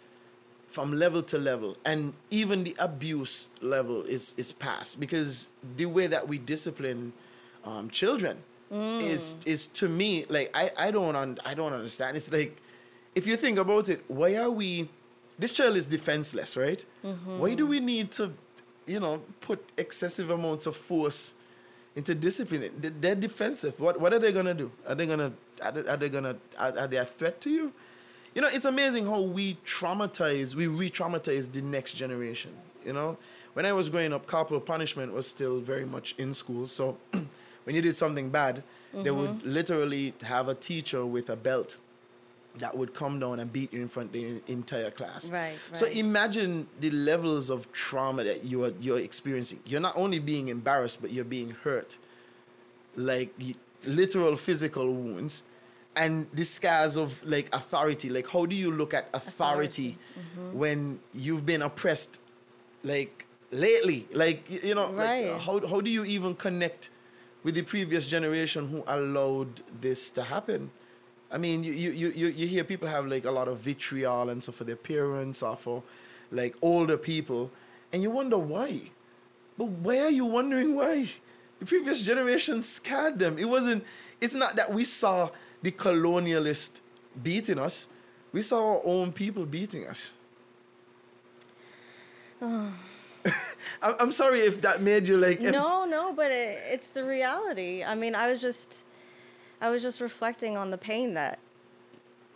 from 0.69 0.91
level 0.93 1.23
to 1.23 1.37
level, 1.37 1.77
and 1.85 2.13
even 2.29 2.63
the 2.63 2.75
abuse 2.79 3.49
level 3.61 4.03
is 4.03 4.33
is 4.37 4.51
passed 4.51 4.99
because 4.99 5.49
the 5.77 5.85
way 5.85 6.07
that 6.07 6.27
we 6.27 6.37
discipline 6.37 7.13
um, 7.63 7.89
children 7.89 8.39
is 8.71 9.35
is 9.45 9.65
to 9.65 9.87
me 9.89 10.25
like 10.29 10.51
I 10.53 10.71
I 10.77 10.91
don't 10.91 11.15
un, 11.15 11.37
I 11.45 11.53
don't 11.53 11.73
understand. 11.73 12.17
It's 12.17 12.31
like 12.31 12.61
if 13.19 13.27
you 13.27 13.35
think 13.35 13.57
about 13.57 13.89
it, 13.89 14.01
why 14.07 14.35
are 14.37 14.49
we? 14.49 14.87
This 15.37 15.53
child 15.53 15.75
is 15.75 15.85
defenseless, 15.85 16.55
right? 16.55 16.83
Mm-hmm. 17.05 17.39
Why 17.39 17.53
do 17.53 17.65
we 17.67 17.81
need 17.81 18.11
to, 18.11 18.31
you 18.87 19.01
know, 19.01 19.21
put 19.41 19.59
excessive 19.77 20.29
amounts 20.29 20.65
of 20.67 20.75
force 20.75 21.33
into 21.97 22.15
disciplining? 22.15 22.71
They- 22.79 22.95
They're 23.01 23.21
defensive. 23.29 23.77
What 23.77 23.99
What 23.99 24.13
are 24.13 24.19
they 24.19 24.31
gonna 24.31 24.53
do? 24.53 24.71
Are 24.87 24.95
they 24.95 25.05
gonna 25.05 25.33
Are 25.61 25.73
they, 25.73 25.83
are 25.91 25.97
they 25.97 26.09
gonna 26.09 26.35
are, 26.57 26.73
are 26.79 26.87
they 26.87 26.95
a 26.95 27.05
threat 27.05 27.41
to 27.41 27.49
you? 27.49 27.73
You 28.33 28.41
know, 28.41 28.47
it's 28.57 28.65
amazing 28.65 29.05
how 29.05 29.21
we 29.21 29.57
traumatize, 29.65 30.55
we 30.55 30.67
re-traumatize 30.67 31.51
the 31.51 31.61
next 31.61 31.93
generation. 31.93 32.51
You 32.85 32.93
know, 32.93 33.17
when 33.53 33.65
I 33.65 33.73
was 33.73 33.89
growing 33.89 34.13
up, 34.13 34.27
corporal 34.27 34.61
punishment 34.61 35.13
was 35.13 35.27
still 35.27 35.59
very 35.59 35.85
much 35.85 36.15
in 36.17 36.33
school. 36.33 36.67
So 36.67 36.97
when 37.65 37.75
you 37.75 37.81
did 37.81 37.95
something 37.95 38.29
bad, 38.29 38.63
they 38.93 39.11
would 39.11 39.31
mm-hmm. 39.31 39.53
literally 39.59 40.13
have 40.21 40.47
a 40.47 40.55
teacher 40.55 41.05
with 41.05 41.29
a 41.29 41.35
belt 41.35 41.77
that 42.59 42.75
would 42.77 42.93
come 42.93 43.19
down 43.19 43.39
and 43.39 43.51
beat 43.51 43.73
you 43.73 43.81
in 43.81 43.89
front 43.89 44.07
of 44.09 44.13
the 44.13 44.41
entire 44.47 44.91
class. 44.91 45.29
Right, 45.31 45.57
right. 45.67 45.77
So 45.77 45.85
imagine 45.87 46.67
the 46.79 46.91
levels 46.91 47.49
of 47.49 47.71
trauma 47.71 48.23
that 48.23 48.43
you 48.45 48.63
are 48.65 48.73
you're 48.79 48.99
experiencing. 48.99 49.59
You're 49.65 49.81
not 49.81 49.95
only 49.97 50.19
being 50.19 50.47
embarrassed, 50.49 51.01
but 51.01 51.11
you're 51.11 51.25
being 51.25 51.51
hurt, 51.63 51.97
like 52.95 53.33
literal 53.85 54.35
physical 54.35 54.93
wounds, 54.93 55.43
and 55.95 56.27
the 56.33 56.43
scars 56.45 56.97
of 56.97 57.13
like 57.23 57.47
authority. 57.53 58.09
Like, 58.09 58.27
how 58.27 58.45
do 58.45 58.55
you 58.55 58.71
look 58.71 58.93
at 58.93 59.09
authority, 59.13 59.97
Mm-hmm. 60.19 60.57
when 60.57 60.99
you've 61.13 61.45
been 61.45 61.61
oppressed, 61.61 62.21
like 62.83 63.25
lately? 63.51 64.07
Like 64.13 64.49
you 64.49 64.75
know, 64.75 64.91
Right. 64.91 65.31
like, 65.31 65.41
how 65.41 65.65
how 65.67 65.81
do 65.81 65.89
you 65.89 66.03
even 66.05 66.35
connect 66.35 66.89
with 67.43 67.55
the 67.55 67.61
previous 67.61 68.05
generation 68.07 68.67
who 68.69 68.83
allowed 68.87 69.61
this 69.81 70.09
to 70.11 70.23
happen? 70.23 70.71
I 71.31 71.37
mean, 71.37 71.63
you, 71.63 71.73
you, 71.73 71.91
you, 71.91 72.09
you 72.09 72.27
you 72.29 72.47
hear 72.47 72.63
people 72.63 72.87
have 72.87 73.05
like 73.05 73.25
a 73.25 73.31
lot 73.31 73.47
of 73.47 73.59
vitriol 73.59 74.29
and 74.29 74.43
so 74.43 74.51
for 74.51 74.63
their 74.63 74.75
parents 74.75 75.43
or 75.43 75.55
for 75.55 75.83
like 76.31 76.55
older 76.61 76.97
people, 76.97 77.51
and 77.93 78.01
you 78.01 78.09
wonder 78.09 78.37
why. 78.37 78.81
But 79.57 79.67
why 79.67 79.99
are 79.99 80.09
you 80.09 80.25
wondering 80.25 80.75
why? 80.75 81.09
The 81.59 81.65
previous 81.65 82.01
generation 82.05 82.61
scared 82.61 83.19
them. 83.19 83.37
It 83.37 83.49
wasn't, 83.49 83.83
it's 84.21 84.33
not 84.33 84.55
that 84.55 84.71
we 84.71 84.85
saw 84.85 85.29
the 85.61 85.71
colonialist 85.71 86.79
beating 87.21 87.59
us, 87.59 87.89
we 88.31 88.41
saw 88.41 88.75
our 88.75 88.81
own 88.85 89.11
people 89.11 89.45
beating 89.45 89.85
us. 89.87 90.11
I'm, 93.81 93.95
I'm 93.99 94.11
sorry 94.11 94.41
if 94.41 94.61
that 94.61 94.81
made 94.81 95.07
you 95.07 95.17
like. 95.17 95.41
No, 95.41 95.85
no, 95.85 96.13
but 96.13 96.31
it, 96.31 96.59
it's 96.67 96.89
the 96.89 97.03
reality. 97.03 97.83
I 97.83 97.95
mean, 97.95 98.15
I 98.15 98.31
was 98.31 98.41
just, 98.41 98.85
I 99.61 99.69
was 99.69 99.81
just 99.81 99.99
reflecting 100.01 100.55
on 100.57 100.71
the 100.71 100.77
pain 100.77 101.13
that, 101.15 101.39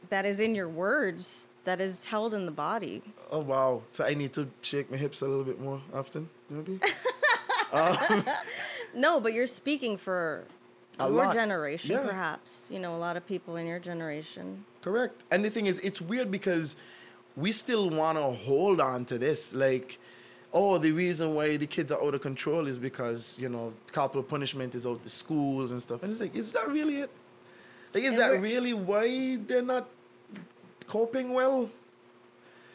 that 0.10 0.25
is 0.25 0.39
in 0.39 0.56
your 0.56 0.68
words, 0.70 1.48
that 1.63 1.80
is 1.80 2.06
held 2.06 2.34
in 2.34 2.46
the 2.46 2.51
body. 2.51 3.01
Oh 3.32 3.39
wow! 3.39 3.84
So 3.89 4.03
I 4.06 4.13
need 4.13 4.34
to 4.34 4.50
shake 4.62 4.92
my 4.92 4.98
hips 4.98 5.22
a 5.22 5.27
little 5.27 5.46
bit 5.46 5.60
more 5.62 5.82
often, 5.94 6.30
maybe. 6.50 6.80
Um, 7.72 8.24
no, 8.94 9.20
but 9.20 9.34
you're 9.34 9.48
speaking 9.48 9.98
for 9.98 10.44
A 11.00 11.06
your 11.06 11.12
lot. 11.25 11.34
generation, 11.34 11.92
Yeah. 11.96 12.06
perhaps. 12.06 12.70
You 12.72 12.77
know, 12.77 12.96
a 12.96 13.00
lot 13.00 13.18
of 13.18 13.25
people 13.25 13.56
in 13.56 13.65
your 13.65 13.80
generation. 13.80 14.63
Correct. 14.82 15.24
And 15.32 15.44
the 15.44 15.50
thing 15.50 15.65
is, 15.65 15.80
it's 15.80 16.00
weird 16.00 16.30
because 16.30 16.75
we 17.36 17.51
still 17.51 17.89
want 17.89 18.20
to 18.20 18.25
hold 18.25 18.80
on 18.80 19.06
to 19.06 19.18
this. 19.18 19.56
Like, 19.56 19.98
oh, 20.53 20.77
the 20.77 20.91
reason 20.91 21.33
why 21.33 21.57
the 21.57 21.65
kids 21.65 21.91
are 21.91 22.01
out 22.01 22.13
of 22.13 22.22
control 22.22 22.67
is 22.67 22.77
because, 22.77 23.38
you 23.39 23.50
know, 23.50 23.74
capital 23.91 24.22
punishment 24.22 24.75
is 24.75 24.86
out 24.86 25.01
the 25.01 25.10
schools 25.10 25.72
and 25.72 25.81
stuff. 25.81 26.03
And 26.03 26.12
it's 26.12 26.22
like, 26.22 26.36
is 26.36 26.53
that 26.53 26.69
really 26.69 26.98
it? 26.98 27.10
Like, 27.93 28.03
is 28.03 28.12
And 28.12 28.19
that 28.19 28.39
really 28.39 28.74
why 28.74 29.38
they're 29.38 29.62
not 29.62 29.88
coping 30.88 31.33
well? 31.33 31.69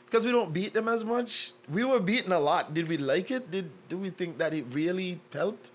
Because 0.06 0.24
we 0.24 0.32
don't 0.32 0.52
beat 0.52 0.72
them 0.72 0.88
as 0.88 1.04
much. 1.04 1.52
We 1.68 1.84
were 1.84 2.00
beaten 2.00 2.32
a 2.32 2.40
lot. 2.40 2.72
Did 2.72 2.88
we 2.88 2.96
like 2.96 3.30
it? 3.30 3.50
Did 3.50 3.70
do 3.88 3.98
we 3.98 4.10
think 4.10 4.38
that 4.38 4.54
it 4.54 4.64
really 4.72 5.20
helped? 5.32 5.70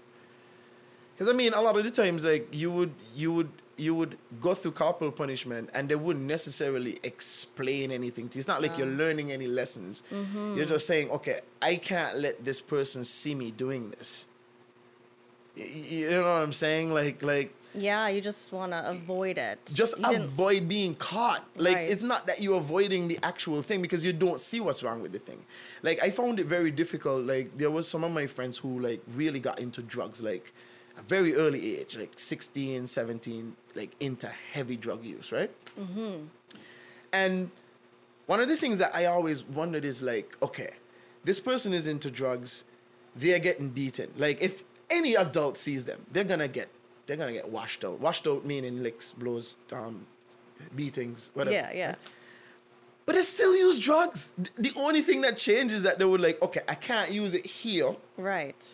Because 1.13 1.29
I 1.29 1.33
mean, 1.33 1.53
a 1.53 1.61
lot 1.61 1.77
of 1.77 1.83
the 1.83 1.91
times, 1.91 2.25
like 2.25 2.47
you 2.51 2.71
would, 2.71 2.93
you 3.15 3.31
would, 3.33 3.49
you 3.77 3.95
would 3.95 4.17
go 4.41 4.53
through 4.53 4.71
corporal 4.73 5.11
punishment, 5.11 5.69
and 5.73 5.89
they 5.89 5.95
wouldn't 5.95 6.25
necessarily 6.25 6.99
explain 7.03 7.91
anything 7.91 8.29
to 8.29 8.35
you. 8.37 8.39
It's 8.39 8.47
not 8.47 8.61
like 8.61 8.77
you're 8.77 8.87
learning 8.87 9.31
any 9.31 9.47
lessons. 9.47 10.03
Mm-hmm. 10.11 10.57
You're 10.57 10.65
just 10.67 10.85
saying, 10.85 11.09
okay, 11.09 11.39
I 11.61 11.77
can't 11.77 12.19
let 12.19 12.45
this 12.45 12.61
person 12.61 13.03
see 13.03 13.33
me 13.35 13.49
doing 13.51 13.89
this. 13.91 14.27
Y- 15.57 15.63
You 15.89 16.09
know 16.11 16.21
what 16.21 16.27
I'm 16.43 16.53
saying? 16.53 16.93
Like, 16.93 17.21
like 17.23 17.53
Yeah, 17.75 18.07
you 18.07 18.21
just 18.21 18.51
want 18.51 18.71
to 18.71 18.87
avoid 18.89 19.37
it. 19.39 19.59
just 19.73 19.97
You 19.97 20.03
didn't- 20.03 20.25
avoid 20.25 20.67
being 20.69 20.93
caught. 20.95 21.43
Like 21.55 21.75
Right. 21.75 21.89
it's 21.89 22.03
not 22.03 22.27
that 22.27 22.41
you're 22.41 22.57
avoiding 22.57 23.07
the 23.07 23.17
actual 23.23 23.61
thing 23.63 23.81
because 23.81 24.05
you 24.05 24.13
don't 24.13 24.39
see 24.39 24.59
what's 24.59 24.83
wrong 24.83 25.01
with 25.01 25.11
the 25.11 25.19
thing. 25.19 25.43
Like 25.81 26.01
I 26.01 26.11
found 26.11 26.39
it 26.39 26.45
very 26.45 26.69
difficult. 26.71 27.25
Like 27.25 27.57
there 27.57 27.71
was 27.71 27.87
some 27.87 28.03
of 28.03 28.11
my 28.11 28.27
friends 28.27 28.59
who 28.59 28.79
like 28.79 29.01
really 29.15 29.39
got 29.39 29.57
into 29.59 29.81
drugs 29.81 30.21
like 30.21 30.53
a 30.97 31.01
very 31.01 31.35
early 31.35 31.79
age, 31.79 31.97
like 31.97 32.13
16, 32.17 32.87
17, 32.87 33.55
like 33.75 33.91
into 33.99 34.27
heavy 34.27 34.77
drug 34.77 35.03
use, 35.03 35.31
right? 35.31 35.51
Mm-hmm. 35.79 36.25
And 37.11 37.51
one 38.25 38.39
of 38.39 38.47
the 38.47 38.57
things 38.57 38.77
that 38.79 38.95
I 38.95 39.05
always 39.05 39.43
wondered 39.43 39.85
is 39.85 40.01
like, 40.01 40.37
okay, 40.41 40.71
this 41.23 41.39
person 41.39 41.73
is 41.73 41.87
into 41.87 42.09
drugs, 42.09 42.63
they're 43.15 43.39
getting 43.39 43.69
beaten. 43.69 44.11
Like 44.17 44.41
if 44.41 44.63
any 44.89 45.15
adult 45.15 45.57
sees 45.57 45.85
them, 45.85 46.05
they're 46.11 46.23
gonna 46.23 46.47
get 46.47 46.69
they're 47.05 47.17
gonna 47.17 47.33
get 47.33 47.49
washed 47.49 47.83
out. 47.83 47.99
Washed 47.99 48.27
out 48.27 48.45
meaning 48.45 48.81
licks, 48.81 49.11
blows, 49.11 49.55
um, 49.71 50.05
beatings, 50.75 51.31
whatever. 51.33 51.55
Yeah, 51.55 51.71
yeah. 51.73 51.95
But 53.05 53.15
they 53.15 53.21
still 53.21 53.55
use 53.55 53.77
drugs. 53.79 54.33
The 54.57 54.71
only 54.77 55.01
thing 55.01 55.21
that 55.21 55.37
changes 55.37 55.77
is 55.77 55.83
that 55.83 55.99
they 55.99 56.05
would 56.05 56.21
like, 56.21 56.41
okay, 56.41 56.61
I 56.69 56.75
can't 56.75 57.11
use 57.11 57.33
it 57.33 57.45
here, 57.45 57.95
Right. 58.17 58.65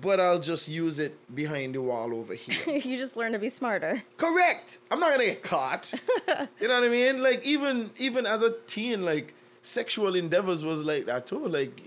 But 0.00 0.20
I'll 0.20 0.38
just 0.38 0.68
use 0.68 0.98
it 0.98 1.16
behind 1.34 1.74
the 1.74 1.82
wall 1.82 2.14
over 2.14 2.34
here. 2.34 2.56
you 2.78 2.96
just 2.96 3.16
learn 3.16 3.32
to 3.32 3.38
be 3.38 3.48
smarter. 3.48 4.02
Correct. 4.16 4.78
I'm 4.90 5.00
not 5.00 5.10
gonna 5.12 5.26
get 5.26 5.42
caught. 5.42 5.92
you 6.60 6.68
know 6.68 6.80
what 6.80 6.84
I 6.84 6.88
mean? 6.88 7.22
Like 7.22 7.44
even 7.44 7.90
even 7.98 8.26
as 8.26 8.42
a 8.42 8.54
teen, 8.66 9.04
like 9.04 9.34
sexual 9.62 10.14
endeavors 10.14 10.64
was 10.64 10.82
like 10.82 11.06
that 11.06 11.26
too. 11.26 11.46
Like 11.46 11.80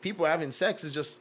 people 0.00 0.26
having 0.26 0.50
sex 0.50 0.84
is 0.84 0.92
just 0.92 1.20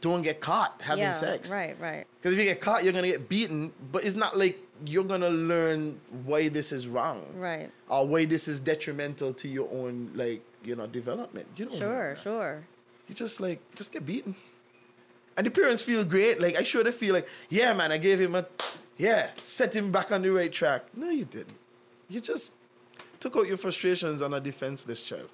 don't 0.00 0.22
get 0.22 0.40
caught 0.40 0.80
having 0.82 1.04
yeah, 1.04 1.12
sex. 1.12 1.50
right, 1.50 1.76
right. 1.80 2.06
Because 2.20 2.32
if 2.34 2.38
you 2.38 2.44
get 2.44 2.60
caught, 2.60 2.84
you're 2.84 2.92
gonna 2.92 3.08
get 3.08 3.28
beaten. 3.28 3.72
But 3.90 4.04
it's 4.04 4.16
not 4.16 4.38
like 4.38 4.58
you're 4.84 5.04
gonna 5.04 5.30
learn 5.30 6.00
why 6.24 6.48
this 6.48 6.72
is 6.72 6.86
wrong, 6.86 7.24
Right. 7.36 7.70
Or 7.88 8.06
why 8.06 8.24
this 8.24 8.48
is 8.48 8.60
detrimental 8.60 9.32
to 9.34 9.48
your 9.48 9.68
own 9.72 10.10
like 10.14 10.42
you 10.62 10.76
know 10.76 10.86
development. 10.86 11.46
You 11.56 11.66
don't. 11.66 11.78
Sure, 11.78 12.16
sure. 12.22 12.64
You 13.08 13.14
just 13.14 13.40
like 13.40 13.60
just 13.74 13.92
get 13.92 14.06
beaten. 14.06 14.34
And 15.36 15.46
the 15.46 15.50
parents 15.50 15.82
feel 15.82 16.04
great. 16.04 16.40
Like 16.40 16.56
I 16.56 16.62
sure 16.62 16.84
they 16.84 16.92
feel 16.92 17.14
like, 17.14 17.28
yeah, 17.48 17.72
man, 17.72 17.90
I 17.92 17.98
gave 17.98 18.20
him 18.20 18.34
a 18.34 18.46
yeah, 18.96 19.30
set 19.42 19.74
him 19.74 19.90
back 19.90 20.12
on 20.12 20.22
the 20.22 20.30
right 20.30 20.52
track. 20.52 20.84
No, 20.94 21.10
you 21.10 21.24
didn't. 21.24 21.56
You 22.08 22.20
just 22.20 22.52
took 23.18 23.36
out 23.36 23.46
your 23.46 23.56
frustrations 23.56 24.22
on 24.22 24.34
a 24.34 24.40
defenseless 24.40 25.00
child. 25.00 25.30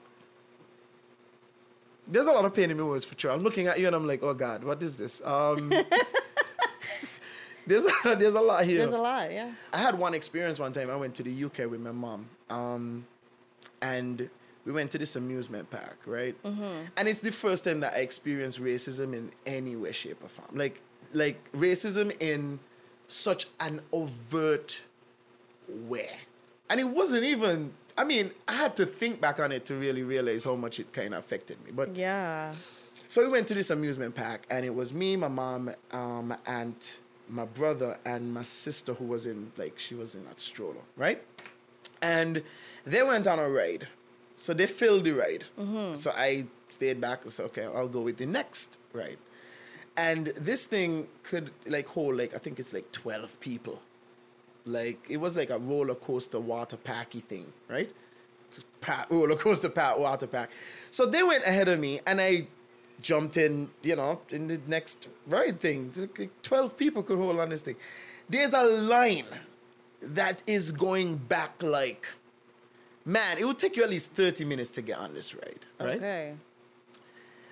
There's 2.06 2.26
a 2.26 2.32
lot 2.32 2.44
of 2.44 2.54
pain 2.54 2.70
in 2.70 2.78
my 2.78 2.84
words 2.84 3.04
for 3.04 3.18
sure. 3.18 3.30
I'm 3.30 3.42
looking 3.42 3.66
at 3.66 3.78
you 3.78 3.86
and 3.86 3.94
I'm 3.94 4.06
like, 4.06 4.22
oh 4.22 4.34
God, 4.34 4.64
what 4.64 4.82
is 4.82 4.96
this? 4.96 5.20
Um, 5.24 5.72
there's 7.66 7.84
a, 7.84 7.90
there's 8.16 8.34
a 8.34 8.40
lot 8.40 8.64
here. 8.64 8.78
There's 8.78 8.90
a 8.90 8.98
lot, 8.98 9.30
yeah. 9.30 9.52
I 9.72 9.78
had 9.78 9.98
one 9.98 10.14
experience 10.14 10.58
one 10.58 10.72
time. 10.72 10.90
I 10.90 10.96
went 10.96 11.14
to 11.16 11.22
the 11.22 11.44
UK 11.44 11.70
with 11.70 11.80
my 11.80 11.92
mom, 11.92 12.28
um, 12.48 13.06
and 13.82 14.28
we 14.64 14.72
went 14.72 14.90
to 14.92 14.98
this 14.98 15.16
amusement 15.16 15.70
park, 15.70 15.98
right? 16.06 16.36
And 16.44 17.08
it's 17.08 17.20
the 17.20 17.32
first 17.32 17.64
time 17.64 17.80
that 17.80 17.94
I 17.94 17.98
experienced 17.98 18.60
racism 18.62 19.14
in 19.14 19.32
any 19.46 19.76
way, 19.76 19.92
shape, 19.92 20.22
or 20.22 20.28
form. 20.28 20.48
Like, 20.54 20.80
like 21.12 21.38
racism 21.52 22.14
in 22.20 22.60
such 23.08 23.46
an 23.58 23.80
overt 23.92 24.84
way, 25.68 26.10
and 26.68 26.78
it 26.80 26.84
wasn't 26.88 27.24
even. 27.24 27.72
I 27.98 28.04
mean, 28.04 28.30
I 28.48 28.52
had 28.54 28.76
to 28.76 28.86
think 28.86 29.20
back 29.20 29.40
on 29.40 29.52
it 29.52 29.66
to 29.66 29.74
really 29.74 30.02
realize 30.02 30.44
how 30.44 30.54
much 30.56 30.80
it 30.80 30.92
kind 30.92 31.12
of 31.12 31.20
affected 31.24 31.62
me. 31.64 31.70
But 31.72 31.94
Yeah. 31.96 32.54
so 33.08 33.22
we 33.22 33.28
went 33.28 33.46
to 33.48 33.54
this 33.54 33.70
amusement 33.70 34.14
park, 34.14 34.46
and 34.50 34.64
it 34.64 34.74
was 34.74 34.92
me, 34.92 35.16
my 35.16 35.28
mom, 35.28 35.70
um, 35.90 36.34
and 36.46 36.74
my 37.28 37.44
brother, 37.44 37.98
and 38.04 38.32
my 38.32 38.42
sister, 38.42 38.94
who 38.94 39.04
was 39.04 39.26
in 39.26 39.52
like 39.56 39.78
she 39.78 39.94
was 39.94 40.14
in 40.14 40.22
a 40.26 40.38
stroller, 40.38 40.82
right? 40.96 41.22
And 42.00 42.42
they 42.86 43.02
went 43.02 43.26
on 43.26 43.38
a 43.38 43.48
ride, 43.48 43.86
so 44.40 44.54
they 44.54 44.66
filled 44.66 45.04
the 45.04 45.12
ride. 45.12 45.44
Mm-hmm. 45.58 45.92
So 45.92 46.12
I 46.16 46.46
stayed 46.70 46.98
back 46.98 47.22
and 47.24 47.30
said, 47.32 47.44
okay, 47.46 47.66
I'll 47.66 47.88
go 47.88 48.00
with 48.00 48.16
the 48.16 48.24
next 48.24 48.78
ride. 48.94 49.18
And 49.98 50.28
this 50.28 50.64
thing 50.64 51.08
could 51.22 51.50
like 51.66 51.86
hold 51.86 52.16
like 52.16 52.34
I 52.34 52.38
think 52.38 52.58
it's 52.58 52.72
like 52.72 52.90
twelve 52.90 53.38
people. 53.40 53.82
Like 54.64 55.04
it 55.10 55.18
was 55.18 55.36
like 55.36 55.50
a 55.50 55.58
roller 55.58 55.94
coaster 55.94 56.40
water 56.40 56.78
packy 56.78 57.20
thing, 57.20 57.52
right? 57.68 57.92
Pat, 58.80 59.08
roller 59.10 59.36
coaster 59.36 59.68
pat 59.68 59.98
water 59.98 60.26
park. 60.26 60.48
So 60.90 61.04
they 61.04 61.22
went 61.22 61.44
ahead 61.44 61.68
of 61.68 61.78
me, 61.78 62.00
and 62.06 62.18
I 62.18 62.46
jumped 63.02 63.36
in, 63.36 63.68
you 63.82 63.96
know, 63.96 64.22
in 64.30 64.46
the 64.46 64.60
next 64.66 65.08
ride 65.26 65.60
thing. 65.60 65.92
Like 66.18 66.30
Twelve 66.42 66.78
people 66.78 67.02
could 67.02 67.18
hold 67.18 67.38
on 67.38 67.50
this 67.50 67.60
thing. 67.60 67.76
There's 68.26 68.54
a 68.54 68.62
line 68.62 69.26
that 70.00 70.42
is 70.46 70.72
going 70.72 71.16
back 71.16 71.62
like 71.62 72.06
man, 73.04 73.38
it 73.38 73.44
would 73.44 73.58
take 73.58 73.76
you 73.76 73.82
at 73.82 73.90
least 73.90 74.10
30 74.12 74.44
minutes 74.44 74.70
to 74.72 74.82
get 74.82 74.98
on 74.98 75.14
this 75.14 75.34
ride, 75.34 75.58
right? 75.80 75.96
Okay. 75.96 76.34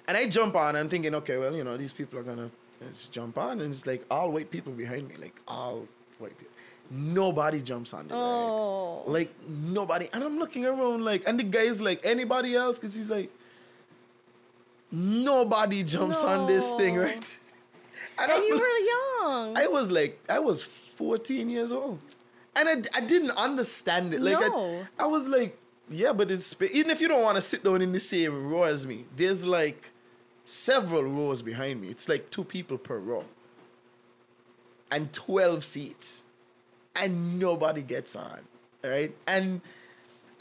And 0.06 0.16
I 0.16 0.28
jump 0.28 0.56
on 0.56 0.74
I'm 0.76 0.88
thinking, 0.88 1.14
okay, 1.16 1.37
well, 1.38 1.54
you 1.54 1.64
know, 1.64 1.76
these 1.76 1.92
people 1.92 2.18
are 2.18 2.22
gonna 2.22 2.46
uh, 2.80 2.84
just 2.94 3.12
jump 3.12 3.37
on, 3.38 3.61
and 3.61 3.70
it's 3.70 3.87
like 3.87 4.04
all 4.11 4.30
white 4.30 4.50
people 4.50 4.72
behind 4.72 5.08
me, 5.08 5.16
like 5.16 5.40
all 5.46 5.87
white 6.18 6.37
people. 6.38 6.54
Nobody 6.90 7.61
jumps 7.61 7.92
on 7.92 8.08
the 8.08 8.14
Oh. 8.14 9.02
ride. 9.06 9.12
Like 9.12 9.34
nobody. 9.48 10.08
And 10.12 10.24
I'm 10.24 10.38
looking 10.38 10.64
around 10.64 11.04
like, 11.04 11.22
and 11.26 11.38
the 11.38 11.44
guy 11.44 11.61
is 11.62 11.82
like, 11.82 12.00
anybody 12.04 12.54
else? 12.54 12.78
Because 12.78 12.94
he's 12.94 13.11
like, 13.11 13.30
nobody 14.90 15.82
jumps 15.82 16.24
on 16.24 16.46
this 16.46 16.72
thing, 16.74 16.96
right? 16.96 17.22
And, 18.20 18.32
And 18.32 18.44
you 18.44 18.58
were 18.58 19.26
young. 19.26 19.56
I 19.58 19.68
was 19.68 19.92
like, 19.92 20.18
I 20.28 20.40
was 20.40 20.64
14 20.64 21.48
years 21.50 21.70
old. 21.70 22.00
And 22.59 22.68
I, 22.92 22.99
I 22.99 23.01
didn't 23.01 23.31
understand 23.33 24.12
it. 24.12 24.21
Like, 24.21 24.40
No. 24.40 24.85
I, 24.99 25.05
I 25.05 25.07
was 25.07 25.29
like, 25.29 25.57
yeah, 25.88 26.12
but 26.12 26.31
it's, 26.31 26.55
even 26.61 26.90
if 26.90 27.01
you 27.01 27.09
don't 27.09 27.23
want 27.23 27.37
to 27.37 27.40
sit 27.40 27.62
down 27.64 27.81
in 27.81 27.92
the 27.92 28.01
same 28.01 28.51
row 28.51 28.64
as 28.64 28.87
me, 28.87 29.05
there's 29.16 29.47
like 29.47 29.90
several 30.44 31.05
rows 31.05 31.40
behind 31.40 31.81
me. 31.81 31.88
It's 31.88 32.09
like 32.09 32.31
two 32.31 32.44
people 32.44 32.77
per 32.77 32.99
row. 32.99 33.25
And 34.90 35.12
12 35.12 35.62
seats. 35.64 36.25
And 36.97 37.38
nobody 37.38 37.83
gets 37.83 38.16
on. 38.16 38.40
Right? 38.83 39.14
And 39.27 39.61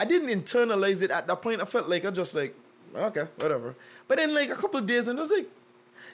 I 0.00 0.04
didn't 0.04 0.28
internalize 0.28 1.02
it 1.02 1.10
at 1.10 1.26
that 1.26 1.40
point. 1.42 1.60
I 1.60 1.64
felt 1.64 1.88
like 1.88 2.04
I 2.04 2.10
just 2.10 2.34
like, 2.34 2.54
okay, 2.94 3.26
whatever. 3.36 3.74
But 4.06 4.16
then 4.18 4.34
like 4.34 4.50
a 4.50 4.54
couple 4.54 4.80
of 4.80 4.86
days 4.86 5.08
and 5.08 5.18
I 5.18 5.22
was 5.22 5.30
like, 5.30 5.48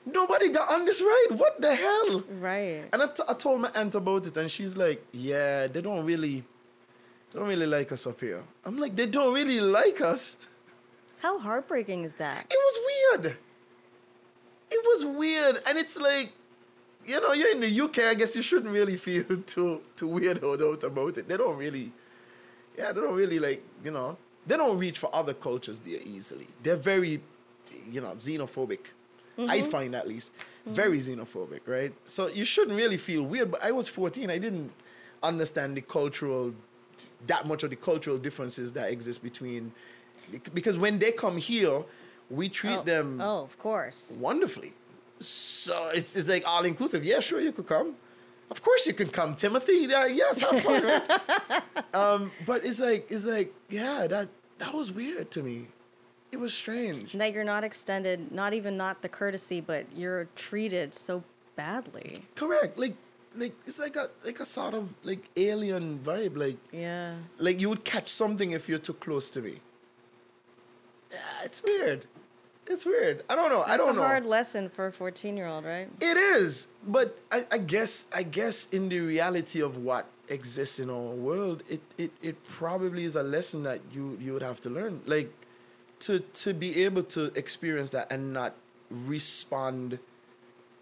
nobody 0.07 0.51
got 0.51 0.71
on 0.73 0.85
this 0.85 1.01
ride. 1.01 1.39
What 1.39 1.61
the 1.61 1.75
hell? 1.75 2.23
right. 2.41 2.85
And 2.93 3.03
I, 3.03 3.07
t- 3.09 3.23
I 3.29 3.35
told 3.35 3.61
my 3.61 3.71
aunt 3.75 3.95
about 3.95 4.27
it, 4.27 4.37
and 4.37 4.51
she's 4.51 4.77
like, 4.77 5.05
"Yeah, 5.13 5.67
they 5.67 5.81
don't 5.81 6.05
really, 6.05 6.45
they 7.33 7.39
don't 7.39 7.49
really 7.49 7.67
like 7.67 7.93
us 7.93 8.07
up 8.07 8.21
here." 8.21 8.43
I'm 8.65 8.79
like, 8.79 8.95
"They 8.97 9.07
don't 9.07 9.35
really 9.35 9.61
like 9.61 10.01
us." 10.01 10.37
How 11.21 11.39
heartbreaking 11.39 12.05
is 12.05 12.17
that? 12.17 12.47
It 12.51 12.59
was 12.59 12.79
weird. 13.23 13.37
It 14.71 14.85
was 14.85 15.05
weird, 15.05 15.57
and 15.67 15.79
it's 15.79 15.97
like, 15.99 16.33
you 17.07 17.21
know, 17.21 17.33
you're 17.33 17.51
in 17.53 17.61
the 17.61 17.81
UK. 17.81 17.99
I 18.11 18.15
guess 18.15 18.35
you 18.37 18.43
shouldn't 18.43 18.73
really 18.73 18.97
feel 18.97 19.25
too 19.47 19.81
too 19.97 20.09
weirded 20.09 20.61
out 20.63 20.85
about 20.85 21.17
it. 21.19 21.29
They 21.29 21.37
don't 21.37 21.57
really, 21.57 21.93
yeah, 22.77 22.93
they 22.93 23.01
don't 23.01 23.15
really 23.15 23.39
like, 23.39 23.63
you 23.85 23.91
know, 23.91 24.17
they 24.47 24.57
don't 24.57 24.79
reach 24.79 24.99
for 24.99 25.15
other 25.15 25.33
cultures 25.35 25.79
there 25.79 26.01
easily. 26.05 26.47
They're 26.63 26.77
very, 26.77 27.21
you 27.91 28.01
know, 28.01 28.15
xenophobic. 28.19 28.81
I 29.39 29.63
find 29.63 29.95
at 29.95 30.07
least 30.07 30.33
very 30.67 30.99
xenophobic, 30.99 31.61
right? 31.67 31.93
So 32.05 32.29
you 32.29 32.45
shouldn't 32.45 32.77
really 32.77 32.97
feel 32.97 33.23
weird. 33.23 33.51
But 33.51 33.63
I 33.63 33.71
was 33.73 33.89
14. 33.89 34.31
I 34.31 34.39
didn't 34.39 34.73
understand 35.23 35.77
the 35.77 35.81
cultural, 35.81 36.55
that 37.27 37.47
much 37.47 37.63
of 37.63 37.71
the 37.71 37.77
cultural 37.77 38.19
differences 38.19 38.73
that 38.75 38.91
exist 38.91 39.23
between, 39.23 39.73
because 40.53 40.79
when 40.79 40.99
they 40.99 41.13
come 41.13 41.37
here, 41.37 41.83
we 42.31 42.49
treat 42.49 42.79
oh, 42.79 42.83
them 42.83 43.21
Oh, 43.21 43.43
of 43.43 43.59
course. 43.59 44.17
wonderfully. 44.19 44.73
So 45.19 45.91
it's, 45.95 46.17
it's 46.17 46.29
like 46.29 46.47
all 46.47 46.65
inclusive. 46.65 47.05
Yeah, 47.05 47.21
sure, 47.21 47.41
you 47.41 47.53
could 47.53 47.67
come. 47.67 47.97
Of 48.51 48.63
course 48.63 48.87
you 48.87 48.95
can 48.95 49.09
come, 49.09 49.35
Timothy. 49.35 49.87
Yeah, 49.89 50.07
yes, 50.07 50.39
have 50.41 50.63
fun. 50.63 50.85
right? 50.85 51.63
um, 51.95 52.31
but 52.47 52.65
it's 52.65 52.79
like 52.79 53.07
it's 53.11 53.27
like 53.27 53.53
yeah, 53.71 54.07
that 54.07 54.29
that 54.59 54.75
was 54.75 54.93
weird 54.93 55.31
to 55.33 55.43
me. 55.43 55.69
It 56.35 56.41
was 56.41 56.53
strange. 56.53 57.13
That 57.13 57.33
you're 57.33 57.45
not 57.45 57.63
extended, 57.63 58.33
not 58.33 58.53
even 58.55 58.77
not 58.77 59.03
the 59.03 59.09
courtesy, 59.09 59.61
but 59.61 59.87
you're 59.97 60.27
treated 60.35 60.93
so 60.93 61.23
badly. 61.55 62.25
Correct. 62.35 62.77
Like 62.77 62.97
like 63.37 63.55
it's 63.69 63.79
like 63.79 63.95
a 63.95 64.11
like 64.25 64.41
a 64.41 64.45
sort 64.45 64.75
of 64.75 64.89
like 65.05 65.23
alien 65.37 66.01
vibe. 66.01 66.37
Like 66.37 66.59
Yeah. 66.73 67.15
like 67.39 67.61
you 67.61 67.69
would 67.69 67.85
catch 67.85 68.09
something 68.09 68.51
if 68.51 68.69
you're 68.69 68.81
too 68.89 68.95
close 68.95 69.31
to 69.31 69.41
me. 69.43 69.61
Yeah, 71.13 71.19
it's 71.45 71.63
weird. 71.63 72.01
It's 72.67 72.85
weird. 72.85 73.23
I 73.31 73.37
don't 73.37 73.51
know. 73.51 73.63
I 73.63 73.75
It's 73.77 73.85
don't 73.87 73.95
a 73.97 74.01
know. 74.01 74.03
hard 74.03 74.27
lesson 74.27 74.69
for 74.71 74.87
a 74.89 74.93
14 74.93 75.37
year 75.37 75.47
old, 75.47 75.65
right? 75.65 75.89
It 76.01 76.17
is, 76.17 76.67
but 76.85 77.17
I, 77.31 77.47
I 77.53 77.59
guess 77.59 78.07
I 78.13 78.25
guess 78.25 78.67
in 78.73 78.89
the 78.89 78.99
reality 78.99 79.61
of 79.63 79.77
what 79.77 80.07
exists 80.29 80.81
in 80.81 80.91
our 80.91 81.13
world, 81.29 81.63
it, 81.69 81.81
it, 81.97 82.11
it 82.21 82.37
probably 82.49 83.05
is 83.05 83.15
a 83.15 83.23
lesson 83.23 83.63
that 83.63 83.81
you 83.93 84.19
you 84.21 84.33
would 84.33 84.43
have 84.43 84.59
to 84.63 84.71
learn, 84.71 85.01
like 85.07 85.31
to 86.07 86.21
to 86.21 86.55
be 86.55 86.85
able 86.85 87.03
to 87.03 87.33
experience 87.35 87.91
that 87.91 88.13
and 88.13 88.33
not 88.33 88.55
respond, 88.91 89.99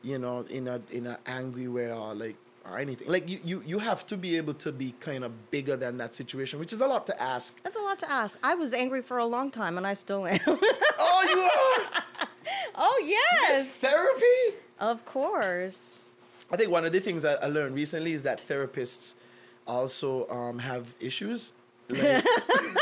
you 0.02 0.18
know, 0.18 0.44
in 0.50 0.68
a 0.68 0.80
in 0.90 1.06
an 1.06 1.16
angry 1.26 1.68
way 1.68 1.92
or 1.92 2.14
like 2.14 2.36
or 2.64 2.78
anything. 2.78 3.08
Like 3.08 3.28
you, 3.28 3.40
you 3.44 3.62
you 3.66 3.78
have 3.78 4.06
to 4.06 4.16
be 4.16 4.36
able 4.36 4.54
to 4.54 4.72
be 4.72 4.94
kind 5.00 5.24
of 5.24 5.50
bigger 5.50 5.76
than 5.76 5.98
that 5.98 6.14
situation, 6.14 6.58
which 6.58 6.72
is 6.72 6.80
a 6.80 6.86
lot 6.86 7.06
to 7.06 7.22
ask. 7.22 7.60
That's 7.62 7.76
a 7.76 7.80
lot 7.80 7.98
to 8.00 8.10
ask. 8.10 8.38
I 8.42 8.54
was 8.54 8.74
angry 8.74 9.02
for 9.02 9.18
a 9.18 9.26
long 9.26 9.50
time 9.50 9.78
and 9.78 9.86
I 9.86 9.94
still 9.94 10.26
am. 10.26 10.40
oh, 10.46 11.26
you 11.34 11.40
are. 11.40 12.26
oh, 12.74 13.04
yes. 13.06 13.68
therapy. 13.68 14.58
Of 14.78 15.04
course. 15.04 16.00
I 16.50 16.56
think 16.56 16.70
one 16.70 16.84
of 16.84 16.92
the 16.92 17.00
things 17.00 17.22
that 17.22 17.42
I 17.42 17.46
learned 17.46 17.74
recently 17.74 18.12
is 18.12 18.24
that 18.24 18.46
therapists 18.46 19.14
also 19.66 20.28
um, 20.28 20.58
have 20.58 20.86
issues. 21.00 21.52
Like, 21.88 22.24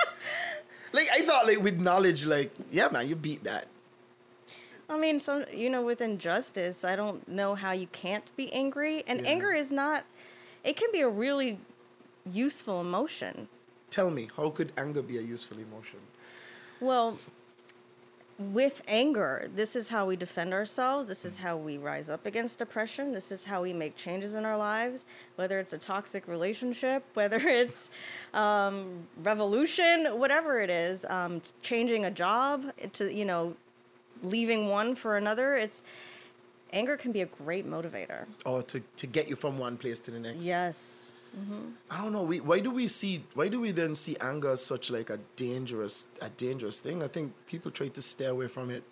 like, 0.93 1.09
I 1.13 1.21
thought, 1.23 1.47
like 1.47 1.61
with 1.61 1.81
knowledge, 1.81 2.27
like 2.27 2.53
yeah, 2.71 2.89
man, 2.89 3.09
you 3.09 3.17
beat 3.17 3.45
that. 3.45 3.67
I 4.89 4.99
mean, 4.99 5.19
some 5.19 5.45
you 5.55 5.71
know, 5.71 5.83
with 5.83 6.01
injustice, 6.01 6.85
I 6.85 6.97
don't 6.97 7.27
know 7.29 7.55
how 7.55 7.73
you 7.73 7.87
can't 7.89 8.35
be 8.37 8.53
angry. 8.53 9.05
And 9.07 9.27
anger 9.27 9.53
is 9.53 9.71
not. 9.71 10.05
It 10.65 10.77
can 10.77 10.91
be 10.93 11.01
a 11.01 11.09
really 11.09 11.59
useful 12.31 12.81
emotion. 12.81 13.49
Tell 13.91 14.11
me, 14.11 14.29
how 14.37 14.51
could 14.51 14.73
anger 14.77 15.03
be 15.03 15.19
a 15.19 15.23
useful 15.23 15.59
emotion? 15.59 16.01
Well, 16.81 17.19
with 18.41 18.83
anger, 18.89 19.51
this 19.55 19.77
is 19.77 19.91
how 19.91 20.07
we 20.07 20.17
defend 20.17 20.55
ourselves. 20.55 21.09
This 21.09 21.27
is 21.27 21.37
how 21.37 21.59
we 21.59 21.77
rise 21.77 22.09
up 22.09 22.25
against 22.25 22.59
depression. 22.59 23.13
This 23.13 23.31
is 23.31 23.45
how 23.45 23.63
we 23.63 23.75
make 23.75 23.97
changes 23.97 24.35
in 24.35 24.47
our 24.47 24.57
lives, 24.57 25.05
whether 25.37 25.59
it's 25.59 25.75
a 25.75 25.79
toxic 25.79 26.27
relationship, 26.27 27.05
whether 27.15 27.37
it's 27.37 27.91
um, 28.33 29.07
revolution, 29.23 30.07
whatever 30.19 30.61
it 30.61 30.71
is, 30.71 31.05
um, 31.11 31.43
changing 31.61 32.07
a 32.07 32.11
job 32.11 32.65
to, 32.95 33.13
you 33.13 33.27
know, 33.27 33.55
leaving 34.23 34.69
one 34.69 34.95
for 34.95 35.17
another. 35.19 35.55
It's 35.55 35.83
anger 36.73 36.97
can 36.97 37.13
be 37.13 37.21
a 37.21 37.27
great 37.27 37.69
motivator. 37.69 38.25
Or 38.47 38.63
to, 38.63 38.81
to 38.97 39.07
get 39.07 39.29
you 39.29 39.37
from 39.37 39.59
one 39.59 39.77
place 39.77 40.01
to 40.01 40.11
the 40.11 40.19
next. 40.19 40.43
Yes. 40.43 41.10
Mm-hmm. 41.39 41.71
I 41.91 42.03
don't 42.03 42.13
know. 42.13 42.23
We 42.23 42.41
why 42.41 42.61
do 42.61 42.71
we 42.71 42.89
see 42.89 43.25
why 43.35 43.49
do 43.49 43.61
we 43.61 43.71
then 43.71 43.95
see 43.95 44.17
anger 44.21 44.51
as 44.51 44.65
such 44.65 44.91
like 44.91 45.11
a 45.11 45.19
dangerous 45.37 46.07
a 46.21 46.29
dangerous 46.29 46.81
thing? 46.81 47.03
I 47.03 47.09
think 47.09 47.33
people 47.47 47.71
try 47.71 47.89
to 47.89 48.03
stay 48.03 48.27
away 48.27 48.49
from 48.49 48.71
it. 48.71 48.83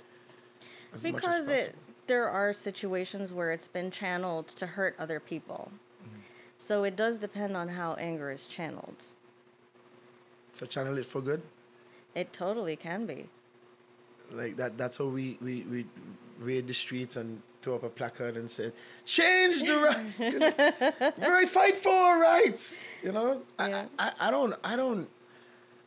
As 0.94 1.04
much 1.04 1.14
as 1.14 1.20
because 1.20 1.48
it 1.48 1.74
there 2.06 2.28
are 2.28 2.52
situations 2.52 3.34
where 3.34 3.50
it's 3.50 3.68
been 3.68 3.90
channeled 3.90 4.48
to 4.48 4.66
hurt 4.66 4.94
other 4.98 5.20
people. 5.20 5.72
Mm-hmm. 6.02 6.20
So 6.58 6.84
it 6.84 6.96
does 6.96 7.18
depend 7.18 7.56
on 7.56 7.68
how 7.68 7.94
anger 7.94 8.30
is 8.30 8.46
channeled. 8.46 9.04
So 10.52 10.66
channel 10.66 10.96
it 10.96 11.06
for 11.06 11.20
good. 11.20 11.42
It 12.14 12.32
totally 12.32 12.76
can 12.76 13.04
be. 13.06 13.26
Like 14.30 14.56
that 14.56 14.78
that's 14.78 14.98
how 14.98 15.06
we 15.06 15.38
we, 15.40 15.62
we 15.62 15.86
raid 16.38 16.68
the 16.68 16.74
streets 16.74 17.16
and 17.16 17.42
throw 17.62 17.74
up 17.76 17.82
a 17.82 17.88
placard 17.88 18.36
and 18.36 18.50
said, 18.50 18.72
change 19.04 19.62
the 19.62 19.76
rights. 19.76 20.18
you 20.18 20.38
know? 20.38 21.46
fight 21.46 21.76
for 21.76 21.92
our 21.92 22.20
rights. 22.20 22.84
You 23.02 23.12
know? 23.12 23.42
Yeah. 23.58 23.86
I, 23.98 24.06
I, 24.06 24.28
I 24.28 24.30
don't 24.30 24.54
I 24.62 24.76
don't 24.76 25.08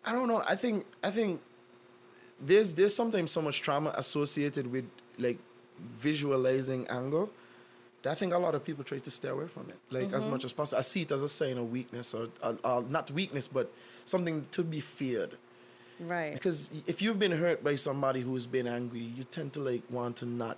I 0.06 0.12
don't 0.12 0.28
know. 0.28 0.44
I 0.48 0.56
think 0.56 0.86
I 1.04 1.12
think 1.12 1.42
there's 2.40 2.74
there's 2.74 2.96
sometimes 2.96 3.32
so 3.32 3.42
much 3.42 3.62
trauma 3.62 3.94
associated 3.96 4.72
with 4.72 4.86
like 5.18 5.38
visualizing 6.00 6.88
anger 6.88 7.28
that 8.04 8.12
I 8.12 8.16
think 8.16 8.34
a 8.34 8.38
lot 8.38 8.56
of 8.56 8.64
people 8.64 8.84
try 8.84 8.98
to 9.00 9.12
stay 9.12 9.30
away 9.30 9.48
from 9.48 9.70
it, 9.70 9.78
like 9.90 10.12
as 10.14 10.24
mm-hmm. 10.24 10.32
much 10.32 10.46
as 10.46 10.54
possible. 10.54 10.80
I 10.80 10.82
see 10.82 11.04
it 11.04 11.12
as 11.12 11.24
a 11.24 11.30
sign 11.30 11.58
of 11.58 11.72
weakness, 11.72 12.14
or, 12.14 12.30
or, 12.44 12.58
or 12.64 12.84
not 12.84 13.12
weakness, 13.12 13.48
but 13.48 13.72
something 14.06 14.46
to 14.52 14.64
be 14.64 14.80
feared. 14.80 15.38
Right. 16.00 16.34
Because 16.34 16.72
if 16.88 17.02
you've 17.02 17.20
been 17.20 17.32
hurt 17.32 17.64
by 17.64 17.76
somebody 17.76 18.22
who's 18.22 18.48
been 18.48 18.68
angry, 18.68 19.02
you 19.02 19.24
tend 19.24 19.54
to 19.54 19.60
like 19.60 19.84
want 19.90 20.18
to 20.18 20.26
not, 20.26 20.58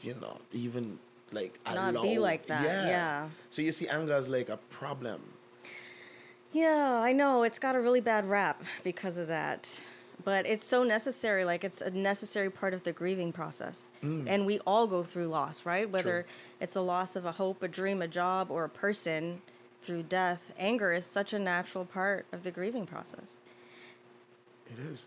you 0.00 0.14
know, 0.20 0.38
even 0.52 0.98
like 1.32 1.58
Not 1.66 1.94
allow. 1.94 2.02
be 2.02 2.18
like 2.18 2.46
that, 2.46 2.64
yeah. 2.64 2.86
yeah. 2.86 3.28
So 3.50 3.62
you 3.62 3.72
see 3.72 3.88
anger 3.88 4.14
as 4.14 4.28
like 4.28 4.48
a 4.48 4.56
problem. 4.70 5.20
yeah, 6.52 7.00
I 7.02 7.12
know. 7.12 7.42
It's 7.42 7.58
got 7.58 7.74
a 7.76 7.80
really 7.80 8.00
bad 8.00 8.28
rap 8.28 8.62
because 8.82 9.18
of 9.18 9.28
that. 9.28 9.82
But 10.24 10.46
it's 10.46 10.64
so 10.64 10.82
necessary. 10.82 11.44
Like, 11.44 11.62
it's 11.62 11.80
a 11.80 11.90
necessary 11.90 12.50
part 12.50 12.74
of 12.74 12.82
the 12.82 12.92
grieving 12.92 13.32
process. 13.32 13.88
Mm. 14.02 14.24
And 14.26 14.46
we 14.46 14.58
all 14.66 14.86
go 14.86 15.02
through 15.04 15.28
loss, 15.28 15.64
right? 15.64 15.88
Whether 15.88 16.26
it's 16.60 16.74
the 16.74 16.82
loss 16.82 17.14
of 17.16 17.24
a 17.24 17.32
hope, 17.32 17.62
a 17.62 17.68
dream, 17.68 18.02
a 18.02 18.08
job, 18.08 18.50
or 18.50 18.64
a 18.64 18.68
person 18.68 19.40
through 19.80 20.02
death, 20.02 20.40
anger 20.58 20.92
is 20.92 21.06
such 21.06 21.32
a 21.32 21.38
natural 21.38 21.84
part 21.84 22.26
of 22.32 22.42
the 22.42 22.50
grieving 22.50 22.84
process. 22.84 23.36
It 24.66 24.78
is. 24.92 25.04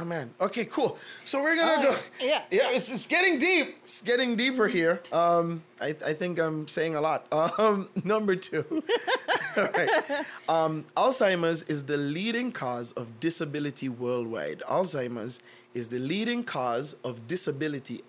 Oh 0.00 0.04
man. 0.04 0.30
Okay, 0.40 0.64
cool. 0.64 0.96
So 1.24 1.42
we're 1.42 1.56
gonna 1.56 1.76
Oh, 1.88 1.92
go. 1.92 1.98
yeah. 2.20 2.42
Yeah, 2.50 2.70
it's, 2.70 2.90
it's 2.90 3.06
getting 3.06 3.38
deep. 3.38 3.76
It's 3.84 4.00
getting 4.00 4.36
deeper 4.36 4.66
here. 4.68 5.02
Um, 5.12 5.62
I, 5.80 5.94
I 6.04 6.14
think 6.14 6.38
I'm 6.38 6.66
saying 6.68 6.94
a 6.96 7.00
lot. 7.00 7.26
Um, 7.58 7.88
number 8.04 8.34
two. 8.36 8.64
All 9.56 9.68
right. 9.76 10.24
Um, 10.48 10.84
Alzheimer's 10.96 11.62
is 11.64 11.82
the 11.84 11.96
leading 11.98 12.52
cause 12.52 12.92
of 12.92 13.20
disability 13.20 13.88
worldwide. 13.90 14.62
Alzheimer's 14.68 15.40
is 15.74 15.88
the 15.88 15.98
leading 15.98 16.42
cause 16.44 16.94
of 17.04 17.26
disability 17.26 18.02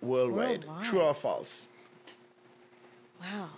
worldwide. 0.00 0.64
Worldwide. 0.66 0.84
True 0.84 1.00
or 1.00 1.14
false? 1.14 1.68
Wow. 3.20 3.48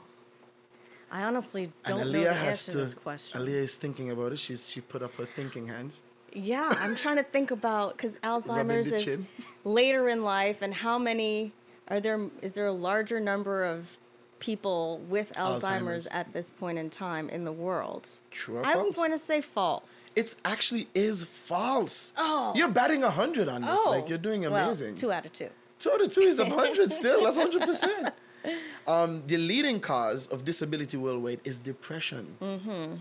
I 1.11 1.23
honestly 1.25 1.73
don't 1.85 2.01
and 2.01 2.13
know 2.13 2.21
the 2.25 2.33
has 2.35 2.49
answer 2.49 2.65
to. 2.67 2.71
to 2.73 2.79
this 2.79 2.95
question. 2.95 3.41
Aliyah 3.41 3.49
is 3.69 3.77
thinking 3.77 4.11
about 4.11 4.33
it. 4.33 4.39
She's 4.39 4.69
she 4.69 4.81
put 4.81 5.03
up 5.03 5.15
her 5.17 5.27
thinking 5.27 5.69
hands. 5.69 6.03
Yeah, 6.37 6.69
I'm 6.79 6.95
trying 6.97 7.17
to 7.17 7.23
think 7.23 7.51
about 7.51 7.97
because 7.97 8.17
Alzheimer's 8.23 8.93
is 8.93 9.05
chin. 9.05 9.27
later 9.65 10.09
in 10.09 10.23
life, 10.23 10.63
and 10.63 10.75
how 10.75 10.99
many 10.99 11.53
are 11.89 11.99
there? 12.01 12.29
Is 12.43 12.53
there 12.53 12.67
a 12.67 12.73
larger 12.73 13.21
number 13.21 13.65
of 13.65 13.97
people 14.39 14.99
with 15.09 15.33
Alzheimer's, 15.33 15.63
Alzheimer's. 15.65 16.07
at 16.09 16.33
this 16.35 16.51
point 16.51 16.79
in 16.79 16.91
time 16.91 17.29
in 17.31 17.45
the 17.45 17.53
world? 17.53 18.09
True 18.31 18.59
or 18.59 18.67
I'm 18.67 18.75
false? 18.75 18.95
going 18.97 19.11
to 19.13 19.19
say 19.19 19.41
false. 19.41 20.13
It's 20.15 20.37
actually 20.45 20.89
is 20.95 21.25
false. 21.25 22.13
Oh. 22.19 22.53
You're 22.55 22.69
batting 22.69 23.03
a 23.03 23.11
hundred 23.11 23.49
on 23.49 23.63
this. 23.63 23.87
Like 23.87 24.09
you're 24.09 24.19
doing 24.19 24.43
well, 24.43 24.67
amazing. 24.67 24.95
two 24.97 25.11
out 25.11 25.25
of 25.25 25.33
two. 25.33 25.49
Two 25.79 25.91
out 25.93 26.01
of 26.03 26.11
two 26.11 26.21
is 26.21 26.39
a 26.39 26.45
hundred 26.47 26.93
still. 27.01 27.25
That's 27.25 27.37
hundred 27.39 27.63
percent. 27.63 28.11
Um, 28.87 29.23
the 29.27 29.39
leading 29.39 29.81
cause 29.81 30.27
of 30.29 30.45
disability 30.45 30.97
worldwide 30.97 31.41
is 31.45 31.59
depression. 31.59 32.37
Mm-hmm. 32.41 32.95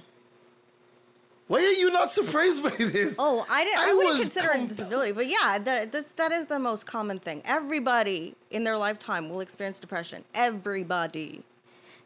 Why 1.48 1.60
are 1.60 1.72
you 1.74 1.92
not 1.92 2.10
surprised 2.10 2.64
by 2.64 2.72
this? 2.72 3.18
Oh, 3.20 3.46
I 3.50 3.64
didn't. 3.64 3.80
I, 3.80 3.90
I 3.92 3.94
wouldn't 3.94 4.18
consider 4.18 4.52
it 4.52 4.62
a 4.64 4.68
disability, 4.68 5.12
but 5.12 5.28
yeah, 5.28 5.60
the, 5.60 5.88
this, 5.92 6.10
that 6.16 6.32
is 6.32 6.48
the 6.48 6.58
most 6.58 6.88
common 6.88 7.20
thing. 7.20 7.44
Everybody 7.46 8.36
in 8.50 8.64
their 8.64 8.78
lifetime 8.78 9.30
will 9.30 9.42
experience 9.42 9.80
depression. 9.80 10.24
Everybody. 10.34 11.44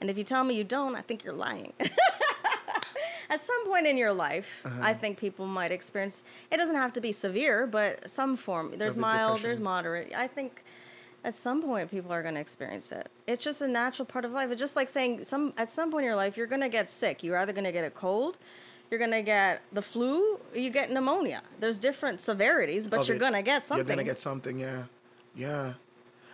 And 0.01 0.09
if 0.09 0.17
you 0.17 0.23
tell 0.25 0.43
me 0.43 0.55
you 0.55 0.63
don't, 0.65 0.95
I 0.95 1.01
think 1.01 1.23
you're 1.23 1.33
lying. 1.33 1.71
At 3.31 3.41
some 3.41 3.63
point 3.67 3.85
in 3.85 3.95
your 3.95 4.11
life, 4.11 4.61
Uh-huh. 4.65 4.79
I 4.81 4.93
think 4.93 5.17
people 5.19 5.45
might 5.45 5.71
experience. 5.71 6.23
It 6.51 6.57
doesn't 6.57 6.75
have 6.75 6.93
to 6.93 7.01
be 7.01 7.11
severe, 7.11 7.67
but 7.67 8.09
some 8.09 8.35
form. 8.35 8.73
There's 8.77 8.97
mild. 8.97 9.41
There's 9.41 9.59
moderate. 9.59 10.11
I 10.17 10.25
think 10.25 10.63
at 11.23 11.35
some 11.35 11.61
point 11.61 11.91
people 11.91 12.11
are 12.11 12.23
going 12.23 12.33
to 12.35 12.41
experience 12.41 12.91
it. 12.91 13.07
It's 13.27 13.43
just 13.43 13.61
a 13.61 13.67
natural 13.67 14.05
part 14.07 14.25
of 14.25 14.31
life. 14.31 14.49
It's 14.49 14.59
just 14.59 14.75
like 14.75 14.89
saying 14.89 15.25
some 15.25 15.53
at 15.57 15.69
some 15.69 15.91
point 15.91 16.03
in 16.03 16.07
your 16.07 16.15
life 16.15 16.37
you're 16.37 16.47
going 16.47 16.61
to 16.61 16.69
get 16.69 16.89
sick. 16.89 17.21
You're 17.23 17.37
either 17.37 17.53
going 17.53 17.65
to 17.65 17.71
get 17.71 17.85
a 17.85 17.91
cold, 17.91 18.39
you're 18.89 19.07
to 19.07 19.21
get 19.21 19.61
the 19.71 19.81
flu, 19.81 20.39
you 20.53 20.69
get 20.69 20.91
pneumonia. 20.91 21.41
There's 21.59 21.77
different 21.77 22.21
severities, 22.21 22.87
but 22.87 23.01
of 23.01 23.07
you're 23.07 23.17
it. 23.17 23.31
to 23.31 23.41
get 23.41 23.67
something. 23.67 23.87
You're 23.87 23.95
gonna 23.95 24.03
get 24.03 24.19
something, 24.19 24.59
yeah, 24.59 24.83
yeah. 25.35 25.73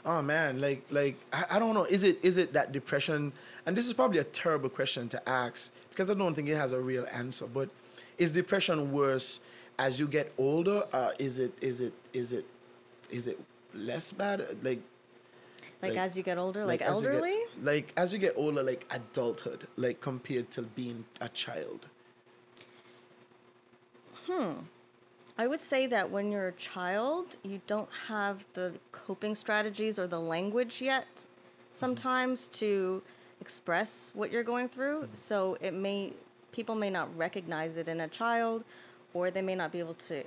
Oh 0.05 0.21
man, 0.21 0.61
like 0.61 0.83
like 0.91 1.15
I, 1.33 1.45
I 1.51 1.59
don't 1.59 1.73
know. 1.73 1.85
Is 1.85 2.03
it 2.03 2.19
is 2.21 2.37
it 2.37 2.53
that 2.53 2.71
depression? 2.71 3.33
And 3.65 3.75
this 3.75 3.87
is 3.87 3.93
probably 3.93 4.19
a 4.19 4.23
terrible 4.23 4.69
question 4.69 5.09
to 5.09 5.29
ask 5.29 5.73
because 5.89 6.09
I 6.09 6.13
don't 6.13 6.35
think 6.35 6.47
it 6.47 6.55
has 6.55 6.73
a 6.73 6.79
real 6.79 7.07
answer. 7.11 7.47
But 7.47 7.69
is 8.17 8.31
depression 8.31 8.91
worse 8.91 9.39
as 9.79 9.99
you 9.99 10.07
get 10.07 10.31
older? 10.37 10.85
Uh, 10.93 11.11
is 11.17 11.39
it 11.39 11.53
is 11.61 11.81
it 11.81 11.93
is 12.13 12.31
it 12.33 12.45
is 13.09 13.27
it 13.27 13.39
less 13.73 14.11
bad? 14.11 14.45
Like 14.61 14.79
like, 15.81 15.93
like- 15.93 15.97
as 15.97 16.15
you 16.15 16.23
get 16.23 16.37
older, 16.37 16.65
like, 16.65 16.81
as 16.81 17.01
you 17.01 17.09
get- 17.09 17.13
elderly. 17.15 17.39
like 17.63 17.93
as 17.97 18.13
you 18.13 18.19
get 18.19 18.33
older, 18.37 18.63
like 18.63 18.85
adulthood, 18.91 19.67
like 19.75 19.99
compared 20.01 20.51
to 20.51 20.61
being 20.61 21.05
a 21.19 21.29
child. 21.29 21.87
Hmm. 24.27 24.53
I 25.37 25.47
would 25.47 25.61
say 25.61 25.85
that 25.87 26.09
when 26.09 26.31
you're 26.31 26.47
a 26.47 26.53
child, 26.53 27.37
you 27.43 27.61
don't 27.67 27.89
have 28.07 28.45
the 28.53 28.73
coping 28.91 29.35
strategies 29.35 29.99
or 29.99 30.07
the 30.07 30.19
language 30.19 30.81
yet 30.81 31.27
sometimes 31.73 32.47
to 32.47 33.01
express 33.41 34.11
what 34.15 34.31
you're 34.31 34.43
going 34.43 34.69
through. 34.69 35.01
Mm-hmm. 35.01 35.13
So 35.13 35.57
it 35.59 35.73
may 35.73 36.13
people 36.51 36.75
may 36.75 36.89
not 36.89 37.15
recognize 37.17 37.75
it 37.75 37.89
in 37.89 37.99
a 37.99 38.07
child 38.07 38.63
or 39.13 39.29
they 39.29 39.41
may 39.41 39.55
not 39.55 39.73
be 39.73 39.79
able 39.79 39.93
to 39.95 40.23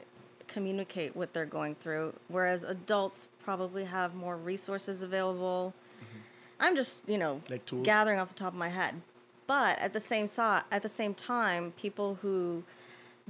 communicate 0.47 1.17
what 1.17 1.33
they're 1.33 1.47
going 1.47 1.75
through 1.75 2.13
whereas 2.29 2.65
adults 2.65 3.29
probably 3.43 3.85
have 3.85 4.15
more 4.15 4.37
resources 4.37 5.03
available. 5.03 5.73
Mm-hmm. 5.97 6.19
I'm 6.61 6.77
just, 6.77 7.09
you 7.09 7.17
know, 7.17 7.41
Like 7.49 7.65
gathering 7.83 8.19
off 8.19 8.29
the 8.29 8.35
top 8.35 8.53
of 8.53 8.59
my 8.59 8.69
head. 8.69 9.01
But 9.47 9.79
at 9.79 9.95
the 9.95 10.01
same 10.01 10.27
so- 10.27 10.61
at 10.71 10.83
the 10.83 10.89
same 10.91 11.15
time, 11.15 11.73
people 11.79 12.19
who 12.21 12.65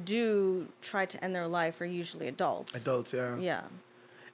do 0.05 0.69
try 0.83 1.07
to 1.07 1.23
end 1.25 1.35
their 1.35 1.49
life 1.49 1.81
are 1.81 1.87
usually 1.87 2.29
adults. 2.29 2.75
Adults, 2.75 3.13
yeah. 3.13 3.37
Yeah. 3.39 3.63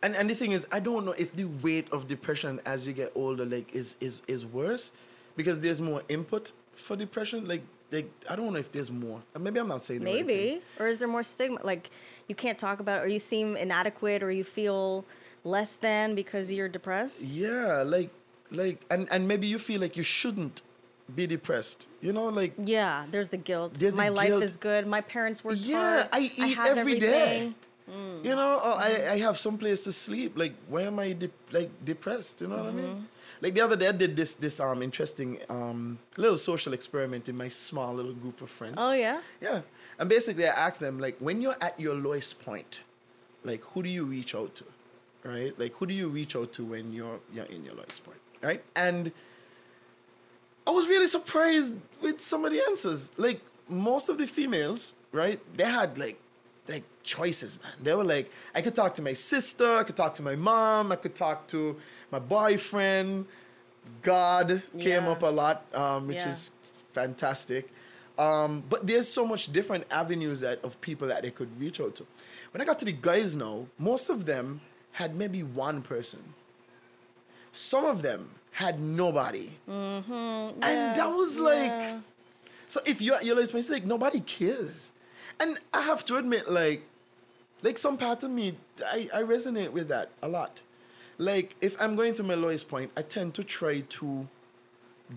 And 0.03 0.15
and 0.15 0.29
the 0.29 0.35
thing 0.35 0.53
is, 0.53 0.67
I 0.71 0.81
don't 0.81 1.07
know 1.07 1.13
if 1.13 1.35
the 1.35 1.45
weight 1.45 1.91
of 1.91 2.07
depression 2.07 2.61
as 2.67 2.87
you 2.87 2.93
get 2.93 3.13
older, 3.15 3.45
like, 3.47 3.75
is 3.75 3.97
is 4.01 4.23
is 4.29 4.45
worse, 4.45 4.93
because 5.37 5.61
there's 5.61 5.81
more 5.81 6.03
input 6.09 6.53
for 6.75 6.95
depression. 6.95 7.49
Like, 7.49 7.63
like 7.91 8.11
I 8.29 8.37
don't 8.37 8.53
know 8.53 8.59
if 8.59 8.71
there's 8.71 8.91
more. 8.91 9.23
Maybe 9.39 9.61
I'm 9.61 9.69
not 9.69 9.83
saying 9.83 10.01
the 10.01 10.07
right. 10.07 10.27
Maybe. 10.27 10.61
Or 10.79 10.87
is 10.87 10.99
there 10.99 11.09
more 11.09 11.23
stigma? 11.23 11.61
Like 11.65 11.91
you 12.29 12.35
can't 12.35 12.59
talk 12.59 12.81
about 12.81 12.99
it, 13.01 13.05
or 13.07 13.09
you 13.09 13.19
seem 13.19 13.57
inadequate, 13.57 14.23
or 14.23 14.31
you 14.31 14.45
feel 14.45 15.07
less 15.43 15.77
than 15.77 16.15
because 16.15 16.53
you're 16.53 16.69
depressed? 16.69 17.25
Yeah, 17.25 17.83
like 17.83 18.11
like 18.51 18.85
and 18.91 19.09
and 19.11 19.27
maybe 19.27 19.47
you 19.47 19.59
feel 19.59 19.81
like 19.81 19.97
you 19.97 20.03
shouldn't 20.03 20.61
be 21.13 21.27
depressed. 21.27 21.89
You 22.01 22.13
know, 22.13 22.27
like 22.29 22.55
Yeah, 22.59 23.07
there's 23.11 23.29
the 23.31 23.37
guilt. 23.37 23.75
There's 23.75 23.93
the 23.93 23.97
My 23.99 24.09
life 24.09 24.29
guilt. 24.29 24.43
is 24.43 24.57
good. 24.57 24.87
My 24.87 25.01
parents 25.01 25.45
worked 25.45 25.59
yeah, 25.59 25.79
hard. 26.05 26.09
I 26.13 26.31
eat 26.37 26.55
have 26.57 26.79
every 26.79 26.99
day. 26.99 27.53
Mm. 27.91 28.25
You 28.25 28.35
know, 28.35 28.55
or 28.61 28.75
I, 28.81 29.09
I 29.13 29.19
have 29.19 29.37
some 29.37 29.59
place 29.59 29.85
to 29.85 29.93
sleep. 29.93 30.39
Like, 30.39 30.55
why 30.69 30.83
am 30.83 30.99
I 30.99 31.13
de- 31.13 31.31
like 31.53 31.71
depressed? 31.85 32.41
You 32.41 32.47
know 32.49 32.57
what 32.57 32.67
I 32.67 32.69
Mm-hmm. 32.69 32.77
mean? 32.79 33.09
Like 33.43 33.53
the 33.55 33.61
other 33.61 33.77
day, 33.77 33.89
I 33.89 33.93
did 33.93 34.17
this 34.17 34.37
this 34.37 34.59
um 34.61 34.81
interesting 34.83 35.39
um 35.51 35.99
little 36.17 36.39
social 36.39 36.73
experiment 36.73 37.29
in 37.29 37.37
my 37.37 37.49
small 37.49 37.93
little 37.93 38.15
group 38.15 38.41
of 38.41 38.49
friends. 38.49 38.77
Oh 38.79 38.93
yeah. 38.93 39.21
Yeah. 39.43 39.61
And 39.99 40.09
basically, 40.09 40.47
I 40.49 40.55
asked 40.67 40.81
them, 40.81 40.99
like, 40.99 41.19
when 41.21 41.41
you're 41.43 41.57
at 41.61 41.79
your 41.79 41.95
lowest 41.95 42.43
point, 42.43 42.83
like, 43.45 43.63
who 43.75 43.83
do 43.83 43.89
you 43.91 44.05
reach 44.05 44.35
out 44.35 44.55
to? 44.57 44.65
Right? 45.23 45.53
Like, 45.59 45.75
who 45.75 45.87
do 45.87 45.95
you 45.95 46.09
reach 46.09 46.35
out 46.35 46.53
to 46.55 46.65
when 46.65 46.93
you're, 46.93 47.19
you're 47.33 47.45
in 47.47 47.65
your 47.65 47.75
lowest 47.75 48.03
point? 48.05 48.19
Right? 48.43 48.63
And 48.75 49.13
I 50.67 50.71
was 50.71 50.89
really 50.89 51.07
surprised 51.07 51.79
with 52.01 52.21
some 52.21 52.45
of 52.45 52.53
the 52.53 52.61
answers. 52.69 53.11
Like, 53.17 53.41
most 53.69 54.09
of 54.09 54.19
the 54.19 54.27
females, 54.27 54.95
right, 55.13 55.39
they 55.57 55.65
had, 55.65 55.99
like, 55.99 56.19
like 56.69 56.85
choices, 57.03 57.59
man. 57.63 57.73
They 57.83 57.95
were 57.95 58.05
like, 58.05 58.31
I 58.55 58.63
could 58.63 58.75
talk 58.75 58.95
to 58.95 59.03
my 59.03 59.13
sister, 59.13 59.77
I 59.77 59.83
could 59.85 59.97
talk 59.97 60.15
to 60.15 60.23
my 60.23 60.35
mom, 60.35 60.93
I 60.93 60.97
could 60.97 61.15
talk 61.15 61.47
to 61.49 61.77
my 62.11 62.19
boyfriend. 62.19 63.27
God 64.03 64.63
came 64.79 65.05
Yeah. 65.05 65.11
up 65.11 65.23
a 65.23 65.27
lot, 65.27 65.67
um, 65.75 66.07
which 66.07 66.19
Yeah. 66.19 66.29
is 66.29 66.53
fantastic. 66.95 67.69
Um, 68.17 68.63
but 68.71 68.87
there's 68.87 69.09
so 69.13 69.27
much 69.27 69.53
different 69.53 69.85
avenues 69.91 70.41
that 70.41 70.63
of 70.65 70.81
people 70.81 71.09
that 71.09 71.23
they 71.23 71.31
could 71.31 71.61
reach 71.61 71.81
out 71.81 71.97
to. 71.97 72.07
When 72.53 72.63
I 72.63 72.65
got 72.65 72.79
to 72.79 72.85
the 72.87 72.93
guys 72.93 73.35
now, 73.37 73.67
most 73.79 74.09
of 74.09 74.25
them 74.25 74.61
had 74.93 75.15
maybe 75.17 75.43
one 75.43 75.83
person. 75.83 76.33
Some 77.53 77.85
of 77.85 78.03
them 78.03 78.31
had 78.55 78.79
nobody. 78.79 79.51
Mm-hmm, 79.69 80.63
and 80.63 80.97
that 80.97 81.13
was 81.13 81.41
like, 81.41 81.67
yeah. 81.67 81.99
so 82.69 82.81
if 82.87 83.03
you're 83.03 83.17
at 83.17 83.25
your 83.25 83.35
lowest 83.35 83.51
point, 83.51 83.65
it's 83.65 83.71
like 83.71 83.85
nobody 83.85 84.21
cares. 84.21 84.93
And 85.41 85.59
I 85.73 85.83
have 85.83 86.05
to 86.05 86.17
admit, 86.17 86.49
like, 86.49 86.83
like 87.65 87.77
some 87.79 87.97
part 87.97 88.23
of 88.23 88.31
me, 88.31 88.57
I, 88.87 89.09
I 89.13 89.23
resonate 89.23 89.73
with 89.73 89.89
that 89.89 90.11
a 90.23 90.29
lot. 90.29 90.61
Like, 91.19 91.57
if 91.61 91.77
I'm 91.81 91.97
going 91.97 92.15
through 92.15 92.27
my 92.27 92.35
lowest 92.35 92.69
point, 92.69 92.93
I 92.97 93.03
tend 93.03 93.35
to 93.35 93.45
try 93.45 93.81
to 93.81 94.29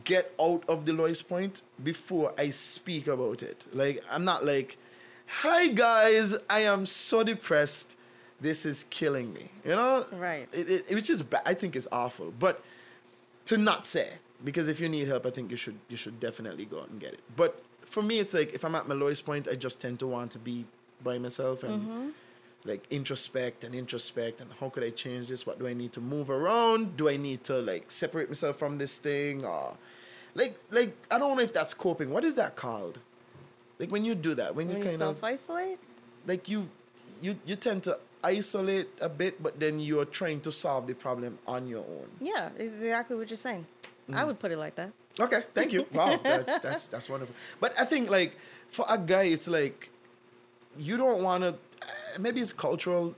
get 0.03 0.33
out 0.41 0.63
of 0.67 0.85
the 0.87 0.93
lowest 0.93 1.29
point 1.29 1.61
before 1.83 2.33
I 2.39 2.49
speak 2.49 3.05
about 3.05 3.43
it. 3.43 3.67
Like, 3.71 4.03
I'm 4.11 4.25
not 4.25 4.45
like, 4.45 4.77
hi 5.27 5.67
guys, 5.67 6.35
I 6.49 6.61
am 6.61 6.87
so 6.87 7.23
depressed. 7.23 7.95
This 8.41 8.65
is 8.65 8.85
killing 8.89 9.31
me. 9.31 9.49
You 9.63 9.71
know? 9.71 10.05
Right. 10.11 10.47
It, 10.53 10.85
it, 10.87 10.95
which 10.95 11.11
is, 11.11 11.21
ba- 11.21 11.47
I 11.47 11.53
think 11.53 11.75
is 11.75 11.87
awful. 11.91 12.33
But 12.39 12.63
to 13.47 13.57
not 13.57 13.85
say, 13.85 14.13
because 14.43 14.67
if 14.67 14.79
you 14.79 14.87
need 14.87 15.07
help, 15.07 15.25
I 15.25 15.31
think 15.31 15.51
you 15.51 15.57
should, 15.57 15.79
you 15.89 15.97
should 15.97 16.19
definitely 16.19 16.65
go 16.65 16.81
out 16.81 16.89
and 16.89 16.99
get 16.99 17.13
it. 17.13 17.19
But 17.35 17.61
for 17.85 18.03
me, 18.03 18.19
it's 18.19 18.33
like, 18.33 18.53
if 18.53 18.63
I'm 18.63 18.75
at 18.75 18.87
my 18.87 18.95
lowest 18.95 19.25
point, 19.25 19.47
I 19.47 19.55
just 19.55 19.81
tend 19.81 19.99
to 19.99 20.07
want 20.07 20.31
to 20.31 20.39
be 20.39 20.65
by 21.03 21.17
myself 21.17 21.63
and 21.63 21.81
mm-hmm. 21.81 22.09
like 22.65 22.83
introspect 22.89 23.63
and 23.63 23.73
introspect 23.75 24.41
and 24.41 24.49
how 24.59 24.69
could 24.69 24.83
I 24.83 24.89
change 24.89 25.27
this? 25.27 25.45
What 25.45 25.59
do 25.59 25.67
I 25.67 25.73
need 25.73 25.93
to 25.93 26.01
move 26.01 26.29
around? 26.29 26.97
Do 26.97 27.09
I 27.09 27.17
need 27.17 27.43
to 27.45 27.59
like 27.59 27.91
separate 27.91 28.29
myself 28.29 28.57
from 28.57 28.77
this 28.77 28.97
thing 28.97 29.45
or 29.45 29.77
like 30.35 30.57
like 30.71 30.95
I 31.11 31.19
don't 31.19 31.37
know 31.37 31.43
if 31.43 31.53
that's 31.53 31.73
coping. 31.73 32.09
What 32.09 32.23
is 32.23 32.35
that 32.35 32.55
called? 32.55 32.99
Like 33.79 33.91
when 33.91 34.03
you 34.05 34.15
do 34.15 34.33
that, 34.35 34.55
when, 34.55 34.67
When 34.67 34.77
you 34.77 34.83
you 34.83 34.89
kind 34.89 34.95
of 34.95 34.99
self 34.99 35.23
isolate? 35.23 35.79
like 36.25 36.49
you 36.49 36.67
you 37.21 37.37
you 37.45 37.55
tend 37.55 37.83
to 37.83 37.99
isolate 38.23 38.89
a 39.01 39.09
bit, 39.09 39.41
but 39.41 39.59
then 39.59 39.79
you're 39.79 40.05
trying 40.05 40.41
to 40.41 40.51
solve 40.51 40.87
the 40.87 40.95
problem 40.95 41.37
on 41.47 41.67
your 41.67 41.79
own. 41.85 42.07
Yeah, 42.21 42.49
it's 42.57 42.73
exactly 42.83 43.15
what 43.15 43.29
you're 43.29 43.37
saying. 43.37 43.65
I 44.13 44.23
Mm. 44.23 44.27
would 44.27 44.39
put 44.39 44.51
it 44.51 44.57
like 44.57 44.75
that. 44.75 44.91
Okay, 45.19 45.43
thank 45.53 45.73
you. 45.73 45.85
Wow, 45.93 46.17
that's 46.23 46.59
that's 46.59 46.87
that's 46.87 47.09
wonderful. 47.09 47.35
But 47.59 47.73
I 47.79 47.85
think 47.85 48.09
like 48.09 48.35
for 48.69 48.85
a 48.87 48.97
guy, 48.97 49.23
it's 49.23 49.47
like 49.47 49.89
you 50.77 50.97
don't 50.97 51.21
want 51.23 51.43
to. 51.43 51.55
maybe 52.19 52.39
it's 52.41 52.53
cultural. 52.53 53.15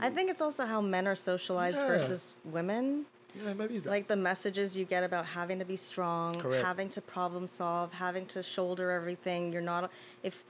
I 0.00 0.10
think 0.10 0.30
it's 0.30 0.42
also 0.42 0.66
how 0.66 0.80
men 0.80 1.06
are 1.06 1.14
socialized 1.14 1.78
Yeah. 1.78 1.86
versus 1.88 2.34
women. 2.44 3.06
Yeah, 3.34 3.52
maybe 3.54 3.74
it's 3.74 3.84
that. 3.84 3.90
Like 3.90 4.06
the 4.06 4.16
messages 4.16 4.76
you 4.76 4.84
get 4.84 5.02
about 5.02 5.26
having 5.26 5.58
to 5.58 5.64
be 5.64 5.76
strong, 5.76 6.38
Correct. 6.38 6.64
having 6.64 6.88
to 6.90 7.00
problem 7.00 7.46
solve, 7.48 7.92
having 7.92 8.26
to 8.26 8.42
shoulder 8.42 8.90
everything. 8.90 9.52
You're 9.52 9.62
not 9.74 9.90
if 10.22 10.44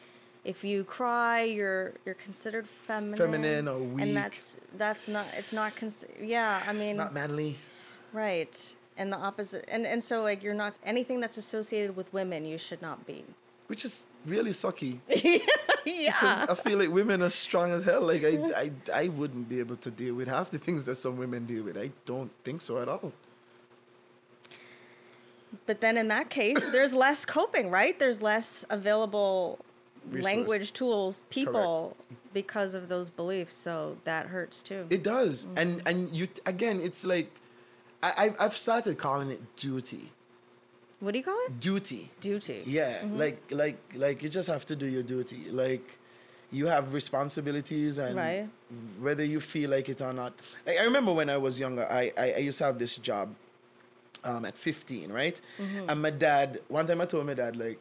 if 0.44 0.62
you 0.62 0.84
cry, 0.84 1.42
you're 1.42 1.94
you're 2.04 2.14
considered 2.14 2.68
feminine. 2.68 3.16
Feminine 3.16 3.68
or 3.68 3.78
weak. 3.78 4.06
And 4.06 4.16
that's 4.16 4.58
that's 4.76 5.08
not 5.08 5.26
it's 5.36 5.52
not 5.52 5.74
cons- 5.74 6.04
yeah, 6.20 6.62
I 6.66 6.72
mean 6.72 6.90
it's 6.90 6.98
not 6.98 7.14
manly. 7.14 7.56
right. 8.12 8.76
And 8.96 9.12
the 9.12 9.16
opposite 9.16 9.64
and 9.68 9.86
and 9.86 10.04
so 10.04 10.22
like 10.22 10.42
you're 10.42 10.54
not 10.54 10.78
anything 10.84 11.20
that's 11.20 11.38
associated 11.38 11.96
with 11.96 12.12
women 12.12 12.44
you 12.44 12.58
should 12.58 12.82
not 12.82 13.06
be. 13.06 13.24
Which 13.66 13.84
is 13.84 14.06
really 14.26 14.50
sucky. 14.50 14.98
yeah. 15.86 16.12
Because 16.20 16.48
I 16.50 16.54
feel 16.54 16.78
like 16.78 16.90
women 16.90 17.22
are 17.22 17.30
strong 17.30 17.72
as 17.72 17.82
hell. 17.84 18.02
Like 18.02 18.22
I, 18.22 18.34
I, 18.64 18.70
I 18.92 19.08
wouldn't 19.08 19.48
be 19.48 19.58
able 19.58 19.76
to 19.76 19.90
deal 19.90 20.14
with 20.14 20.28
half 20.28 20.50
the 20.50 20.58
things 20.58 20.84
that 20.84 20.96
some 20.96 21.16
women 21.16 21.46
deal 21.46 21.64
with. 21.64 21.78
I 21.78 21.90
don't 22.04 22.30
think 22.44 22.60
so 22.60 22.78
at 22.78 22.88
all. 22.88 23.14
But 25.64 25.80
then 25.80 25.96
in 25.96 26.08
that 26.08 26.28
case, 26.28 26.68
there's 26.68 26.92
less 26.92 27.24
coping, 27.24 27.70
right? 27.70 27.98
There's 27.98 28.20
less 28.20 28.66
available 28.68 29.64
Resource. 30.10 30.24
language 30.24 30.72
tools, 30.72 31.22
people 31.30 31.96
because 32.32 32.74
of 32.74 32.88
those 32.88 33.10
beliefs. 33.10 33.54
So 33.54 33.96
that 34.04 34.26
hurts 34.26 34.62
too. 34.62 34.86
It 34.90 35.02
does, 35.02 35.46
mm-hmm. 35.46 35.58
and 35.58 35.82
and 35.86 36.10
you 36.12 36.28
again, 36.46 36.80
it's 36.82 37.04
like 37.04 37.30
I, 38.02 38.34
I've 38.38 38.56
started 38.56 38.98
calling 38.98 39.30
it 39.30 39.40
duty. 39.56 40.10
what 41.00 41.12
do 41.12 41.18
you 41.18 41.24
call 41.24 41.38
it? 41.46 41.58
Duty. 41.60 42.10
Duty. 42.20 42.62
Yeah, 42.66 42.98
mm-hmm. 42.98 43.18
like 43.18 43.38
like 43.50 43.78
like 43.94 44.22
you 44.22 44.28
just 44.28 44.48
have 44.48 44.64
to 44.66 44.76
do 44.76 44.86
your 44.86 45.02
duty. 45.02 45.50
Like 45.50 45.98
you 46.52 46.66
have 46.66 46.92
responsibilities, 46.92 47.98
and 47.98 48.16
Right. 48.16 48.48
whether 49.00 49.24
you 49.24 49.40
feel 49.40 49.70
like 49.70 49.88
it 49.88 50.00
or 50.02 50.12
not. 50.12 50.34
Like 50.66 50.78
I 50.78 50.84
remember 50.84 51.12
when 51.12 51.30
I 51.30 51.36
was 51.38 51.58
younger, 51.58 51.86
I 51.90 52.12
I, 52.16 52.32
I 52.32 52.38
used 52.38 52.58
to 52.58 52.64
have 52.64 52.78
this 52.78 52.96
job. 52.96 53.34
Um, 54.26 54.46
at 54.46 54.56
15, 54.56 55.12
right? 55.12 55.38
Mm-hmm. 55.58 55.90
And 55.90 56.00
my 56.00 56.08
dad, 56.08 56.60
one 56.68 56.86
time 56.86 57.02
I 57.02 57.04
told 57.04 57.26
my 57.26 57.34
dad, 57.34 57.56
like, 57.56 57.78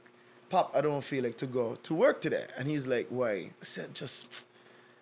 Pop, 0.53 0.71
I 0.75 0.81
don't 0.81 1.03
feel 1.03 1.23
like 1.23 1.35
to 1.37 1.47
go 1.47 1.75
to 1.81 1.95
work 1.95 2.21
today. 2.21 2.45
And 2.57 2.67
he's 2.67 2.85
like, 2.85 3.07
Why? 3.09 3.31
I 3.31 3.63
said, 3.63 3.95
Just, 3.95 4.45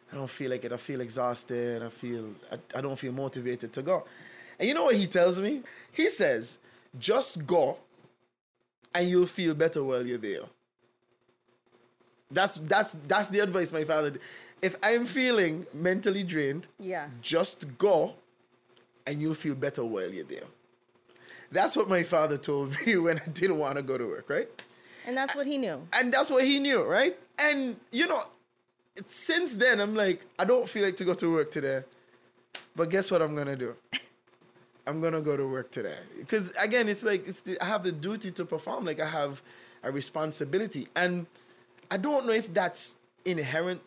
I 0.09 0.15
don't 0.15 0.29
feel 0.29 0.49
like 0.49 0.63
it. 0.63 0.71
I 0.71 0.77
feel 0.77 1.01
exhausted. 1.01 1.83
I 1.83 1.89
feel, 1.89 2.25
I, 2.49 2.77
I 2.77 2.79
don't 2.79 2.95
feel 2.97 3.11
motivated 3.11 3.73
to 3.73 3.81
go. 3.81 4.05
And 4.57 4.69
you 4.69 4.73
know 4.73 4.85
what 4.85 4.95
he 4.95 5.07
tells 5.07 5.41
me? 5.41 5.61
He 5.91 6.09
says, 6.09 6.57
Just 6.97 7.45
go 7.45 7.77
and 8.95 9.09
you'll 9.09 9.25
feel 9.25 9.53
better 9.53 9.83
while 9.83 10.05
you're 10.07 10.17
there. 10.17 10.43
That's 12.31 12.55
that's 12.55 12.93
that's 13.09 13.27
the 13.27 13.39
advice 13.39 13.73
my 13.73 13.83
father. 13.83 14.11
did. 14.11 14.21
If 14.61 14.77
I'm 14.81 15.05
feeling 15.05 15.65
mentally 15.73 16.23
drained, 16.23 16.67
Yeah. 16.79 17.07
just 17.21 17.77
go, 17.77 18.13
and 19.05 19.21
you'll 19.21 19.33
feel 19.33 19.55
better 19.55 19.83
while 19.83 20.09
you're 20.09 20.23
there. 20.23 20.47
That's 21.51 21.75
what 21.75 21.89
my 21.89 22.03
father 22.03 22.37
told 22.37 22.73
me 22.85 22.95
when 22.95 23.19
I 23.19 23.27
didn't 23.27 23.57
want 23.57 23.75
to 23.75 23.83
go 23.83 23.97
to 23.97 24.05
work, 24.07 24.29
right? 24.29 24.47
And 25.07 25.17
that's 25.17 25.35
what 25.35 25.47
he 25.47 25.57
knew. 25.57 25.87
And 25.93 26.13
that's 26.13 26.29
what 26.29 26.43
he 26.43 26.59
knew, 26.59 26.83
right? 26.83 27.17
And 27.39 27.77
you 27.91 28.07
know, 28.07 28.21
since 29.07 29.55
then 29.55 29.79
I'm 29.79 29.95
like, 29.95 30.25
I 30.37 30.45
don't 30.45 30.67
feel 30.67 30.83
like 30.83 30.95
to 30.97 31.05
go 31.05 31.13
to 31.15 31.31
work 31.31 31.51
today. 31.51 31.83
But 32.75 32.89
guess 32.89 33.11
what 33.11 33.21
I'm 33.21 33.35
gonna 33.35 33.55
do? 33.55 33.75
I'm 34.87 35.01
gonna 35.01 35.21
go 35.21 35.37
to 35.37 35.47
work 35.47 35.71
today 35.71 35.97
because 36.17 36.51
again, 36.61 36.89
it's 36.89 37.03
like 37.03 37.27
it's 37.27 37.41
the, 37.41 37.61
I 37.61 37.65
have 37.65 37.83
the 37.83 37.91
duty 37.91 38.31
to 38.31 38.45
perform. 38.45 38.85
Like 38.85 38.99
I 38.99 39.07
have 39.07 39.41
a 39.83 39.91
responsibility, 39.91 40.87
and 40.95 41.25
I 41.89 41.97
don't 41.97 42.25
know 42.25 42.33
if 42.33 42.53
that's 42.53 42.95
inherent 43.25 43.81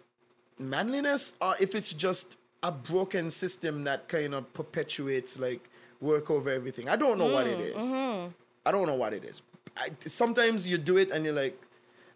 manliness 0.59 1.35
or 1.41 1.57
if 1.59 1.75
it's 1.75 1.93
just 1.93 2.37
a 2.63 2.71
broken 2.71 3.31
system 3.31 3.85
that 3.85 4.09
kind 4.09 4.35
of 4.35 4.53
perpetuates 4.55 5.39
like 5.39 5.69
work 6.01 6.31
over 6.31 6.51
everything. 6.51 6.89
I 6.89 6.97
don't 6.97 7.19
know 7.19 7.33
what 7.33 7.47
it 7.47 7.59
mm, 7.59 7.77
is. 7.77 7.85
Mm-hmm. 7.85 8.31
I 8.65 8.71
don't 8.71 8.87
know 8.87 8.95
what 8.95 9.13
it 9.13 9.25
is. 9.25 9.43
I, 9.77 9.89
sometimes 10.07 10.67
you 10.67 10.79
do 10.79 10.97
it 10.97 11.11
and 11.11 11.25
you're 11.25 11.35
like, 11.35 11.61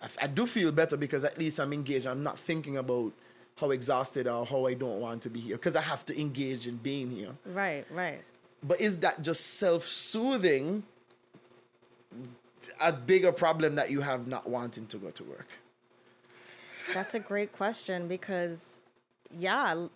I, 0.00 0.04
f- 0.04 0.18
I 0.22 0.26
do 0.26 0.46
feel 0.46 0.72
better 0.72 0.96
because 0.96 1.24
at 1.24 1.38
least 1.38 1.58
I'm 1.58 1.72
engaged. 1.72 2.06
I'm 2.06 2.22
not 2.22 2.38
thinking 2.38 2.76
about 2.76 3.12
how 3.56 3.70
exhausted 3.70 4.28
or 4.28 4.46
how 4.46 4.66
I 4.66 4.74
don't 4.74 5.00
want 5.00 5.22
to 5.22 5.30
be 5.30 5.40
here 5.40 5.56
because 5.56 5.74
I 5.74 5.80
have 5.80 6.04
to 6.06 6.20
engage 6.20 6.66
in 6.68 6.76
being 6.76 7.10
here. 7.10 7.30
Right, 7.46 7.84
right. 7.90 8.22
But 8.62 8.80
is 8.80 8.98
that 8.98 9.22
just 9.22 9.58
self 9.58 9.86
soothing 9.86 10.84
a 12.80 12.92
bigger 12.92 13.32
problem 13.32 13.74
that 13.74 13.90
you 13.90 14.00
have 14.00 14.26
not 14.26 14.48
wanting 14.48 14.86
to 14.86 14.96
go 14.96 15.10
to 15.10 15.24
work? 15.24 15.48
That's 16.94 17.14
a 17.14 17.20
great 17.20 17.52
question 17.52 18.08
because, 18.08 18.80
yeah, 19.36 19.86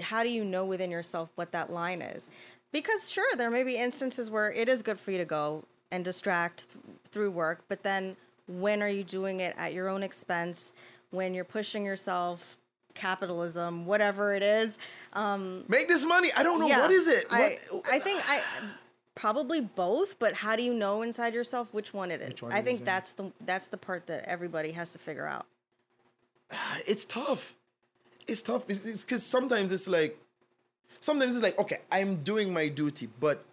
how 0.00 0.22
do 0.22 0.30
you 0.30 0.44
know 0.44 0.64
within 0.64 0.90
yourself 0.90 1.30
what 1.34 1.52
that 1.52 1.72
line 1.72 2.02
is? 2.02 2.30
Because, 2.72 3.10
sure, 3.10 3.36
there 3.36 3.50
may 3.50 3.64
be 3.64 3.76
instances 3.76 4.30
where 4.30 4.50
it 4.50 4.68
is 4.68 4.82
good 4.82 4.98
for 4.98 5.10
you 5.10 5.18
to 5.18 5.24
go 5.24 5.64
and 5.92 6.04
distract 6.04 6.66
th- 6.72 6.84
through 7.12 7.30
work, 7.30 7.62
but 7.68 7.84
then 7.84 8.16
when 8.48 8.82
are 8.82 8.88
you 8.88 9.04
doing 9.04 9.38
it 9.40 9.54
at 9.56 9.72
your 9.72 9.88
own 9.88 10.02
expense? 10.02 10.72
When 11.10 11.34
you're 11.34 11.44
pushing 11.44 11.84
yourself, 11.84 12.56
capitalism, 12.94 13.84
whatever 13.86 14.34
it 14.34 14.42
is. 14.42 14.78
Um, 15.12 15.64
Make 15.68 15.88
this 15.88 16.04
money. 16.04 16.32
I 16.36 16.42
don't 16.42 16.58
know. 16.58 16.68
What 16.68 16.90
is 16.90 17.06
it? 17.06 17.26
I, 17.30 17.58
What- 17.70 17.86
I 17.92 17.98
think 17.98 18.22
I 18.26 18.42
probably 19.14 19.60
both, 19.60 20.18
but 20.18 20.32
how 20.34 20.56
do 20.56 20.62
you 20.62 20.74
know 20.74 21.02
inside 21.02 21.34
yourself 21.34 21.68
which 21.72 21.92
one 21.92 22.10
it 22.10 22.20
is? 22.20 22.42
one 22.42 22.52
I 22.52 22.62
think 22.62 22.76
is, 22.76 22.80
yeah. 22.80 22.86
that's 22.86 23.12
the 23.12 23.32
that's 23.44 23.68
the 23.68 23.76
part 23.76 24.06
that 24.06 24.24
everybody 24.26 24.72
has 24.72 24.92
to 24.92 24.98
figure 24.98 25.26
out. 25.26 25.46
it's 26.86 27.04
tough. 27.04 27.54
It's 28.26 28.42
tough 28.42 28.66
because 28.66 29.26
sometimes 29.26 29.72
it's 29.72 29.88
like, 29.88 30.16
sometimes 31.00 31.34
it's 31.34 31.42
like, 31.42 31.58
okay, 31.58 31.78
I'm 31.90 32.22
doing 32.22 32.52
my 32.52 32.68
duty, 32.68 33.08
but 33.20 33.44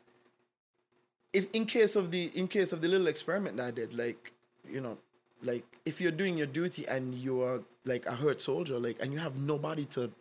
if 1.34 1.50
in 1.52 1.66
case 1.66 1.96
of 1.96 2.12
the 2.12 2.32
in 2.34 2.48
case 2.48 2.74
of 2.74 2.82
the 2.82 2.88
little 2.88 3.08
experiment 3.08 3.58
that 3.58 3.68
I 3.68 3.72
did, 3.72 3.94
like, 3.94 4.32
you 4.70 4.82
know, 4.82 4.98
like 5.44 5.64
if 5.86 6.02
you're 6.02 6.12
doing 6.12 6.38
your 6.38 6.48
duty 6.48 6.88
and 6.88 7.14
you 7.14 7.42
are 7.42 7.62
like 7.86 8.06
a 8.06 8.16
hurt 8.16 8.42
soldier, 8.42 8.80
like, 8.80 8.98
and 9.00 9.14
you 9.14 9.20
have 9.20 9.38
nobody 9.38 9.86
to 9.86 10.12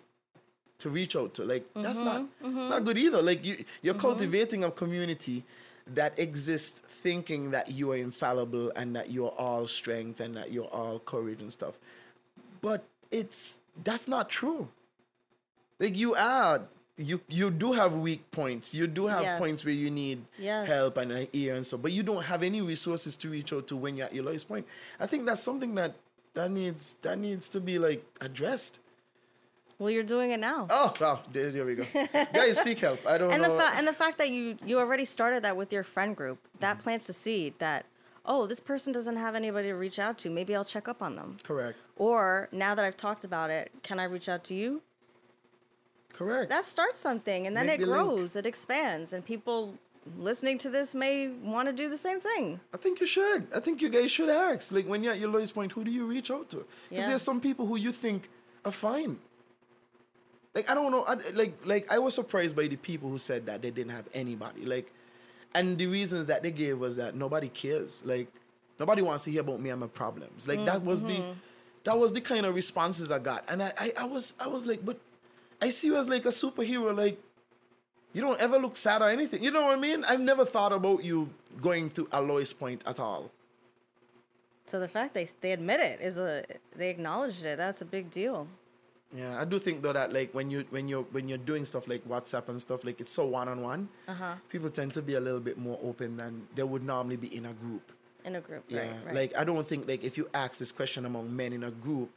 to 0.79 0.90
reach 0.90 1.16
out 1.16 1.35
to, 1.35 1.44
like, 1.44 1.66
that's 1.75 1.99
not 1.99 2.21
mm-hmm, 2.21 2.47
mm-hmm. 2.47 2.59
it's 2.61 2.71
not 2.71 2.85
good 2.85 2.99
either. 2.99 3.23
Like 3.23 3.44
you 3.44 3.64
you're 3.83 3.94
mm-hmm. 3.94 4.01
cultivating 4.01 4.64
a 4.64 4.71
community 4.71 5.44
that 5.94 6.18
exists 6.18 6.81
thinking 6.81 7.51
that 7.51 7.73
you 7.73 7.92
are 7.92 7.97
infallible 7.97 8.71
and 8.77 8.94
that 8.94 9.11
you're 9.11 9.31
all 9.31 9.66
strength 9.66 10.21
and 10.21 10.37
that 10.37 10.53
you're 10.53 10.66
all 10.66 10.99
courage 10.99 11.40
and 11.40 11.53
stuff. 11.53 11.79
But 12.61 12.85
it's 13.11 13.61
that's 13.83 14.09
not 14.09 14.29
true. 14.29 14.68
Like 15.79 15.97
you 15.97 16.14
are 16.14 16.62
you 16.98 17.20
you 17.28 17.50
do 17.50 17.72
have 17.72 17.94
weak 17.94 18.28
points. 18.30 18.74
You 18.74 18.87
do 18.87 19.06
have 19.06 19.38
points 19.38 19.64
where 19.64 19.74
you 19.74 19.90
need 19.90 20.24
Yes. 20.38 20.66
help 20.66 20.96
and 20.96 21.12
an 21.12 21.28
ear 21.32 21.54
and 21.54 21.64
so 21.66 21.78
but 21.78 21.92
you 21.92 22.02
don't 22.02 22.24
have 22.24 22.42
any 22.42 22.61
resources 22.61 23.16
to 23.18 23.30
reach 23.30 23.52
out 23.52 23.68
to 23.68 23.76
when 23.76 23.96
you're 23.96 24.06
at 24.06 24.14
your 24.14 24.24
lowest 24.24 24.48
point. 24.48 24.66
I 24.98 25.06
think 25.06 25.24
that's 25.24 25.40
something 25.40 25.74
that 25.76 25.94
that 26.34 26.50
needs 26.50 26.96
that 27.02 27.18
needs 27.18 27.48
to 27.50 27.61
be 27.61 27.78
like 27.78 28.04
addressed. 28.20 28.80
Well, 29.78 29.90
you're 29.90 30.02
doing 30.02 30.32
it 30.32 30.40
now. 30.40 30.66
oh 30.70 30.92
wow. 31.00 31.20
There, 31.32 31.52
there 31.52 31.64
we 31.64 31.76
go. 31.76 31.84
Guys 32.32 32.61
seek 32.62 32.80
help. 32.80 33.06
I 33.06 33.16
don't 33.16 33.32
and 33.32 33.44
the 33.44 33.48
know. 33.48 33.58
fa- 33.58 33.74
and 33.76 33.87
the 33.87 33.92
fact 33.92 34.18
that 34.18 34.30
you 34.30 34.58
you 34.64 34.78
already 34.80 35.04
started 35.04 35.44
that 35.44 35.56
with 35.56 35.72
your 35.72 35.84
friend 35.84 36.16
group 36.16 36.38
that 36.58 36.74
mm-hmm. 36.74 36.82
plants 36.82 37.08
a 37.08 37.12
seed 37.12 37.54
that 37.61 37.87
oh 38.26 38.46
this 38.48 38.58
person 38.58 38.92
doesn't 38.92 39.16
have 39.16 39.37
anybody 39.37 39.68
to 39.68 39.74
reach 39.74 40.00
out 40.00 40.18
to. 40.18 40.30
Maybe 40.30 40.56
i'll 40.56 40.64
check 40.64 40.88
up 40.88 41.00
on 41.00 41.14
them. 41.14 41.37
Correct. 41.44 41.78
Or 41.94 42.48
now 42.50 42.74
that 42.74 42.84
i've 42.84 42.96
talked 42.96 43.24
about 43.24 43.50
it 43.50 43.70
can 43.84 44.00
i 44.00 44.04
reach 44.04 44.28
out 44.28 44.42
to 44.44 44.54
you 44.54 44.82
correct 46.18 46.48
that 46.50 46.64
starts 46.64 46.98
something 47.09 47.46
and 47.46 47.52
then 47.57 47.66
Make 47.66 47.81
it 47.81 47.85
the 47.85 47.90
link. 47.90 48.07
grows 48.09 48.31
it 48.40 48.46
expands 48.46 49.12
and 49.12 49.24
people 49.24 49.74
listening 50.18 50.57
to 50.64 50.68
this 50.76 50.94
may 50.94 51.28
want 51.28 51.68
to 51.68 51.72
do 51.83 51.87
the 51.94 51.96
same 51.96 52.20
thing 52.28 52.44
I 52.72 52.78
think 52.78 52.94
you 53.02 53.07
should. 53.07 53.46
I 53.54 53.61
think 53.61 53.83
you 53.83 53.90
guys 53.90 54.11
should 54.11 54.31
ask. 54.31 54.72
Like 54.72 54.87
when 54.87 55.02
you're 55.02 55.12
at 55.12 55.20
your 55.20 55.28
lowest 55.37 55.54
point, 55.54 55.70
who 55.72 55.85
do 55.85 55.90
you 55.90 56.07
reach 56.07 56.31
out 56.31 56.46
to? 56.50 56.57
Because 56.57 56.68
Yeah. 56.90 57.09
there's 57.11 57.22
some 57.31 57.40
people 57.40 57.64
who 57.66 57.76
you 57.76 57.92
think 57.92 58.20
are 58.64 58.72
fine. 58.72 59.18
Like 60.54 60.70
I 60.70 60.74
don't 60.74 60.90
know. 60.90 61.04
I, 61.04 61.14
like 61.35 61.54
like 61.64 61.85
I 61.92 61.98
was 61.98 62.14
surprised 62.14 62.57
by 62.57 62.66
the 62.68 62.76
people 62.76 63.09
who 63.11 63.18
said 63.18 63.46
that 63.46 63.61
they 63.62 63.70
didn't 63.70 63.92
have 63.92 64.09
anybody. 64.14 64.64
Like, 64.64 64.92
and 65.54 65.76
the 65.76 65.87
reasons 65.87 66.26
that 66.26 66.42
they 66.42 66.50
gave 66.50 66.78
was 66.78 66.96
that 66.96 67.14
nobody 67.14 67.48
cares. 67.48 68.02
Like 68.04 68.28
nobody 68.81 69.02
wants 69.02 69.24
to 69.24 69.31
hear 69.31 69.42
about 69.42 69.61
me 69.61 69.70
and 69.70 69.81
my 69.81 69.87
problems. 69.88 70.48
Like 70.48 70.64
that 70.64 70.83
was 70.83 71.02
the 71.02 71.14
mm-hmm. 71.20 71.33
that 71.85 71.98
was 71.98 72.12
the 72.12 72.21
kind 72.23 72.46
of 72.46 72.54
responses 72.54 73.10
I 73.10 73.19
got. 73.19 73.44
And 73.48 73.62
I, 73.62 73.73
I 73.79 73.92
I 73.98 74.04
was 74.04 74.33
I 74.40 74.48
was 74.48 74.64
like, 74.66 74.85
but 74.85 74.98
I 75.61 75.71
see 75.71 75.88
you 75.88 75.96
as 75.96 76.09
like 76.09 76.25
a 76.25 76.29
superhero. 76.29 76.96
Like 76.96 77.19
you 78.13 78.21
don't 78.21 78.40
ever 78.40 78.59
look 78.59 78.77
sad 78.77 79.02
or 79.02 79.09
anything. 79.09 79.42
You 79.42 79.50
know 79.50 79.63
what 79.63 79.77
I 79.79 79.81
mean? 79.81 80.04
I've 80.04 80.21
never 80.21 80.44
thought 80.44 80.73
about 80.73 81.04
you 81.04 81.29
going 81.61 81.90
to 81.90 82.09
a 82.13 82.21
lowest 82.21 82.59
point 82.59 82.83
at 82.87 83.00
all. 83.00 83.31
so 84.67 84.79
the 84.79 84.88
fact 84.88 85.15
they 85.15 85.27
they 85.40 85.52
admit 85.52 85.81
it 85.81 85.98
is 86.00 86.19
a 86.19 86.44
they 86.77 86.88
acknowledged 86.90 87.42
it 87.50 87.56
that's 87.56 87.81
a 87.81 87.88
big 87.96 88.11
deal 88.21 88.46
Yeah, 89.21 89.40
I 89.42 89.44
do 89.52 89.59
think 89.59 89.81
though 89.83 89.94
that 89.96 90.13
like 90.13 90.31
when 90.38 90.50
you 90.52 90.65
when 90.75 90.85
you're 90.92 91.06
when 91.17 91.25
you're 91.31 91.44
doing 91.50 91.65
stuff 91.65 91.85
like 91.92 92.02
WhatsApp 92.15 92.46
and 92.52 92.61
stuff 92.61 92.85
like 92.85 93.00
it's 93.00 93.15
so 93.21 93.25
one 93.40 93.48
on 93.48 93.59
one. 93.73 93.88
People 94.52 94.69
tend 94.71 94.92
to 94.98 95.02
be 95.11 95.15
a 95.21 95.23
little 95.29 95.40
bit 95.48 95.56
more 95.67 95.79
open 95.90 96.19
than 96.21 96.33
they 96.54 96.67
would 96.73 96.85
normally 96.85 97.17
be 97.17 97.31
in 97.38 97.46
a 97.52 97.54
group. 97.65 97.87
in 98.29 98.37
a 98.37 98.42
group 98.48 98.65
Yeah, 98.69 98.81
right, 98.81 99.06
right. 99.06 99.15
like 99.21 99.31
I 99.40 99.44
don't 99.48 99.67
think 99.71 99.88
like 99.92 100.02
if 100.11 100.15
you 100.21 100.29
ask 100.44 100.52
this 100.63 100.73
question 100.81 101.06
among 101.11 101.25
men 101.40 101.50
in 101.59 101.65
a 101.65 101.73
group, 101.87 102.11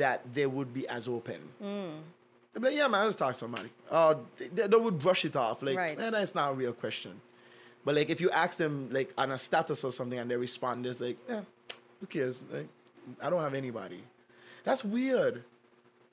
that 0.00 0.18
they 0.36 0.46
would 0.56 0.70
be 0.72 0.88
as 0.88 1.04
open. 1.16 1.40
Mm. 1.62 2.00
They'd 2.54 2.62
like, 2.62 2.74
yeah, 2.74 2.88
man, 2.88 3.00
I'll 3.02 3.08
just 3.08 3.18
talk 3.18 3.32
to 3.32 3.38
somebody. 3.38 3.68
Oh, 3.90 4.20
they, 4.36 4.66
they 4.66 4.76
would 4.76 4.98
brush 4.98 5.24
it 5.24 5.36
off. 5.36 5.62
Like, 5.62 5.76
Right. 5.76 5.98
eh, 5.98 6.10
that's 6.10 6.34
not 6.34 6.50
a 6.50 6.54
real 6.54 6.72
question. 6.72 7.20
But 7.84 7.94
like, 7.94 8.10
if 8.10 8.20
you 8.20 8.30
ask 8.30 8.58
them 8.58 8.88
like 8.90 9.12
on 9.16 9.30
a 9.32 9.38
status 9.38 9.84
or 9.84 9.92
something 9.92 10.18
and 10.18 10.30
they 10.30 10.36
respond, 10.36 10.84
it's 10.86 11.00
like, 11.00 11.16
yeah, 11.28 11.42
who 12.00 12.06
cares? 12.06 12.44
Like, 12.50 12.68
I 13.20 13.30
don't 13.30 13.40
have 13.42 13.54
anybody. 13.54 14.02
That's 14.64 14.84
weird. 14.84 15.44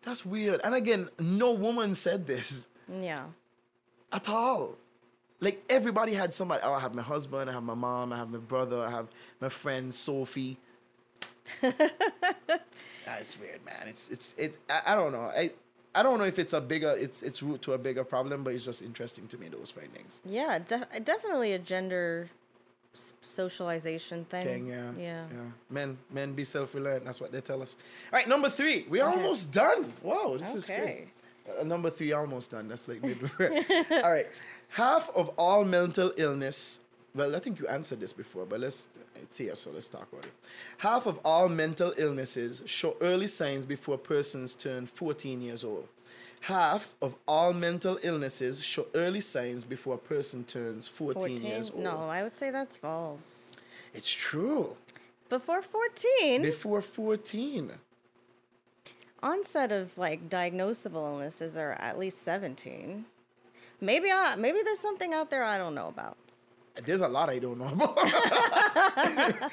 That's 0.04 0.26
weird. 0.26 0.62
And 0.64 0.76
again, 0.76 1.10
no 1.20 1.52
woman 1.52 1.96
said 1.96 2.28
this 2.28 2.68
Yeah. 2.88 3.26
at 4.12 4.30
all. 4.30 4.76
Like 5.42 5.64
everybody 5.70 6.14
had 6.14 6.34
somebody. 6.34 6.62
Oh, 6.64 6.74
I 6.74 6.80
have 6.80 6.94
my 6.96 7.02
husband, 7.02 7.50
I 7.50 7.54
have 7.54 7.64
my 7.64 7.74
mom, 7.74 8.14
I 8.14 8.18
have 8.18 8.30
my 8.30 8.38
brother, 8.38 8.80
I 8.82 8.90
have 8.92 9.08
my 9.42 9.50
friend 9.50 9.94
Sophie. 9.94 10.58
That's 11.62 13.38
weird, 13.40 13.64
man. 13.66 13.88
It's 13.88 14.10
it's 14.10 14.34
it. 14.38 14.58
I, 14.70 14.82
I 14.88 14.96
don't 14.96 15.12
know. 15.12 15.32
I 15.36 15.52
I 15.96 16.04
don't 16.04 16.20
know 16.20 16.26
if 16.26 16.38
it's 16.38 16.54
a 16.54 16.62
bigger 16.62 16.96
it's 17.00 17.24
it's 17.24 17.42
root 17.42 17.62
to 17.64 17.74
a 17.74 17.78
bigger 17.78 18.04
problem, 18.04 18.44
but 18.44 18.54
it's 18.54 18.66
just 18.66 18.82
interesting 18.82 19.28
to 19.30 19.38
me 19.38 19.48
those 19.48 19.72
findings. 19.72 20.22
Yeah, 20.26 20.60
de- 20.60 21.00
definitely 21.02 21.54
a 21.54 21.60
gender 21.60 22.30
socialization 23.22 24.26
thing. 24.26 24.46
Thing, 24.46 24.68
yeah, 24.68 24.92
Yeah. 24.98 25.26
Men 25.70 25.98
men 26.12 26.34
be 26.34 26.44
self 26.46 26.74
reliant. 26.76 27.06
That's 27.06 27.20
what 27.22 27.32
they 27.32 27.42
tell 27.42 27.62
us. 27.62 27.76
All 28.12 28.20
right, 28.20 28.28
number 28.28 28.50
three. 28.50 28.86
We're 28.90 29.06
almost 29.06 29.52
done. 29.52 29.94
Wow, 30.02 30.38
this 30.40 30.54
is 30.54 30.70
Okay. 30.70 30.82
crazy. 30.82 31.60
Uh, 31.60 31.64
number 31.64 31.90
three, 31.92 32.12
almost 32.14 32.52
done. 32.52 32.68
That's 32.68 32.88
like 32.88 33.02
mid. 33.04 33.20
all 34.04 34.12
right, 34.12 34.28
half 34.70 35.10
of 35.16 35.30
all 35.38 35.64
mental 35.64 36.12
illness. 36.18 36.80
Well, 37.16 37.34
I 37.36 37.40
think 37.40 37.60
you 37.60 37.68
answered 37.68 38.02
this 38.02 38.12
before, 38.12 38.46
but 38.46 38.60
let's 38.60 38.90
it's 39.16 39.38
here, 39.38 39.56
so 39.56 39.72
let's 39.72 39.88
talk 39.88 40.08
about 40.12 40.26
it. 40.26 40.34
Half 40.80 41.06
of 41.06 41.20
all 41.24 41.48
mental 41.48 41.94
illnesses 41.98 42.62
show 42.66 42.98
early 43.00 43.28
signs 43.28 43.66
before 43.66 43.98
persons 43.98 44.54
turn 44.54 44.86
14 44.86 45.42
years 45.42 45.64
old. 45.64 45.88
Half 46.42 46.94
of 47.02 47.16
all 47.28 47.54
mental 47.54 47.98
illnesses 48.04 48.62
show 48.62 48.86
early 48.94 49.22
signs 49.22 49.64
before 49.64 49.96
a 49.96 49.98
person 49.98 50.44
turns 50.44 50.88
14, 50.90 51.22
14? 51.38 51.48
years 51.48 51.72
old. 51.72 51.82
No, 51.82 52.10
I 52.10 52.22
would 52.22 52.36
say 52.36 52.52
that's 52.52 52.78
false. 52.78 53.56
It's 53.94 54.12
true. 54.12 54.76
Before 55.30 55.62
14, 55.62 56.42
Before 56.42 56.82
14. 56.82 57.72
onset 59.24 59.72
of 59.72 59.98
like 59.98 60.30
diagnosable 60.30 61.14
illnesses 61.14 61.58
are 61.58 61.72
at 61.74 61.98
least 61.98 62.22
17. 62.22 63.06
Maybe 63.82 64.12
I, 64.12 64.36
maybe 64.36 64.60
there's 64.64 64.80
something 64.80 65.14
out 65.14 65.30
there 65.32 65.44
I 65.44 65.58
don't 65.58 65.74
know 65.74 65.88
about. 65.88 66.18
There's 66.84 67.02
a 67.02 67.08
lot 67.08 67.30
I 67.30 67.40
don't 67.40 67.58
know 67.58 67.68
about. 67.68 67.98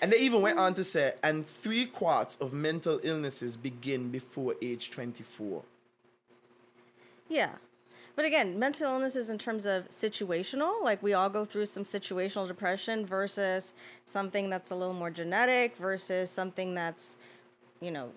and 0.00 0.12
they 0.12 0.18
even 0.18 0.40
went 0.40 0.58
on 0.58 0.74
to 0.74 0.84
say, 0.84 1.14
and 1.22 1.46
three 1.46 1.84
quarts 1.86 2.36
of 2.36 2.52
mental 2.52 3.00
illnesses 3.02 3.56
begin 3.56 4.10
before 4.10 4.54
age 4.62 4.90
24. 4.90 5.62
Yeah. 7.28 7.50
But 8.16 8.24
again, 8.24 8.58
mental 8.58 8.88
illnesses 8.88 9.30
in 9.30 9.38
terms 9.38 9.64
of 9.64 9.88
situational, 9.90 10.82
like 10.82 11.02
we 11.02 11.14
all 11.14 11.28
go 11.28 11.44
through 11.44 11.66
some 11.66 11.84
situational 11.84 12.48
depression 12.48 13.06
versus 13.06 13.74
something 14.06 14.50
that's 14.50 14.72
a 14.72 14.74
little 14.74 14.94
more 14.94 15.10
genetic 15.10 15.76
versus 15.76 16.28
something 16.28 16.74
that's, 16.74 17.18
you 17.80 17.92
know, 17.92 18.10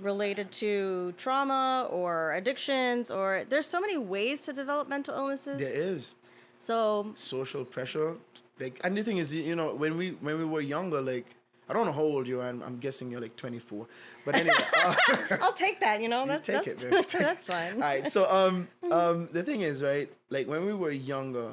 related 0.00 0.50
to 0.50 1.14
trauma 1.16 1.86
or 1.90 2.32
addictions 2.32 3.10
or 3.10 3.44
there's 3.48 3.66
so 3.66 3.80
many 3.80 3.96
ways 3.96 4.42
to 4.42 4.52
develop 4.52 4.88
mental 4.88 5.14
illnesses. 5.14 5.58
There 5.58 5.72
is 5.72 6.14
So, 6.60 7.12
social 7.14 7.64
pressure. 7.64 8.16
Like, 8.60 8.78
and 8.84 8.96
the 8.96 9.02
thing 9.02 9.16
is, 9.16 9.32
you 9.34 9.56
know, 9.56 9.74
when 9.74 9.96
we 9.96 10.10
when 10.20 10.38
we 10.38 10.44
were 10.44 10.60
younger, 10.60 11.00
like, 11.00 11.24
I 11.68 11.72
don't 11.72 11.86
know 11.86 11.92
how 11.92 12.02
old 12.02 12.26
you 12.26 12.40
are. 12.40 12.48
I'm, 12.48 12.62
I'm 12.62 12.78
guessing 12.78 13.10
you're 13.10 13.20
like 13.22 13.34
24. 13.36 13.86
But 14.26 14.34
anyway, 14.34 14.54
uh, 14.84 14.94
I'll 15.40 15.54
take 15.54 15.80
that, 15.80 16.02
you 16.02 16.08
know. 16.08 16.26
That's 16.26 16.46
take 16.46 16.64
that's, 16.64 16.84
it, 16.84 17.08
that's 17.18 17.40
fine. 17.44 17.74
All 17.74 17.80
right. 17.80 18.06
So 18.06 18.30
um 18.30 18.68
um 18.90 19.28
the 19.32 19.42
thing 19.42 19.62
is 19.62 19.82
right. 19.82 20.08
Like 20.28 20.46
when 20.46 20.66
we 20.66 20.74
were 20.74 20.90
younger, 20.90 21.52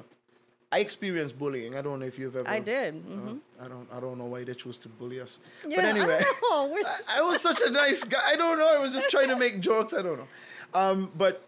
I 0.69 0.79
experienced 0.79 1.39
bullying. 1.39 1.77
I 1.77 1.81
don't 1.81 1.99
know 2.01 2.05
if 2.05 2.19
you've 2.19 2.35
ever. 2.35 2.49
I 2.49 2.59
did. 2.59 2.95
Uh, 2.95 3.15
mhm. 3.15 3.39
I 3.63 3.67
don't. 3.69 3.87
I 3.95 3.99
don't 4.01 4.17
know 4.17 4.25
why 4.25 4.43
they 4.43 4.53
chose 4.53 4.77
to 4.79 4.89
bully 4.89 5.21
us. 5.21 5.39
Yeah, 5.65 5.77
but 5.77 5.85
anyway, 5.85 6.17
I 6.19 6.23
don't 6.23 6.41
know. 6.51 6.73
We're 6.73 6.79
s- 6.79 7.03
I, 7.07 7.19
I 7.19 7.21
was 7.21 7.39
such 7.41 7.61
a 7.61 7.69
nice 7.69 8.03
guy. 8.03 8.19
I 8.27 8.35
don't 8.35 8.59
know. 8.59 8.75
I 8.75 8.79
was 8.79 8.91
just 8.91 9.09
trying 9.09 9.29
to 9.29 9.37
make 9.37 9.61
jokes. 9.61 9.93
I 9.93 10.01
don't 10.01 10.17
know. 10.17 10.27
Um, 10.73 11.09
but 11.15 11.46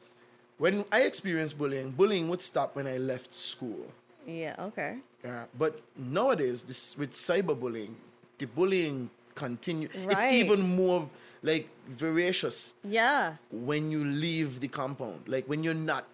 when 0.60 0.86
I 0.92 1.02
experienced 1.02 1.58
bullying, 1.58 1.92
bullying 1.92 2.30
would 2.30 2.42
stop 2.42 2.76
when 2.76 2.86
I 2.88 2.98
left 2.98 3.34
school. 3.34 3.86
yeah, 4.28 4.56
okay. 4.60 4.98
Yeah. 5.24 5.46
But 5.58 5.82
nowadays, 5.98 6.64
this 6.64 6.96
with 6.98 7.12
cyberbullying, 7.12 7.94
the 8.38 8.46
bullying 8.46 9.10
continue. 9.36 9.90
It's 9.94 10.24
even 10.42 10.62
more 10.76 11.10
like 11.42 11.68
voracious 11.88 12.74
Yeah. 12.84 13.36
when 13.52 13.90
you 13.92 14.04
leave 14.06 14.60
the 14.60 14.68
compound, 14.68 15.28
like 15.28 15.46
when 15.48 15.64
you're 15.64 15.74
not 15.94 16.06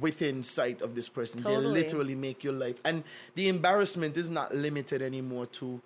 within 0.00 0.42
sight 0.42 0.82
of 0.82 0.94
this 0.94 1.08
person, 1.08 1.42
they 1.42 1.56
literally 1.56 2.14
make 2.14 2.44
your 2.44 2.52
life. 2.52 2.76
And 2.84 3.02
the 3.34 3.48
embarrassment 3.48 4.16
is 4.16 4.28
not 4.28 4.54
limited 4.54 5.02
anymore 5.02 5.46
to 5.58 5.80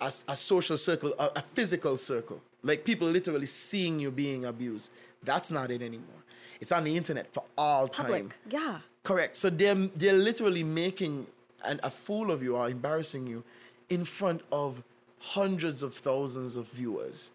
a, 0.00 0.12
a 0.28 0.36
social 0.36 0.78
circle, 0.78 1.12
a, 1.18 1.30
a 1.36 1.42
physical 1.42 1.96
circle. 1.96 2.40
Like 2.62 2.84
people 2.84 3.08
literally 3.08 3.46
seeing 3.46 4.00
you 4.00 4.10
being 4.10 4.44
abused. 4.46 4.90
That's 5.22 5.50
not 5.50 5.70
it 5.70 5.82
anymore. 5.82 6.22
It's 6.60 6.72
on 6.72 6.84
the 6.84 6.96
internet 6.96 7.32
for 7.32 7.44
all 7.56 7.88
time. 7.88 8.06
Public. 8.06 8.36
Yeah. 8.50 8.78
Correct. 9.02 9.36
So 9.36 9.50
they're 9.50 9.74
they're 9.74 10.12
literally 10.12 10.62
making 10.62 11.26
an, 11.64 11.80
a 11.82 11.90
fool 11.90 12.30
of 12.30 12.42
you 12.42 12.56
or 12.56 12.68
embarrassing 12.68 13.26
you 13.26 13.44
in 13.88 14.04
front 14.04 14.42
of 14.52 14.82
hundreds 15.20 15.82
of 15.82 15.94
thousands 15.94 16.56
of 16.56 16.68
viewers. 16.68 17.30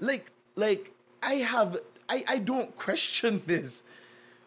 Like 0.00 0.30
like 0.56 0.92
I 1.22 1.34
have 1.34 1.78
I, 2.08 2.24
I 2.28 2.38
don't 2.38 2.74
question 2.86 3.42
this. 3.46 3.84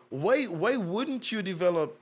Why 0.09 0.45
why 0.45 0.75
wouldn't 0.75 1.31
you 1.31 1.41
develop 1.41 1.99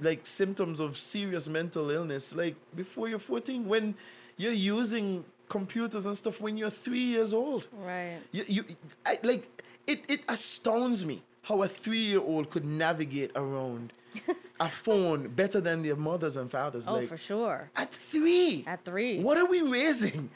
like 0.00 0.26
symptoms 0.26 0.80
of 0.80 0.96
serious 0.96 1.46
mental 1.46 1.90
illness 1.90 2.34
like 2.34 2.56
before 2.74 3.08
you're 3.08 3.18
14 3.20 3.68
when 3.68 3.94
you're 4.36 4.52
using 4.52 5.24
computers 5.48 6.04
and 6.04 6.16
stuff 6.16 6.40
when 6.40 6.56
you're 6.56 6.70
3 6.70 6.98
years 6.98 7.32
old? 7.32 7.68
Right. 7.72 8.18
You, 8.32 8.44
you 8.48 8.64
I, 9.06 9.18
like 9.22 9.62
it, 9.86 10.02
it 10.08 10.20
astounds 10.28 11.04
me 11.04 11.22
how 11.44 11.62
a 11.62 11.68
three 11.68 12.00
year 12.04 12.20
old 12.20 12.50
could 12.50 12.64
navigate 12.64 13.30
around 13.36 13.92
a 14.60 14.68
phone 14.68 15.28
better 15.28 15.60
than 15.60 15.82
their 15.82 15.96
mothers 15.96 16.36
and 16.36 16.50
fathers. 16.50 16.88
Oh, 16.88 16.94
like 16.94 17.08
for 17.08 17.16
sure. 17.16 17.70
at 17.76 17.90
three. 17.92 18.64
At 18.66 18.84
three. 18.84 19.20
What 19.22 19.36
are 19.38 19.46
we 19.46 19.62
raising? 19.62 20.30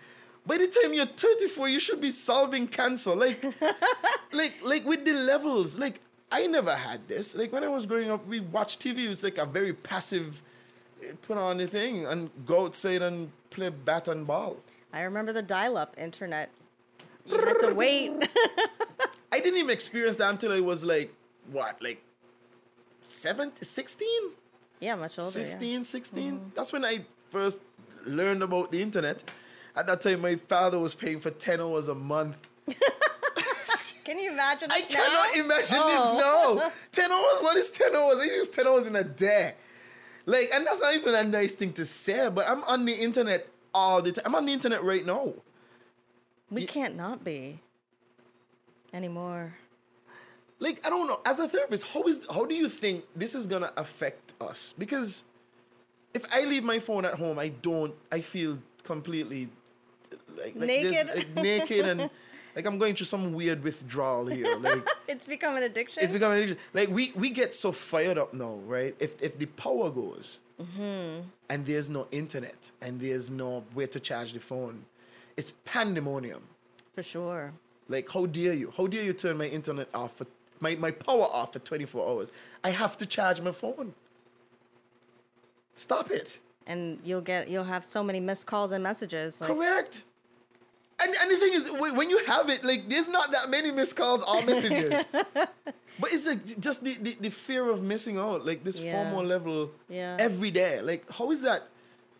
By 0.46 0.56
the 0.59 0.66
time 0.66 0.94
you're 0.94 1.04
34, 1.06 1.68
you 1.68 1.78
should 1.80 2.00
be 2.00 2.11
solving 2.11 2.66
cancer. 2.68 3.14
Like, 3.14 3.44
like, 4.32 4.54
like 4.64 4.84
with 4.86 5.04
the 5.04 5.12
levels. 5.12 5.78
Like, 5.78 6.00
I 6.32 6.46
never 6.46 6.74
had 6.74 7.06
this. 7.09 7.34
Like 7.34 7.52
when 7.52 7.62
I 7.64 7.68
was 7.68 7.84
growing 7.86 8.11
up, 8.11 8.26
we 8.26 8.40
watched 8.40 8.80
TV. 8.80 9.04
It 9.04 9.09
was 9.09 9.22
like 9.24 9.38
a 9.38 9.46
very 9.46 9.72
passive. 9.74 10.42
eh, 11.02 11.12
Put 11.22 11.36
on 11.38 11.59
the 11.59 11.66
thing 11.66 12.04
and 12.06 12.30
go 12.46 12.64
outside 12.66 13.02
and 13.02 13.30
play 13.50 13.68
bat 13.70 14.09
and 14.09 14.26
ball. 14.26 14.56
I 14.92 15.02
remember 15.02 15.32
the 15.34 15.42
dial-up 15.42 15.94
internet. 15.98 16.50
You 17.26 17.38
had 17.38 17.61
to 17.61 17.74
wait. 17.74 18.12
I 19.31 19.41
didn't 19.41 19.59
even 19.59 19.70
experience 19.70 20.16
that 20.16 20.31
until 20.31 20.53
I 20.53 20.61
was 20.61 20.85
like, 20.85 21.14
what, 21.51 21.83
like 21.83 22.03
17, 23.03 23.62
16, 23.62 24.09
yeah, 24.81 24.95
much 24.95 25.18
older. 25.18 25.45
15, 25.45 25.85
16? 25.85 26.33
Mm-hmm. 26.33 26.49
That's 26.55 26.72
when 26.72 26.85
I 26.85 27.05
first 27.31 27.61
learned 28.07 28.43
about 28.43 28.70
the 28.70 28.81
internet. 28.81 29.31
At 29.76 29.87
that 29.87 30.01
time, 30.01 30.20
my 30.20 30.37
father 30.37 30.79
was 30.79 30.95
paying 30.95 31.20
for 31.20 31.31
10 31.31 31.61
hours 31.61 31.89
a 31.89 31.95
month. 31.95 32.37
Can 34.05 34.18
you 34.18 34.31
imagine? 34.31 34.70
I 34.72 34.79
it 34.79 34.89
cannot 34.89 35.29
oh. 35.31 35.33
now? 35.35 35.45
imagine 35.45 35.79
Oh. 35.81 36.55
this 36.55 36.64
now. 36.64 36.72
10 36.93 37.12
hours? 37.12 37.43
What 37.43 37.57
is 37.57 37.70
10 37.70 37.95
hours? 37.95 38.16
I 38.20 38.24
use 38.24 38.49
10 38.49 38.66
hours 38.66 38.87
in 38.87 38.97
a 38.97 39.05
day. 39.05 39.55
Like, 40.24 40.49
and 40.55 40.66
that's 40.66 40.81
not 40.81 40.95
even 40.95 41.14
a 41.14 41.24
nice 41.24 41.55
thing 41.55 41.72
to 41.74 41.85
say, 41.85 42.29
but 42.31 42.49
I'm 42.49 42.62
on 42.64 42.85
the 42.85 42.95
internet 42.95 43.49
all 43.74 44.01
the 44.03 44.12
time. 44.12 44.24
I'm 44.26 44.35
on 44.35 44.47
the 44.47 44.53
internet 44.53 44.83
right 44.83 45.05
now. 45.05 45.35
We 46.51 46.64
can't 46.66 46.97
not 46.97 47.22
be 47.24 47.61
anymore. 48.93 49.55
like 50.59 50.84
I 50.86 50.91
don't 50.91 51.07
know. 51.07 51.20
As 51.24 51.39
a 51.39 51.49
therapist, 51.49 51.86
how 51.89 52.03
is 52.05 52.20
how 52.32 52.45
do 52.45 52.55
you 52.55 52.68
think 52.68 53.05
this 53.14 53.34
is 53.34 53.47
gonna 53.47 53.72
affect 53.76 54.34
us? 54.41 54.74
Because 54.78 55.24
if 56.14 56.24
I 56.32 56.45
leave 56.45 56.64
my 56.64 56.78
phone 56.78 57.05
at 57.05 57.14
home, 57.14 57.39
I 57.39 57.49
don't. 57.49 57.95
I 58.11 58.20
feel 58.20 58.59
completely 58.82 59.49
like, 60.36 60.55
like 60.57 60.68
this- 60.82 60.91
Naked? 61.07 61.16
like 61.16 61.34
naked, 61.36 61.86
and 61.86 62.11
like 62.57 62.66
I'm 62.66 62.78
going 62.78 62.95
through 62.95 63.07
some 63.07 63.32
weird 63.34 63.62
withdrawal 63.62 64.26
here. 64.26 64.57
Like 64.57 64.86
It's 65.09 65.26
become 65.26 65.57
an 65.57 65.62
addiction. 65.62 66.03
it's 66.03 66.12
becoming 66.12 66.39
an 66.39 66.45
addiction. 66.45 66.64
Like 66.74 66.89
we 66.89 67.12
we 67.14 67.30
get 67.30 67.55
so 67.55 67.72
fired 67.72 68.18
up 68.18 68.32
now, 68.34 68.55
right? 68.66 68.95
If 68.99 69.20
if 69.22 69.39
the 69.39 69.47
power 69.47 69.91
goes 69.91 70.41
Mm-hmm. 70.61 71.20
and 71.49 71.64
there's 71.66 71.89
no 71.89 72.09
internet 72.11 72.72
and 72.82 73.01
there's 73.01 73.30
no 73.30 73.62
way 73.76 73.86
to 73.86 74.01
charge 74.01 74.32
the 74.32 74.41
phone, 74.41 74.86
it's 75.36 75.53
pandemonium. 75.64 76.43
for 76.97 77.05
sure. 77.05 77.53
Like, 77.89 78.11
how 78.11 78.26
dare 78.26 78.53
you? 78.55 78.72
How 78.76 78.86
dare 78.86 79.03
you 79.05 79.12
turn 79.12 79.39
my 79.39 79.47
internet 79.47 79.89
off 79.95 80.16
for 80.16 80.26
my, 80.61 80.74
my 80.76 80.91
power 80.91 81.22
off 81.24 81.53
for 81.55 81.59
24 81.59 82.09
hours? 82.09 82.32
I 82.62 82.70
have 82.70 82.97
to 82.99 83.07
charge 83.07 83.41
my 83.41 83.53
phone. 83.53 83.95
Stop 85.74 86.11
it. 86.11 86.39
And 86.66 86.99
you'll 87.03 87.22
get 87.22 87.49
you'll 87.49 87.64
have 87.64 87.84
so 87.84 88.03
many 88.05 88.20
missed 88.20 88.47
calls 88.47 88.72
and 88.72 88.82
messages. 88.84 89.41
Like, 89.41 89.51
Correct. 89.51 90.05
and, 91.03 91.14
and 91.22 91.30
the 91.30 91.36
thing 91.36 91.55
is, 91.55 91.70
when 91.70 92.11
you 92.11 92.18
have 92.26 92.51
it, 92.51 92.62
like 92.62 92.89
there's 92.91 93.09
not 93.09 93.32
that 93.32 93.49
many 93.49 93.70
missed 93.70 93.97
calls 93.97 94.22
or 94.22 94.43
messages. 94.45 95.03
but 95.12 96.12
it's 96.12 96.26
like 96.26 96.61
just 96.61 96.84
the, 96.84 96.95
the, 97.01 97.16
the 97.20 97.30
fear 97.30 97.70
of 97.70 97.82
missing 97.82 98.18
out, 98.18 98.45
like 98.45 98.64
this 98.64 98.80
Yeah. 98.80 99.11
FOMO 99.11 99.26
level 99.26 99.70
Yeah. 99.89 100.16
every 100.18 100.51
day. 100.51 100.82
Like, 100.82 101.11
how 101.11 101.30
is 101.30 101.41
that? 101.43 101.68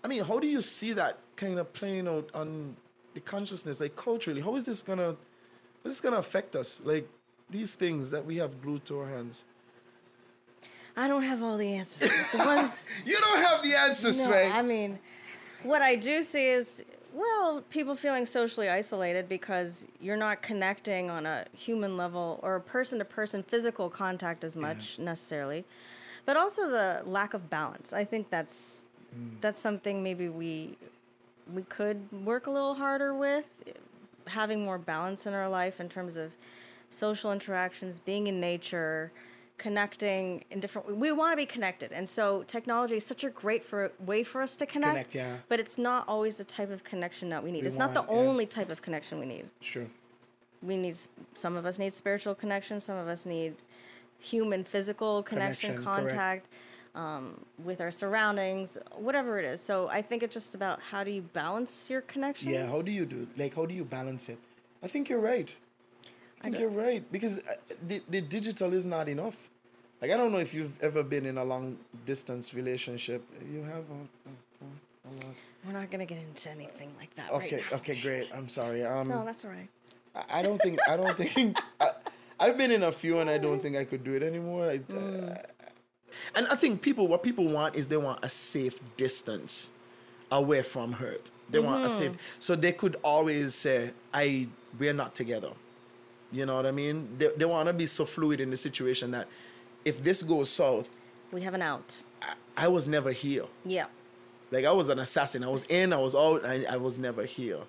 I 0.03 0.09
mean, 0.09 0.25
how 0.25 0.39
do 0.39 0.47
you 0.47 0.63
see 0.63 0.93
that 0.95 1.19
kind 1.37 1.59
of 1.59 1.71
playing 1.75 2.09
out 2.09 2.31
on 2.33 2.77
the 3.15 3.21
consciousness, 3.21 3.81
like 3.81 3.97
culturally? 3.97 4.41
How 4.41 4.55
is 4.57 4.65
this 4.65 4.83
gonna, 4.83 5.17
how 5.89 5.91
is 5.91 5.97
this 5.97 6.01
gonna 6.03 6.19
affect 6.19 6.55
us? 6.55 6.83
Like 6.85 7.09
these 7.49 7.75
things 7.75 8.11
that 8.11 8.27
we 8.27 8.37
have 8.37 8.61
glued 8.61 8.85
to 8.87 9.01
our 9.01 9.09
hands. 9.09 9.45
I 10.95 11.09
don't 11.09 11.23
have 11.23 11.43
all 11.43 11.57
the 11.57 11.73
answers. 11.75 12.11
The 12.33 12.39
ones 12.45 12.85
You 13.07 13.17
don't 13.17 13.43
have 13.43 13.63
the 13.63 13.75
answer, 13.75 14.09
No, 14.09 14.27
Sway. 14.27 14.51
I 14.51 14.61
mean, 14.63 14.99
what 15.63 15.81
I 15.81 15.97
do 15.97 16.23
see 16.23 16.47
is, 16.47 16.85
well, 17.15 17.63
people 17.71 17.95
feeling 17.95 18.27
socially 18.27 18.69
isolated 18.69 19.31
because 19.31 19.87
you're 19.99 20.17
not 20.17 20.43
connecting 20.43 21.09
on 21.09 21.25
a 21.25 21.47
human 21.53 21.97
level 21.97 22.39
or 22.43 22.57
a 22.57 22.61
person 22.61 22.99
to 22.99 23.05
person 23.07 23.43
physical 23.43 23.89
contact 23.89 24.45
as 24.45 24.57
much 24.57 24.99
necessarily, 24.99 25.65
but 26.27 26.37
also 26.37 26.69
the 26.69 27.03
lack 27.07 27.33
of 27.33 27.49
balance. 27.49 27.95
I 27.95 28.05
think 28.05 28.29
that's 28.29 28.85
mm. 29.17 29.41
that's 29.41 29.61
something 29.61 30.03
maybe 30.03 30.29
we 30.29 30.77
we 31.55 31.63
could 31.63 32.13
work 32.13 32.47
a 32.47 32.51
little 32.51 32.75
harder 32.75 33.15
with 33.15 33.47
having 34.31 34.65
more 34.65 34.79
balance 34.79 35.27
in 35.27 35.35
our 35.35 35.49
life 35.49 35.81
in 35.81 35.89
terms 35.89 36.17
of 36.17 36.33
social 36.91 37.33
interactions, 37.33 38.01
being 38.01 38.27
in 38.27 38.41
nature, 38.41 39.13
connecting 39.59 40.45
in 40.51 40.61
different 40.61 40.97
we 40.97 41.11
want 41.13 41.33
to 41.33 41.37
be 41.37 41.45
connected. 41.45 41.93
And 41.93 42.09
so 42.09 42.45
technology 42.45 42.97
is 42.97 43.05
such 43.05 43.25
a 43.25 43.31
great 43.31 43.65
for 43.65 43.91
way 43.99 44.23
for 44.23 44.41
us 44.41 44.57
to 44.57 44.67
connect. 44.67 44.93
connect, 44.93 45.15
yeah. 45.15 45.39
But 45.49 45.61
it's 45.61 45.77
not 45.77 46.07
always 46.09 46.37
the 46.37 46.45
type 46.45 46.71
of 46.71 46.85
connection 46.85 47.29
that 47.31 47.43
we 47.43 47.51
need. 47.51 47.63
We 47.63 47.67
it's 47.67 47.77
not 47.77 47.93
the 47.93 48.03
yeah. 48.03 48.09
only 48.09 48.47
type 48.47 48.71
of 48.71 48.81
connection 48.81 49.19
we 49.19 49.27
need. 49.27 49.47
It's 49.61 49.71
true. 49.71 49.91
We 50.63 50.77
need 50.77 50.97
some 51.35 51.57
of 51.57 51.67
us 51.67 51.79
need 51.79 51.93
spiritual 51.93 52.35
connection, 52.35 52.81
some 52.81 52.97
of 52.97 53.09
us 53.09 53.27
need 53.27 53.55
human 54.21 54.65
physical 54.65 55.23
connection, 55.23 55.77
Connection, 55.77 56.09
correct. 56.09 56.49
Contact 56.99 57.19
um, 57.19 57.41
with 57.65 57.81
our 57.81 57.91
surroundings, 57.91 58.79
whatever 58.97 59.39
it 59.39 59.45
is. 59.45 59.61
So 59.61 59.89
I 59.89 60.03
think 60.03 60.23
it's 60.23 60.35
just 60.35 60.55
about 60.55 60.81
how 60.91 61.05
do 61.05 61.11
you 61.11 61.23
balance 61.23 61.91
your 61.91 62.03
connections. 62.03 62.51
Yeah, 62.53 62.67
how 62.71 62.83
do 62.83 62.91
you 62.91 63.07
do 63.07 63.27
like 63.37 63.55
how 63.55 63.67
do 63.67 63.75
you 63.75 63.85
balance 63.85 64.29
it? 64.29 64.39
I 64.83 64.89
think 64.89 65.09
you're 65.09 65.21
right. 65.21 65.55
I 66.41 66.45
think 66.45 66.57
do- 66.57 66.63
you're 66.63 66.71
right 66.71 67.03
because 67.13 67.39
uh, 67.39 67.43
the, 67.89 68.01
the 68.09 68.21
digital 68.21 68.73
is 68.75 68.87
not 68.87 69.09
enough. 69.09 69.37
Like 70.03 70.11
I 70.13 70.17
don't 70.17 70.31
know 70.33 70.39
if 70.39 70.55
you've 70.55 70.81
ever 70.83 71.03
been 71.03 71.27
in 71.27 71.39
a 71.39 71.45
long 71.45 71.77
distance 72.07 72.55
relationship. 72.55 73.23
You 73.53 73.63
have 73.65 73.85
a, 73.91 74.01
a, 74.31 75.11
a 75.11 75.11
lot. 75.17 75.35
We're 75.67 75.73
not 75.73 75.91
gonna 75.91 76.07
get 76.07 76.19
into 76.19 76.51
anything 76.51 76.91
like 76.99 77.15
that 77.17 77.31
Okay, 77.33 77.57
right 77.57 77.65
now. 77.71 77.77
okay, 77.79 78.01
great. 78.01 78.29
I'm 78.35 78.49
sorry. 78.49 78.85
Um, 78.85 79.09
No, 79.09 79.25
that's 79.25 79.45
all 79.45 79.51
right. 79.51 79.69
I, 80.15 80.39
I 80.39 80.43
don't 80.43 80.61
think 80.63 80.79
I 80.89 80.97
don't 80.97 81.17
think 81.25 81.59
I, 81.81 81.91
I've 82.41 82.57
been 82.57 82.71
in 82.71 82.85
a 82.85 82.93
few 82.93 83.19
and 83.19 83.29
I 83.29 83.39
don't 83.39 83.61
think 83.61 83.77
I 83.77 83.85
could 83.85 84.05
do 84.05 84.13
it 84.15 84.23
anymore. 84.23 84.71
I, 84.71 84.79
Mm. 84.79 85.33
uh, 85.33 85.35
and 86.35 86.47
I 86.49 86.57
think 86.57 86.83
people 86.83 87.07
what 87.07 87.23
people 87.23 87.47
want 87.49 87.75
is 87.77 87.89
they 87.89 87.97
want 87.97 88.21
a 88.23 88.29
safe 88.29 88.81
distance 88.97 89.71
away 90.31 90.63
from 90.63 90.93
hurt. 90.93 91.31
They 91.51 91.59
want 91.59 91.85
a 91.85 91.89
Mm-hmm. 91.89 91.99
safe 91.99 92.13
so 92.39 92.55
they 92.55 92.73
could 92.73 92.97
always 93.03 93.55
say, 93.55 93.91
I 94.13 94.49
we're 94.79 94.93
not 94.93 95.15
together. 95.15 95.53
You 96.31 96.45
know 96.45 96.57
what 96.57 96.67
I 96.67 96.73
mean? 96.73 97.09
They, 97.19 97.31
they 97.37 97.45
want 97.47 97.69
to 97.69 97.73
be 97.73 97.87
so 97.87 98.05
fluid 98.05 98.39
in 98.41 98.51
the 98.51 98.57
situation 98.57 99.11
that 99.13 99.29
if 99.85 100.03
this 100.03 100.23
goes 100.23 100.51
south, 100.51 100.89
We 101.33 101.41
have 101.43 101.55
an 101.55 101.63
out. 101.63 102.03
I, 102.23 102.35
I 102.65 102.69
was 102.69 102.87
never 102.87 103.13
here. 103.13 103.45
Yeah. 103.65 103.87
Like 104.51 104.65
I 104.67 104.73
was 104.73 104.89
an 104.91 104.99
assassin. 104.99 105.43
I 105.45 105.49
was 105.49 105.63
in, 105.69 105.93
I 105.93 105.97
was 105.99 106.15
out, 106.15 106.45
I, 106.45 106.65
I 106.69 106.77
was 106.77 106.99
never 106.99 107.25
here. 107.25 107.61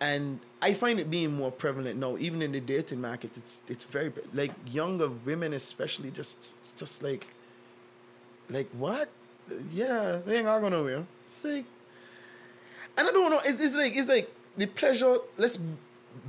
And 0.00 0.40
I 0.62 0.74
find 0.74 0.98
it 1.00 1.10
being 1.10 1.34
more 1.34 1.50
prevalent 1.50 1.98
now, 1.98 2.16
even 2.18 2.40
in 2.40 2.52
the 2.52 2.60
dating 2.60 3.00
market. 3.00 3.36
It's 3.36 3.60
it's 3.68 3.84
very 3.84 4.12
like 4.32 4.52
younger 4.66 5.08
women, 5.08 5.52
especially, 5.52 6.10
just 6.10 6.56
just 6.76 7.02
like, 7.02 7.26
like 8.50 8.68
what? 8.70 9.08
Yeah, 9.72 10.18
we 10.26 10.34
ain't 10.34 10.44
gonna 10.44 10.60
go 10.60 10.68
nowhere. 10.68 11.06
It's 11.24 11.44
like, 11.44 11.64
and 12.96 13.08
I 13.08 13.10
don't 13.10 13.30
know. 13.30 13.40
It's, 13.44 13.60
it's 13.60 13.74
like 13.74 13.96
it's 13.96 14.08
like 14.08 14.30
the 14.56 14.66
pleasure. 14.66 15.18
Let's 15.36 15.58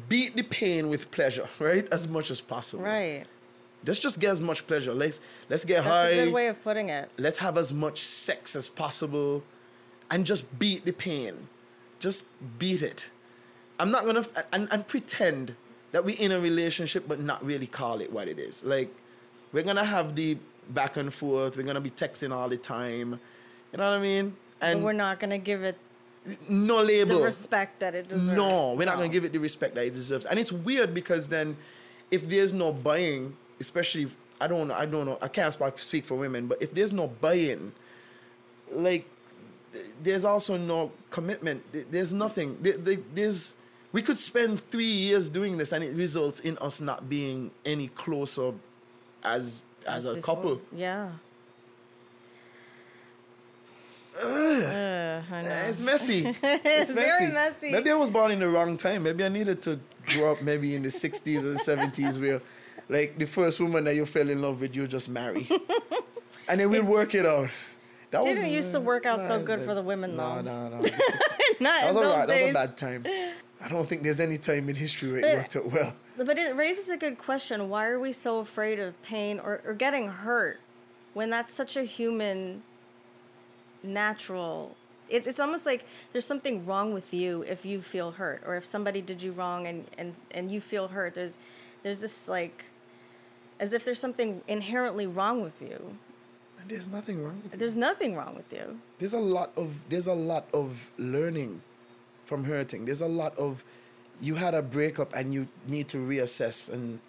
beat 0.07 0.35
the 0.35 0.43
pain 0.43 0.89
with 0.89 1.11
pleasure, 1.11 1.49
right? 1.59 1.87
As 1.91 2.07
much 2.07 2.31
as 2.31 2.41
possible. 2.41 2.83
Right. 2.83 3.25
Let's 3.85 3.99
just 3.99 4.19
get 4.19 4.31
as 4.31 4.41
much 4.41 4.67
pleasure. 4.67 4.93
Let's 4.93 5.19
let's 5.49 5.65
get 5.65 5.75
That's 5.83 5.87
high 5.87 6.03
That's 6.09 6.17
a 6.21 6.25
good 6.25 6.33
way 6.33 6.47
of 6.47 6.63
putting 6.63 6.89
it. 6.89 7.09
let's 7.17 7.37
have 7.37 7.57
as 7.57 7.73
much 7.73 7.99
sex 7.99 8.55
as 8.55 8.67
possible 8.67 9.43
and 10.11 10.25
just 10.25 10.57
beat 10.59 10.85
the 10.85 10.91
pain 10.91 11.47
just 11.99 12.27
beat 12.57 12.81
it 12.81 13.09
i'm 13.79 13.91
not 13.91 14.05
gonna 14.05 14.25
and, 14.51 14.67
and 14.71 14.87
pretend 14.87 15.55
that 15.91 16.03
we're 16.03 16.17
in 16.17 16.31
a 16.31 16.39
relationship 16.39 17.07
but 17.07 17.19
not 17.19 17.45
really 17.45 17.67
call 17.67 18.01
it 18.01 18.11
what 18.11 18.27
it 18.27 18.39
is 18.39 18.63
like 18.63 18.89
we're 19.51 19.63
gonna 19.63 19.83
have 19.83 20.15
the 20.15 20.37
back 20.69 20.97
and 20.97 21.13
forth 21.13 21.57
we're 21.57 21.63
gonna 21.63 21.81
be 21.81 21.89
texting 21.89 22.31
all 22.31 22.47
the 22.49 22.57
time 22.57 23.19
you 23.71 23.77
know 23.77 23.89
what 23.91 23.97
i 23.97 24.01
mean 24.01 24.35
and 24.61 24.83
we're 24.83 24.93
not 24.93 25.19
gonna 25.19 25.37
give 25.37 25.63
it 25.63 25.77
no 26.49 26.83
label 26.83 27.17
the 27.19 27.23
respect 27.23 27.79
that 27.79 27.95
it 27.95 28.09
deserves. 28.09 28.27
no, 28.37 28.73
we're 28.73 28.85
not 28.85 28.95
No. 28.95 29.03
gonna 29.03 29.13
give 29.13 29.23
it 29.23 29.31
the 29.31 29.37
respect 29.39 29.73
that 29.75 29.85
it 29.85 29.93
deserves. 29.93 30.25
And 30.25 30.37
it's 30.37 30.51
weird 30.51 30.93
because 30.93 31.29
then, 31.29 31.55
if 32.11 32.27
there's 32.27 32.53
no 32.53 32.73
buying, 32.73 33.35
especially 33.59 34.11
I 34.39 34.47
don't 34.47 34.67
know, 34.67 34.73
I 34.75 34.85
don't 34.85 35.05
know, 35.05 35.17
I 35.21 35.29
can't 35.29 35.53
speak 35.79 36.05
for 36.05 36.15
women, 36.15 36.47
but 36.47 36.61
if 36.61 36.73
there's 36.73 36.91
no 36.91 37.07
buying, 37.07 37.71
like 38.69 39.05
there's 40.03 40.25
also 40.25 40.57
no 40.57 40.91
commitment. 41.09 41.63
There's 41.89 42.13
nothing. 42.13 42.57
There- 42.61 42.77
there- 42.77 42.97
There's 43.15 43.55
we 43.93 44.01
could 44.01 44.17
spend 44.17 44.61
three 44.69 44.83
years 45.07 45.29
doing 45.29 45.57
this, 45.57 45.71
and 45.71 45.83
it 45.83 45.95
results 45.95 46.41
in 46.41 46.57
us 46.59 46.81
not 46.81 47.09
being 47.09 47.51
any 47.65 47.87
closer 47.87 48.53
as 49.23 49.61
as 49.87 50.05
a 50.05 50.15
Before. 50.15 50.35
couple. 50.35 50.61
Yeah. 50.73 51.11
Uh, 54.21 55.21
I 55.31 55.41
know. 55.43 55.65
It's 55.69 55.79
messy. 55.79 56.35
It's 56.43 56.91
very 56.91 57.31
messy. 57.31 57.71
Maybe 57.71 57.89
I 57.89 57.95
was 57.95 58.09
born 58.09 58.31
in 58.31 58.39
the 58.39 58.49
wrong 58.49 58.75
time. 58.75 59.03
Maybe 59.03 59.23
I 59.23 59.29
needed 59.29 59.61
to 59.63 59.79
grow 60.07 60.33
up 60.33 60.41
maybe 60.41 60.75
in 60.75 60.83
the 60.83 60.89
60s 60.89 61.43
or 61.43 61.55
70s 61.55 62.19
where 62.19 62.41
like 62.89 63.17
the 63.17 63.25
first 63.25 63.59
woman 63.59 63.83
that 63.85 63.95
you 63.95 64.05
fell 64.05 64.29
in 64.29 64.41
love 64.41 64.59
with, 64.59 64.75
you 64.75 64.87
just 64.87 65.09
marry. 65.09 65.47
and 66.47 66.59
then 66.59 66.69
we'd 66.69 66.83
work 66.83 67.13
it 67.15 67.25
out. 67.25 67.49
That 68.11 68.23
Didn't 68.23 68.49
used 68.49 68.71
to 68.73 68.79
work 68.79 69.05
out 69.05 69.23
so 69.23 69.41
good 69.41 69.61
for 69.61 69.75
the 69.75 69.83
women, 69.83 70.15
no, 70.17 70.35
though. 70.37 70.41
No, 70.41 70.69
no, 70.69 70.77
Not 70.79 70.91
That 71.59 71.87
was 71.87 71.95
in 71.95 71.95
those 71.95 72.05
alright. 72.05 72.27
That 72.27 72.41
was 72.41 72.49
a 72.49 72.53
bad 72.53 72.77
time. 72.77 73.05
I 73.61 73.67
don't 73.69 73.87
think 73.87 74.03
there's 74.03 74.19
any 74.19 74.37
time 74.37 74.67
in 74.69 74.75
history 74.75 75.11
where 75.11 75.23
it 75.23 75.35
worked 75.37 75.55
out 75.55 75.71
well. 75.71 75.93
But 76.25 76.37
it 76.37 76.53
raises 76.55 76.89
a 76.89 76.97
good 76.97 77.17
question. 77.17 77.69
Why 77.69 77.87
are 77.87 77.99
we 77.99 78.11
so 78.11 78.39
afraid 78.39 78.77
of 78.77 79.01
pain 79.03 79.39
or, 79.39 79.61
or 79.65 79.73
getting 79.73 80.09
hurt 80.09 80.59
when 81.13 81.29
that's 81.29 81.53
such 81.53 81.77
a 81.77 81.83
human, 81.83 82.63
natural? 83.81 84.75
It's, 85.07 85.27
it's 85.27 85.39
almost 85.39 85.65
like 85.65 85.85
there's 86.11 86.25
something 86.25 86.65
wrong 86.65 86.93
with 86.93 87.13
you 87.13 87.43
if 87.43 87.65
you 87.65 87.81
feel 87.81 88.11
hurt, 88.11 88.43
or 88.45 88.57
if 88.57 88.65
somebody 88.65 89.01
did 89.01 89.21
you 89.21 89.31
wrong 89.31 89.65
and, 89.65 89.85
and, 89.97 90.13
and 90.31 90.51
you 90.51 90.59
feel 90.59 90.89
hurt. 90.89 91.15
There's 91.15 91.37
there's 91.83 91.99
this 91.99 92.27
like, 92.27 92.65
as 93.59 93.73
if 93.73 93.85
there's 93.85 94.01
something 94.01 94.41
inherently 94.47 95.07
wrong 95.07 95.41
with 95.41 95.61
you. 95.61 95.97
And 96.59 96.69
there's 96.69 96.89
nothing 96.89 97.23
wrong 97.23 97.39
with 97.43 97.53
it. 97.53 97.59
There's 97.59 97.77
nothing 97.77 98.15
wrong 98.15 98.35
with 98.35 98.51
you. 98.51 98.79
there's 98.99 99.13
a 99.13 99.19
lot 99.19 99.51
of 99.55 99.73
there's 99.87 100.07
a 100.07 100.13
lot 100.13 100.47
of 100.53 100.91
learning 100.97 101.61
from 102.25 102.43
hurting. 102.43 102.83
There's 102.83 103.01
a 103.01 103.07
lot 103.07 103.37
of 103.37 103.63
you 104.21 104.35
had 104.35 104.53
a 104.53 104.61
breakup 104.61 105.13
and 105.15 105.33
you 105.33 105.47
need 105.67 105.87
to 105.89 105.97
reassess 105.97 106.71
and 106.71 106.99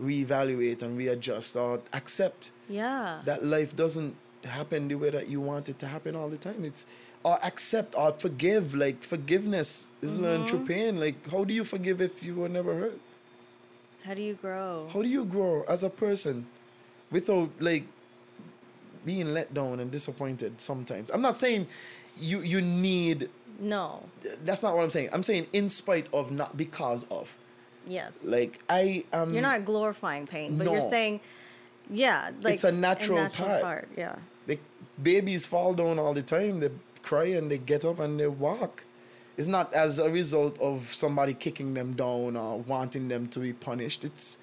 reevaluate 0.00 0.82
and 0.82 0.96
readjust 0.96 1.56
or 1.56 1.80
accept 1.92 2.50
Yeah. 2.68 3.20
that 3.24 3.44
life 3.44 3.74
doesn't 3.76 4.16
happen 4.44 4.88
the 4.88 4.94
way 4.94 5.10
that 5.10 5.28
you 5.28 5.40
want 5.40 5.68
it 5.68 5.78
to 5.80 5.86
happen 5.86 6.16
all 6.16 6.28
the 6.28 6.38
time. 6.38 6.64
It's 6.64 6.86
or 7.22 7.38
accept 7.44 7.94
or 7.94 8.12
forgive. 8.12 8.74
Like 8.74 9.02
forgiveness 9.02 9.92
is 10.00 10.16
learned 10.16 10.44
mm-hmm. 10.44 10.56
through 10.56 10.66
pain. 10.66 11.00
Like 11.00 11.28
how 11.30 11.44
do 11.44 11.52
you 11.52 11.64
forgive 11.64 12.00
if 12.00 12.22
you 12.22 12.34
were 12.36 12.48
never 12.48 12.74
hurt? 12.74 13.00
How 14.04 14.14
do 14.14 14.22
you 14.22 14.34
grow? 14.34 14.88
How 14.92 15.02
do 15.02 15.08
you 15.08 15.24
grow 15.24 15.64
as 15.68 15.82
a 15.82 15.90
person 15.90 16.46
without 17.10 17.50
like 17.60 17.84
being 19.04 19.34
let 19.34 19.52
down 19.52 19.80
and 19.80 19.90
disappointed 19.90 20.60
sometimes? 20.60 21.10
I'm 21.10 21.20
not 21.20 21.36
saying 21.36 21.66
you 22.18 22.40
you 22.40 22.62
need 22.62 23.28
No. 23.60 24.08
that's 24.44 24.62
not 24.62 24.74
what 24.74 24.82
I'm 24.82 24.90
saying. 24.90 25.10
I'm 25.12 25.22
saying 25.22 25.46
in 25.52 25.68
spite 25.68 26.06
of, 26.12 26.30
not 26.30 26.56
because 26.56 27.04
of. 27.10 27.36
Yes. 27.86 28.24
Like 28.24 28.60
I 28.68 29.04
am. 29.12 29.32
You're 29.32 29.42
not 29.42 29.64
glorifying 29.64 30.26
pain, 30.26 30.56
but 30.58 30.70
you're 30.70 30.80
saying, 30.80 31.20
yeah, 31.88 32.30
like 32.40 32.54
It's 32.54 32.64
a 32.64 32.72
natural 32.72 33.28
part. 33.28 33.88
Yeah. 33.96 34.16
Like 34.46 34.60
babies 35.02 35.46
fall 35.46 35.74
down 35.74 35.98
all 35.98 36.14
the 36.14 36.22
time. 36.22 36.60
They 36.60 36.70
cry 37.02 37.26
and 37.26 37.50
they 37.50 37.58
get 37.58 37.84
up 37.84 37.98
and 37.98 38.18
they 38.18 38.26
walk. 38.26 38.84
It's 39.36 39.46
not 39.46 39.72
as 39.72 39.98
a 39.98 40.10
result 40.10 40.58
of 40.60 40.92
somebody 40.92 41.32
kicking 41.32 41.74
them 41.74 41.94
down 41.94 42.36
or 42.36 42.58
wanting 42.58 43.08
them 43.08 43.28
to 43.28 43.40
be 43.40 43.52
punished. 43.52 44.04
It's 44.04 44.36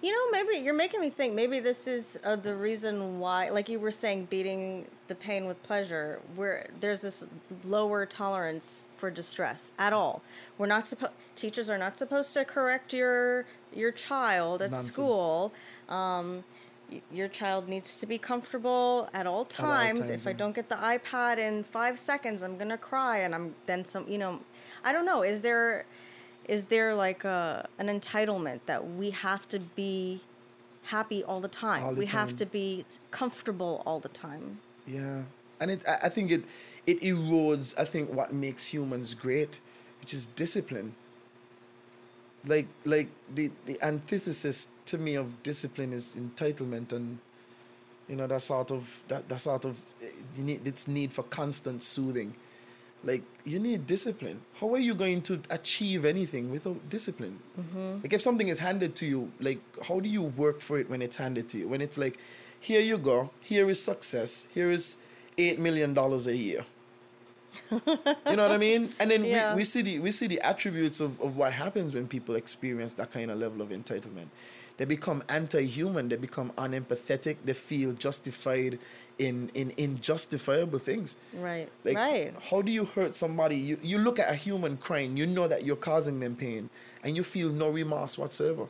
You 0.00 0.12
know, 0.12 0.30
maybe 0.30 0.64
you're 0.64 0.74
making 0.74 1.00
me 1.00 1.10
think. 1.10 1.34
Maybe 1.34 1.58
this 1.58 1.88
is 1.88 2.20
uh, 2.22 2.36
the 2.36 2.54
reason 2.54 3.18
why, 3.18 3.50
like 3.50 3.68
you 3.68 3.80
were 3.80 3.90
saying, 3.90 4.26
beating 4.30 4.86
the 5.08 5.14
pain 5.16 5.46
with 5.46 5.60
pleasure. 5.64 6.20
Where 6.36 6.68
there's 6.78 7.00
this 7.00 7.26
lower 7.64 8.06
tolerance 8.06 8.88
for 8.96 9.10
distress 9.10 9.72
at 9.76 9.92
all. 9.92 10.22
We're 10.56 10.66
not 10.66 10.86
supposed. 10.86 11.12
Teachers 11.34 11.68
are 11.68 11.78
not 11.78 11.98
supposed 11.98 12.32
to 12.34 12.44
correct 12.44 12.92
your 12.92 13.44
your 13.74 13.90
child 13.90 14.62
at 14.62 14.70
Nonsense. 14.70 14.92
school. 14.92 15.52
Um, 15.88 16.44
your 17.12 17.28
child 17.28 17.68
needs 17.68 17.98
to 17.98 18.06
be 18.06 18.18
comfortable 18.18 19.10
at 19.12 19.26
all 19.26 19.44
times. 19.44 19.98
times, 19.98 20.10
if 20.10 20.26
I 20.26 20.32
don't 20.32 20.54
get 20.54 20.68
the 20.68 20.76
iPad 20.76 21.38
in 21.38 21.64
five 21.64 21.98
seconds, 21.98 22.42
I'm 22.42 22.56
gonna 22.56 22.78
cry, 22.78 23.18
and 23.18 23.34
I'm 23.34 23.54
then 23.66 23.84
some. 23.84 24.08
You 24.08 24.18
know, 24.18 24.40
I 24.84 24.92
don't 24.92 25.04
know. 25.04 25.22
Is 25.22 25.42
there 25.42 25.86
is 26.48 26.66
there 26.66 26.94
like 26.94 27.24
a, 27.24 27.68
an 27.78 27.86
entitlement 27.88 28.60
that 28.66 28.90
we 28.90 29.10
have 29.10 29.46
to 29.50 29.60
be 29.60 30.22
happy 30.84 31.22
all 31.22 31.40
the 31.40 31.48
time? 31.48 31.84
All 31.84 31.92
the 31.92 32.00
we 32.00 32.06
have 32.06 32.34
to 32.36 32.46
be 32.46 32.86
comfortable 33.10 33.82
all 33.86 34.00
the 34.00 34.08
time. 34.08 34.58
Yeah, 34.86 35.22
and 35.60 35.70
it 35.70 35.82
I 35.86 36.08
think 36.08 36.30
it 36.30 36.44
it 36.86 37.00
erodes 37.02 37.74
I 37.78 37.84
think 37.84 38.10
what 38.10 38.32
makes 38.32 38.66
humans 38.66 39.14
great, 39.14 39.60
which 40.00 40.14
is 40.14 40.26
discipline. 40.26 40.94
Like 42.46 42.68
like 42.84 43.08
the 43.32 43.50
the 43.66 43.78
antithesis 43.82 44.68
to 44.86 44.96
me 44.96 45.14
of 45.14 45.42
discipline 45.42 45.92
is 45.92 46.16
entitlement 46.18 46.92
and 46.92 47.18
you 48.08 48.16
know 48.16 48.26
that 48.26 48.40
sort 48.40 48.70
of 48.70 49.02
that 49.08 49.28
that 49.28 49.40
sort 49.42 49.66
of 49.66 49.78
eh, 50.02 50.06
need 50.38 50.66
its 50.66 50.88
need 50.88 51.12
for 51.12 51.24
constant 51.24 51.82
soothing. 51.82 52.34
Like 53.04 53.22
you 53.44 53.58
need 53.58 53.86
discipline. 53.86 54.40
How 54.60 54.72
are 54.74 54.78
you 54.78 54.94
going 54.94 55.22
to 55.22 55.40
achieve 55.50 56.04
anything 56.04 56.50
without 56.50 56.88
discipline? 56.90 57.38
Mm-hmm. 57.58 58.02
Like 58.02 58.12
if 58.12 58.20
something 58.22 58.48
is 58.48 58.58
handed 58.58 58.94
to 58.96 59.06
you, 59.06 59.30
like 59.40 59.60
how 59.84 60.00
do 60.00 60.08
you 60.08 60.22
work 60.22 60.60
for 60.60 60.78
it 60.78 60.90
when 60.90 61.00
it's 61.00 61.16
handed 61.16 61.48
to 61.50 61.58
you? 61.58 61.68
When 61.68 61.80
it's 61.80 61.96
like, 61.96 62.18
here 62.60 62.80
you 62.80 62.98
go, 62.98 63.30
here 63.40 63.70
is 63.70 63.82
success, 63.82 64.48
here 64.52 64.70
is 64.70 64.96
eight 65.38 65.58
million 65.60 65.94
dollars 65.94 66.26
a 66.26 66.36
year. 66.36 66.64
you 67.70 67.80
know 67.86 68.42
what 68.42 68.50
I 68.50 68.56
mean? 68.58 68.94
And 68.98 69.10
then 69.10 69.24
Yeah. 69.24 69.52
we, 69.54 69.58
we 69.60 69.64
see 69.64 69.82
the 69.82 69.98
we 70.00 70.10
see 70.12 70.26
the 70.26 70.40
attributes 70.40 71.00
of, 71.00 71.20
of 71.20 71.36
what 71.36 71.52
happens 71.52 71.94
when 71.94 72.08
people 72.08 72.34
experience 72.34 72.94
that 72.94 73.10
kind 73.12 73.30
of 73.30 73.38
level 73.38 73.62
of 73.62 73.68
entitlement. 73.68 74.28
They 74.76 74.84
become 74.84 75.22
anti-human, 75.28 76.08
they 76.08 76.16
become 76.16 76.52
unempathetic, 76.56 77.36
they 77.44 77.52
feel 77.52 77.92
justified 77.92 78.78
in 79.18 79.50
in 79.54 79.70
injustifiable 79.72 80.80
things. 80.80 81.16
Right. 81.34 81.68
Like, 81.84 81.96
right. 81.96 82.34
how 82.50 82.62
do 82.62 82.70
you 82.70 82.84
hurt 82.84 83.14
somebody? 83.14 83.56
You, 83.56 83.78
you 83.82 83.98
look 83.98 84.18
at 84.18 84.30
a 84.30 84.34
human 84.34 84.76
crying, 84.76 85.16
you 85.16 85.26
know 85.26 85.48
that 85.48 85.64
you're 85.64 85.76
causing 85.76 86.20
them 86.20 86.36
pain, 86.36 86.70
and 87.02 87.16
you 87.16 87.24
feel 87.24 87.50
no 87.50 87.68
remorse 87.68 88.16
whatsoever. 88.16 88.66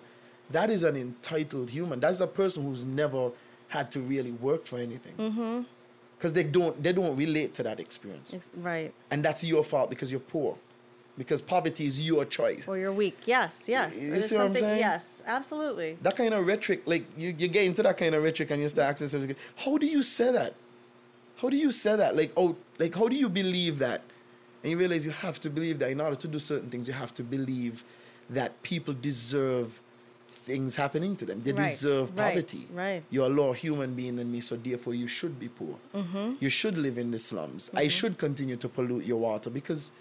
That 0.51 0.71
is 0.71 0.83
an 0.83 0.97
entitled 0.97 1.71
human. 1.71 2.01
That's 2.01 2.21
a 2.21 2.27
person 2.27 2.65
who's 2.65 2.85
never 2.85 3.31
had 3.69 3.91
to 3.93 4.01
really 4.01 4.33
work 4.33 4.65
for 4.65 4.79
anything. 4.79 5.13
Mm-hmm. 5.19 5.63
Because 6.17 6.33
they 6.33 6.43
don't 6.45 6.83
they 6.83 6.93
don't 6.93 7.17
relate 7.17 7.55
to 7.55 7.63
that 7.63 7.79
experience, 7.79 8.35
Ex- 8.35 8.51
Right. 8.57 8.93
and 9.11 9.25
that's 9.25 9.45
your 9.45 9.63
fault 9.63 9.89
because 9.91 10.11
you're 10.11 10.19
poor, 10.21 10.57
because 11.19 11.43
poverty 11.43 11.85
is 11.87 12.01
your 12.01 12.25
choice. 12.25 12.66
Or 12.69 12.79
you're 12.79 12.93
weak. 12.93 13.19
Yes. 13.27 13.64
Yes. 13.69 14.01
you 14.01 14.11
There's 14.11 14.29
see 14.29 14.37
what 14.37 14.47
I'm 14.47 14.55
saying? 14.55 14.79
Yes. 14.79 15.23
Absolutely. 15.27 15.99
that 16.03 16.16
kind 16.16 16.33
of 16.33 16.47
rhetoric, 16.47 16.83
like 16.87 17.05
you, 17.16 17.35
you 17.37 17.49
get 17.49 17.64
into 17.66 17.83
that 17.83 17.97
kind 17.99 18.14
of 18.14 18.23
rhetoric 18.23 18.51
and 18.53 18.62
you 18.62 18.69
start 18.69 18.93
asking 18.93 19.21
yourself, 19.21 19.37
how 19.57 19.77
do 19.77 19.87
you 19.87 20.03
say 20.03 20.31
that? 20.33 20.55
How 21.39 21.51
do 21.51 21.57
you 21.57 21.73
say 21.73 21.97
that? 21.97 22.16
Like, 22.16 22.33
oh, 22.37 22.57
like 22.79 22.95
how 22.95 23.09
do 23.09 23.16
you 23.16 23.29
believe 23.29 23.79
that? 23.81 24.03
And 24.62 24.71
you 24.71 24.79
realize 24.79 25.05
you 25.05 25.11
have 25.11 25.39
to 25.41 25.51
believe 25.51 25.79
that 25.81 25.91
in 25.91 26.01
order 26.01 26.16
to 26.16 26.29
do 26.29 26.39
certain 26.39 26.71
things, 26.71 26.87
you 26.89 26.95
have 26.95 27.12
to 27.14 27.23
believe 27.23 27.85
that 28.31 28.62
people 28.62 28.95
deserve 28.95 29.81
things 30.45 30.77
happening 30.77 31.14
to 31.16 31.25
them. 31.25 31.43
They 31.43 31.53
Right, 31.53 31.71
deserve 31.71 32.16
right, 32.16 32.31
poverty. 32.35 32.66
right. 32.73 33.03
You're 33.11 33.27
a 33.27 33.29
lower 33.29 33.55
human 33.55 33.95
being 33.95 34.16
than 34.16 34.33
me, 34.33 34.41
so 34.41 34.57
therefore 34.57 34.95
you 34.95 35.07
should 35.07 35.39
be 35.39 35.49
poor. 35.49 35.77
Mm-hmm. 35.95 36.35
You 36.41 36.49
should 36.49 36.79
live 36.79 36.97
in 36.99 37.11
the 37.11 37.19
slums. 37.19 37.71
I 37.75 37.89
should 37.89 38.19
continue 38.19 38.57
to 38.57 38.69
pollute 38.69 39.05
your 39.05 39.19
water 39.19 39.51
because 39.51 39.93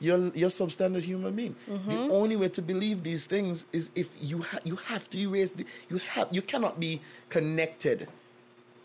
you're 0.00 0.32
you're 0.34 0.48
a 0.48 0.50
substandard 0.50 1.02
human 1.02 1.34
being. 1.34 1.54
Mm-hmm. 1.68 1.90
The 1.90 1.98
only 2.10 2.36
way 2.36 2.48
to 2.48 2.62
believe 2.62 3.02
these 3.02 3.26
things 3.26 3.66
is 3.72 3.90
if 3.94 4.08
you 4.20 4.42
ha- 4.42 4.60
you 4.64 4.76
have 4.76 5.08
to 5.10 5.18
erase 5.18 5.50
the 5.52 5.64
you 5.88 5.98
have 5.98 6.28
you 6.30 6.42
cannot 6.42 6.80
be 6.80 7.00
connected 7.28 8.08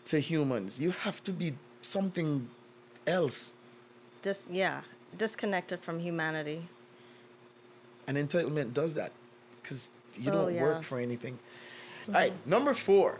to 0.06 0.20
humans. 0.20 0.78
You 0.78 0.90
have 0.90 1.22
to 1.24 1.32
be 1.32 1.54
something 1.82 2.48
else. 3.06 3.52
Dis- 4.22 4.48
yeah. 4.50 4.82
Disconnected 5.16 5.80
from 5.80 5.98
humanity. 6.00 6.68
And 8.06 8.16
entitlement 8.16 8.72
does 8.74 8.94
that 8.94 9.12
because 9.62 9.90
you 10.18 10.30
Oh, 10.30 10.34
don't 10.44 10.54
yeah. 10.54 10.62
work 10.62 10.82
for 10.82 10.98
anything. 10.98 11.38
All 12.08 12.14
right, 12.14 12.32
number 12.46 12.72
four. 12.72 13.18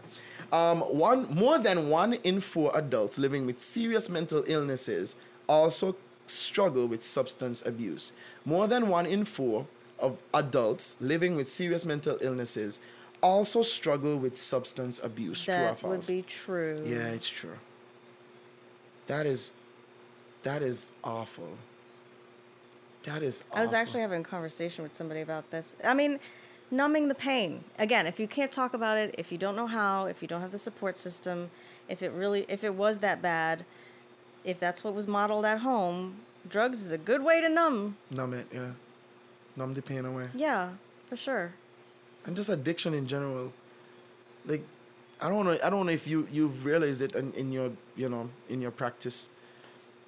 Um, 0.53 0.81
one 0.83 1.27
more 1.35 1.59
than 1.59 1.89
one 1.89 2.13
in 2.23 2.41
four 2.41 2.71
adults 2.77 3.19
living 3.19 3.47
with 3.47 3.61
serious 3.61 4.09
mental 4.09 4.45
illnesses 4.47 5.17
also 5.49 5.97
struggle 6.27 6.87
with 6.87 7.03
substance 7.03 7.65
abuse. 7.65 8.13
More 8.45 8.67
than 8.67 8.89
one 8.89 9.07
in 9.07 9.25
four 9.25 9.67
of 9.99 10.19
adults 10.35 10.97
living 11.01 11.37
with 11.37 11.49
serious 11.49 11.85
mental 11.85 12.19
illnesses 12.21 12.81
also 13.23 13.63
struggle 13.63 14.17
with 14.19 14.37
substance 14.37 15.01
abuse. 15.03 15.45
True 15.45 15.55
or 15.55 15.59
That 15.59 15.71
would 15.71 15.79
false? 15.79 16.07
be 16.07 16.23
true. 16.23 16.83
Yeah, 16.87 17.09
it's 17.09 17.29
true. 17.29 17.59
That 19.07 19.27
is, 19.27 19.53
that 20.43 20.63
is 20.63 20.93
awful. 21.03 21.57
That 23.05 23.23
is. 23.23 23.43
Awful. 23.51 23.59
I 23.59 23.63
was 23.63 23.73
actually 23.73 24.01
having 24.01 24.21
a 24.21 24.25
conversation 24.25 24.83
with 24.83 24.95
somebody 24.95 25.21
about 25.21 25.51
this. 25.51 25.77
I 25.85 25.95
mean, 25.95 26.19
numbing 26.71 27.09
the 27.09 27.15
pain. 27.15 27.65
Again, 27.79 28.07
if 28.07 28.19
you 28.19 28.27
can't 28.27 28.51
talk 28.51 28.75
about 28.75 28.99
it, 28.99 29.15
if 29.17 29.31
you 29.31 29.39
don't 29.39 29.57
know 29.57 29.67
how, 29.67 30.07
if 30.07 30.21
you 30.23 30.29
don't 30.29 30.41
have 30.41 30.53
the 30.53 30.59
support 30.59 30.99
system, 30.99 31.51
if 31.89 32.03
it 32.03 32.11
really 32.13 32.45
if 32.49 32.65
it 32.65 32.75
was 32.75 32.99
that 33.01 33.23
bad, 33.23 33.65
if 34.47 34.59
that's 34.59 34.83
what 34.83 34.95
was 34.95 35.07
modeled 35.07 35.45
at 35.45 35.59
home, 35.59 36.17
drugs 36.49 36.81
is 36.81 36.93
a 36.93 36.99
good 36.99 37.23
way 37.23 37.43
to 37.43 37.49
numb. 37.49 37.99
numb 38.11 38.33
it. 38.33 38.47
Yeah, 38.51 38.71
numb 39.57 39.75
the 39.75 39.83
pain 39.83 40.07
away. 40.07 40.29
Yeah, 40.35 40.71
for 41.09 41.17
sure. 41.17 41.53
and 42.25 42.35
just 42.35 42.49
addiction 42.49 42.93
in 42.95 43.07
general 43.07 43.53
like 44.47 44.63
i 45.21 45.29
don't 45.29 45.45
know 45.45 45.59
i 45.63 45.71
don't 45.71 45.87
know 45.87 45.93
if 45.93 46.07
you 46.07 46.27
you've 46.31 46.65
realized 46.65 47.03
it 47.03 47.15
in, 47.15 47.33
in 47.35 47.53
your 47.53 47.71
you 47.97 48.09
know 48.09 48.29
in 48.49 48.61
your 48.61 48.71
practice 48.71 49.29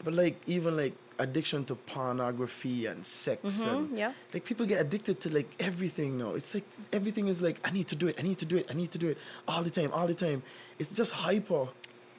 but 0.05 0.15
like 0.15 0.41
even 0.47 0.77
like 0.77 0.95
addiction 1.21 1.65
to 1.65 1.75
pornography 1.75 2.87
and 2.87 3.05
sex 3.05 3.43
mm-hmm, 3.43 3.77
and 3.77 3.99
yeah. 3.99 4.13
like 4.33 4.45
people 4.45 4.65
get 4.65 4.81
addicted 4.81 5.21
to 5.21 5.33
like 5.33 5.51
everything 5.59 6.17
now 6.19 6.35
it's 6.35 6.55
like 6.55 6.65
everything 6.93 7.27
is 7.27 7.43
like 7.43 7.59
i 7.65 7.71
need 7.71 7.89
to 7.89 7.97
do 7.97 8.07
it 8.07 8.17
i 8.19 8.23
need 8.23 8.39
to 8.39 8.47
do 8.47 8.57
it 8.57 8.67
i 8.71 8.75
need 8.75 8.91
to 8.91 8.99
do 8.99 9.09
it 9.09 9.19
all 9.49 9.63
the 9.63 9.71
time 9.71 9.91
all 9.93 10.07
the 10.07 10.15
time 10.15 10.43
it's 10.79 10.95
just 10.95 11.13
hyper 11.13 11.67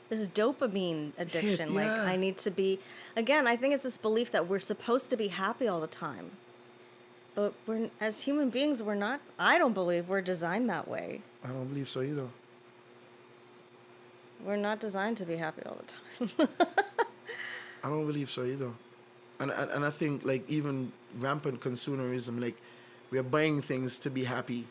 This 0.10 0.28
dopamine 0.28 1.12
addiction. 1.18 1.76
Like 1.76 1.86
yeah. 1.86 2.03
I 2.03 2.16
need 2.16 2.38
to 2.39 2.51
be 2.51 2.80
again, 3.16 3.47
I 3.47 3.55
think 3.55 3.74
it's 3.74 3.84
this 3.84 3.97
belief 3.97 4.32
that 4.32 4.47
we're 4.47 4.60
supposed 4.60 5.10
to 5.12 5.18
be 5.18 5.28
happy 5.28 5.68
all 5.68 5.80
the 5.80 5.88
time. 5.88 6.32
But 7.36 7.53
we're 7.68 7.89
as 8.01 8.22
human 8.22 8.49
beings, 8.49 8.82
we're 8.82 8.95
not 8.95 9.22
I 9.38 9.57
don't 9.57 9.74
believe 9.74 10.10
we're 10.10 10.22
designed 10.22 10.70
that 10.70 10.88
way. 10.88 11.22
i 11.43 11.47
don't 11.47 11.68
believe 11.68 11.88
so 11.88 12.01
either 12.01 12.28
We're 14.45 14.55
not 14.57 14.80
designed 14.80 15.18
to 15.18 15.26
be 15.26 15.36
happy 15.38 15.62
all 15.66 15.78
the 15.84 16.28
time. 16.28 16.49
I 17.84 17.89
don't 17.89 18.07
believe 18.07 18.30
so 18.30 18.43
either. 18.43 18.72
And, 19.39 19.51
and 19.51 19.70
and 19.72 19.86
I 19.86 19.89
think 19.91 20.26
like 20.26 20.43
even 20.49 20.91
rampant 21.18 21.62
consumerism, 21.62 22.41
like 22.41 22.57
we're 23.12 23.24
buying 23.24 23.62
things 23.62 23.99
to 23.99 24.10
be 24.10 24.24
happy. 24.24 24.66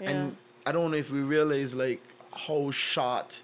And 0.00 0.36
I 0.66 0.72
don't 0.72 0.90
know 0.90 0.96
if 0.96 1.10
we 1.10 1.20
realize 1.20 1.74
like 1.74 2.02
how 2.32 2.70
short 2.70 3.42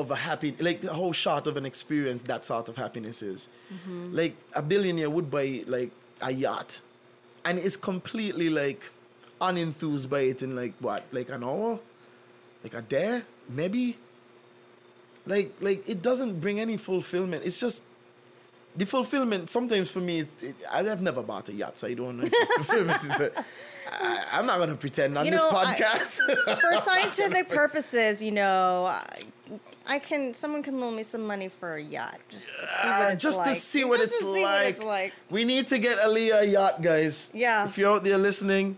of 0.00 0.10
a 0.10 0.16
happy 0.16 0.54
like 0.60 0.82
how 0.84 1.12
short 1.12 1.46
of 1.46 1.56
an 1.56 1.66
experience 1.66 2.22
that 2.24 2.44
sort 2.44 2.68
of 2.68 2.76
happiness 2.76 3.22
is. 3.22 3.48
Mm-hmm. 3.72 4.14
Like 4.14 4.36
a 4.54 4.62
billionaire 4.62 5.10
would 5.10 5.30
buy 5.30 5.64
like 5.66 5.90
a 6.20 6.30
yacht 6.30 6.80
and 7.44 7.58
is 7.58 7.76
completely 7.76 8.50
like 8.50 8.90
unenthused 9.40 10.08
by 10.08 10.20
it 10.20 10.42
in 10.42 10.54
like 10.54 10.74
what, 10.80 11.04
like 11.12 11.30
an 11.30 11.44
hour? 11.44 11.78
Like 12.62 12.74
a 12.74 12.82
day? 12.82 13.22
Maybe? 13.48 13.96
Like 15.26 15.52
like 15.60 15.88
it 15.88 16.02
doesn't 16.02 16.40
bring 16.40 16.60
any 16.60 16.76
fulfillment. 16.76 17.44
It's 17.44 17.58
just 17.58 17.84
the 18.76 18.84
fulfillment 18.86 19.48
sometimes 19.50 19.90
for 19.90 20.00
me 20.00 20.18
is 20.20 20.28
it, 20.42 20.54
I've 20.70 21.00
never 21.02 21.22
bought 21.22 21.48
a 21.48 21.52
yacht, 21.52 21.78
so 21.78 21.86
I 21.86 21.94
don't 21.94 22.16
know 22.18 22.24
if 22.24 22.32
it's 22.34 22.54
fulfillment 22.66 23.02
is 23.02 23.10
a, 23.20 23.32
I, 23.90 24.24
I'm 24.32 24.46
not 24.46 24.58
gonna 24.58 24.74
pretend 24.74 25.16
on 25.16 25.24
You 25.24 25.32
this 25.32 25.40
know, 25.42 25.50
I- 25.50 25.64
podcast. 25.74 26.60
For 26.60 26.80
scientific 26.82 27.48
purposes, 27.48 28.22
you 28.22 28.32
know, 28.32 28.86
I, 28.86 29.22
I 29.86 29.98
can 29.98 30.34
someone 30.34 30.62
can 30.62 30.80
loan 30.80 30.96
me 30.96 31.02
some 31.04 31.24
money 31.26 31.48
for 31.48 31.74
a 31.76 31.82
yacht 31.82 32.18
just 32.28 32.48
to 32.48 32.66
see 32.66 32.88
what 32.88 33.00
ah, 33.00 33.08
it's 33.08 33.22
just 33.22 33.38
like. 33.38 33.48
to 33.48 33.54
see 33.54 33.84
what, 33.84 34.00
Just 34.00 34.12
it's, 34.14 34.18
to 34.20 34.34
see 34.34 34.42
like. 34.44 34.58
what 34.60 34.66
it's 34.66 34.82
like. 34.82 35.12
We 35.30 35.44
need 35.44 35.68
to 35.68 35.78
get 35.78 35.98
Aliyah 35.98 36.40
a 36.40 36.46
yacht, 36.46 36.82
guys. 36.82 37.30
Yeah. 37.32 37.68
If 37.68 37.78
you're 37.78 37.92
out 37.92 38.02
there 38.02 38.18
listening, 38.18 38.76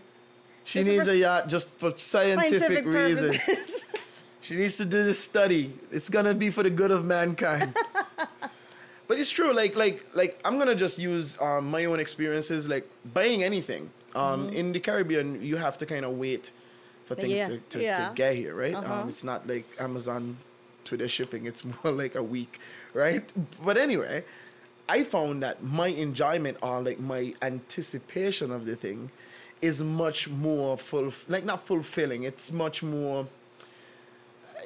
she 0.63 0.79
This 0.83 0.87
needs 0.87 1.09
a 1.09 1.17
yacht 1.17 1.49
just 1.49 1.79
for 1.79 1.91
scientific, 1.97 2.59
Scientific 2.59 2.85
reasons. 2.85 3.85
She 4.41 4.55
needs 4.55 4.77
to 4.77 4.85
do 4.85 5.03
this 5.03 5.19
study. 5.19 5.73
It's 5.91 6.09
gonna 6.09 6.33
be 6.33 6.49
for 6.51 6.63
the 6.63 6.69
good 6.69 6.91
of 6.91 7.03
mankind. 7.05 7.75
but 9.09 9.17
it's 9.17 9.31
true. 9.31 9.51
Like, 9.53 9.75
like, 9.75 10.05
like, 10.13 10.39
I'm 10.45 10.57
gonna 10.59 10.75
just 10.75 10.99
use 10.99 11.35
um, 11.41 11.69
my 11.69 11.83
own 11.85 11.99
experiences. 11.99 12.69
Like 12.69 12.87
buying 13.13 13.43
anything. 13.43 13.89
Um, 14.15 14.49
In 14.49 14.71
the 14.71 14.79
Caribbean, 14.79 15.43
you 15.43 15.57
have 15.57 15.77
to 15.79 15.85
kind 15.85 16.05
of 16.05 16.11
wait 16.17 16.51
for 17.05 17.15
things 17.15 17.37
Yeah, 17.37 17.47
to, 17.49 17.57
to, 17.57 17.81
yeah. 17.81 18.09
to 18.09 18.15
get 18.15 18.35
here, 18.35 18.55
right? 18.55 18.73
Uh-huh. 18.73 19.01
Um, 19.01 19.09
it's 19.09 19.23
not 19.23 19.47
like 19.47 19.65
Amazon 19.79 20.37
to 20.85 20.97
their 20.97 21.07
shipping, 21.07 21.45
it's 21.45 21.63
more 21.83 21.91
like 21.91 22.15
a 22.15 22.23
week, 22.23 22.59
right? 22.93 23.23
But 23.63 23.77
anyway, 23.77 24.23
I 24.87 25.03
found 25.03 25.43
that 25.43 25.63
my 25.63 25.87
enjoyment 25.87 26.57
or 26.61 26.81
like 26.81 26.99
my 26.99 27.33
anticipation 27.41 28.51
of 28.51 28.65
the 28.65 28.75
thing 28.75 29.11
is 29.61 29.83
much 29.83 30.27
more 30.29 30.77
full, 30.77 31.13
like 31.27 31.45
not 31.45 31.65
fulfilling, 31.65 32.23
it's 32.23 32.51
much 32.51 32.81
more 32.81 33.27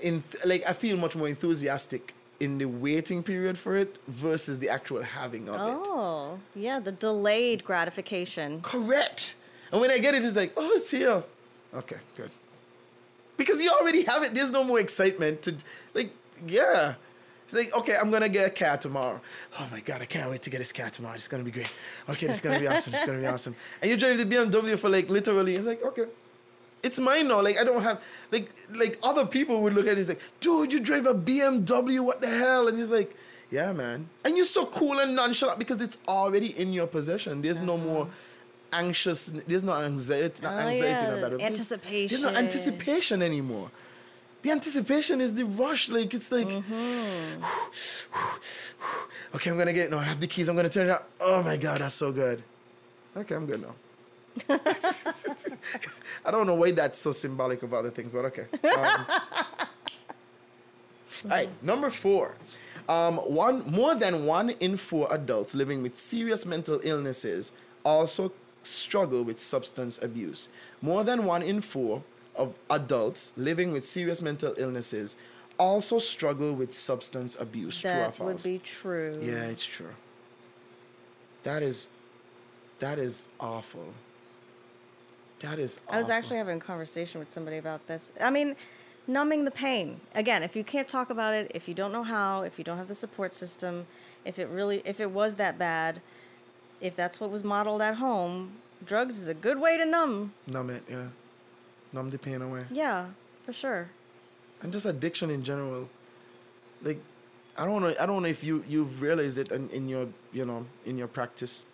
in 0.02 0.24
like 0.46 0.64
I 0.68 0.74
feel 0.74 0.98
much 0.98 1.16
more 1.16 1.28
enthusiastic 1.28 2.14
in 2.44 2.58
the 2.58 2.66
waiting 2.66 3.24
period 3.24 3.58
for 3.58 3.78
it 3.78 3.96
versus 4.08 4.60
the 4.60 4.70
actual 4.70 5.02
having 5.02 5.48
of 5.50 5.56
it. 5.56 5.78
Oh, 5.88 6.40
yeah, 6.56 6.80
the 6.80 6.92
delayed 6.92 7.64
gratification. 7.64 8.62
Correct. 8.62 9.36
And 9.72 9.80
when 9.82 9.90
I 9.90 9.98
get 9.98 10.14
it, 10.14 10.24
it's 10.24 10.36
like, 10.36 10.54
oh, 10.58 10.72
it's 10.74 10.92
here. 10.92 11.24
Okay, 11.74 11.98
good. 12.16 12.30
Because 13.38 13.62
you 13.62 13.72
already 13.72 14.04
have 14.04 14.22
it. 14.24 14.34
There's 14.34 14.52
no 14.52 14.64
more 14.64 14.80
excitement 14.80 15.42
to 15.44 15.56
like, 15.94 16.12
yeah. 16.46 16.96
It's 17.46 17.56
like, 17.56 17.76
okay, 17.76 17.98
I'm 18.00 18.12
gonna 18.12 18.30
get 18.30 18.48
a 18.48 18.50
cat 18.50 18.82
tomorrow. 18.82 19.20
Oh 19.60 19.68
my 19.72 19.80
god, 19.80 20.02
I 20.02 20.06
can't 20.06 20.30
wait 20.30 20.42
to 20.44 20.50
get 20.50 20.60
this 20.60 20.72
cat 20.72 20.94
tomorrow. 20.94 21.16
It's 21.16 21.28
gonna 21.28 21.44
be 21.44 21.52
great. 21.52 21.70
Okay, 22.08 22.28
it's 22.28 22.42
gonna 22.42 22.60
be 22.60 22.68
awesome. 22.68 22.94
It's 22.94 23.06
gonna 23.06 23.20
be 23.20 23.26
awesome. 23.26 23.56
And 23.82 23.90
you 23.90 23.98
drive 23.98 24.18
the 24.18 24.26
BMW 24.26 24.78
for 24.78 24.90
like 24.90 25.10
literally, 25.10 25.56
it's 25.56 25.68
like, 25.68 25.84
okay. 25.84 26.06
It's 26.84 27.00
mine 27.00 27.28
now. 27.30 27.42
Like 27.42 27.58
I 27.58 27.64
don't 27.64 27.82
have 27.82 28.02
like 28.32 28.52
like 28.72 29.00
other 29.02 29.26
people 29.26 29.62
would 29.64 29.74
look 29.74 29.86
at 29.88 29.94
it 29.94 29.98
and 30.00 30.08
say, 30.08 30.18
dude, 30.42 30.74
you 30.74 30.80
drive 30.80 31.06
a 31.06 31.16
BMW, 31.16 32.02
what 32.04 32.20
the 32.22 32.28
hell? 32.30 32.68
And 32.68 32.78
he's 32.78 32.92
like, 32.92 33.16
Yeah, 33.50 33.72
man. 33.74 34.10
And 34.26 34.36
you're 34.36 34.46
so 34.46 34.66
cool 34.66 35.00
and 35.00 35.16
nonchalant 35.16 35.60
because 35.60 35.82
it's 35.82 35.98
already 36.08 36.58
in 36.60 36.74
your 36.74 36.88
possession. 36.88 37.42
There's 37.42 37.62
no 37.62 37.78
more 37.78 38.08
anxious 38.74 39.28
there's 39.48 39.64
no 39.64 39.74
anxiety 39.74 40.42
not 40.42 40.54
Oh, 40.54 40.58
anxiety 40.68 41.06
yeah, 41.06 41.10
no 41.12 41.22
better. 41.22 41.38
There's- 41.38 41.70
There's 41.70 42.22
no 42.22 42.30
anticipation. 42.30 42.36
anticipation 42.44 43.22
anymore. 43.22 43.70
The 44.42 44.52
anticipation 44.52 45.22
is 45.22 45.36
the 45.36 45.46
rush. 45.46 45.90
Like 45.90 46.14
it's 46.14 46.32
like 46.32 46.50
Mm-hmm. 46.50 47.44
Okay, 49.36 49.50
I'm 49.50 49.58
gonna 49.58 49.74
get 49.74 49.86
it 49.88 49.92
now. 49.92 50.00
I 50.00 50.04
have 50.04 50.20
the 50.20 50.28
keys, 50.28 50.48
I'm 50.50 50.56
gonna 50.56 50.70
turn 50.70 50.88
it 50.88 50.92
out. 50.92 51.08
Oh 51.20 51.42
my 51.44 51.56
god, 51.58 51.82
that's 51.82 51.96
so 51.96 52.12
good. 52.12 52.44
Okay, 53.16 53.36
I'm 53.36 53.46
good 53.46 53.62
now. 53.62 53.76
I 56.26 56.32
don't 56.32 56.48
know 56.48 56.56
why 56.56 56.72
that's 56.72 57.00
so 57.00 57.12
symbolic 57.12 57.64
of 57.64 57.74
other 57.74 57.90
things, 57.90 58.12
but 58.12 58.26
okay. 58.26 58.46
Um, 58.64 59.06
all 61.26 61.30
right, 61.30 61.50
number 61.64 61.90
four. 61.90 62.36
Um, 62.90 63.18
one 63.18 63.64
more 63.70 63.96
than 63.96 64.26
one 64.26 64.50
in 64.60 64.76
four 64.78 65.08
adults 65.12 65.56
living 65.56 65.82
with 65.82 65.98
serious 65.98 66.46
mental 66.46 66.82
illnesses 66.84 67.54
also 67.86 68.34
struggle 68.62 69.24
with 69.24 69.40
substance 69.40 70.02
abuse. 70.02 70.50
More 70.82 71.04
than 71.04 71.26
one 71.26 71.42
in 71.42 71.62
four 71.62 72.04
of 72.36 72.56
adults 72.70 73.32
living 73.38 73.72
with 73.72 73.86
serious 73.86 74.22
mental 74.22 74.54
illnesses 74.58 75.16
also 75.60 75.98
struggle 75.98 76.54
with 76.54 76.74
substance 76.74 77.38
abuse. 77.40 77.80
True 77.82 77.92
or 77.92 77.94
That 77.94 78.20
would 78.20 78.44
be 78.44 78.60
true. 78.60 79.20
Yeah, 79.22 79.46
it's 79.46 79.66
true. 79.66 79.96
That 81.44 81.62
is, 81.62 81.88
that 82.80 82.98
is 83.00 83.28
awful. 83.40 83.94
That 85.44 85.60
is. 85.60 85.80
I 85.90 85.98
was 85.98 86.10
actually 86.10 86.38
having 86.38 86.58
a 86.58 86.62
conversation 86.62 87.20
with 87.20 87.30
somebody 87.30 87.58
about 87.58 87.86
this. 87.88 88.14
I 88.22 88.30
mean, 88.30 88.56
numbing 89.08 89.44
the 89.44 89.52
pain. 89.52 90.00
Again, 90.16 90.42
if 90.42 90.56
you 90.56 90.64
can't 90.64 90.88
talk 90.88 91.10
about 91.10 91.34
it, 91.34 91.52
if 91.54 91.68
you 91.68 91.74
don't 91.74 91.92
know 91.92 92.04
how, 92.04 92.44
if 92.44 92.58
you 92.58 92.64
don't 92.64 92.78
have 92.78 92.88
the 92.88 92.96
support 92.96 93.34
system, 93.34 93.86
if 94.24 94.40
it 94.40 94.48
really 94.48 94.82
if 94.86 95.02
it 95.02 95.12
was 95.12 95.36
that 95.36 95.60
bad, 95.60 96.02
if 96.80 96.96
that's 96.96 97.20
what 97.20 97.30
was 97.30 97.44
modeled 97.44 97.82
at 97.82 97.96
home, 97.96 98.54
drugs 98.86 99.18
is 99.20 99.28
a 99.28 99.34
good 99.34 99.60
way 99.60 99.76
to 99.78 99.86
numb. 99.86 100.34
numb 100.48 100.70
it. 100.70 100.84
Yeah, 100.90 101.08
numb 101.92 102.10
the 102.10 102.18
pain 102.18 102.42
away. 102.42 102.64
Yeah, 102.72 103.08
for 103.46 103.52
sure. 103.52 103.90
and 104.62 104.72
just 104.72 104.86
addiction 104.86 105.30
in 105.30 105.44
general. 105.44 105.90
Like, 106.82 107.02
I 107.58 107.66
don't 107.66 107.82
know. 107.82 107.94
I 108.00 108.06
don't 108.06 108.24
know 108.24 108.30
if 108.30 108.46
you 108.46 108.64
you've 108.66 109.02
realized 109.02 109.38
it 109.38 109.52
in, 109.52 109.70
in 109.72 109.90
your 109.90 110.08
you 110.32 110.46
know 110.46 110.66
in 110.86 110.98
your 110.98 111.10
practice, 111.10 111.66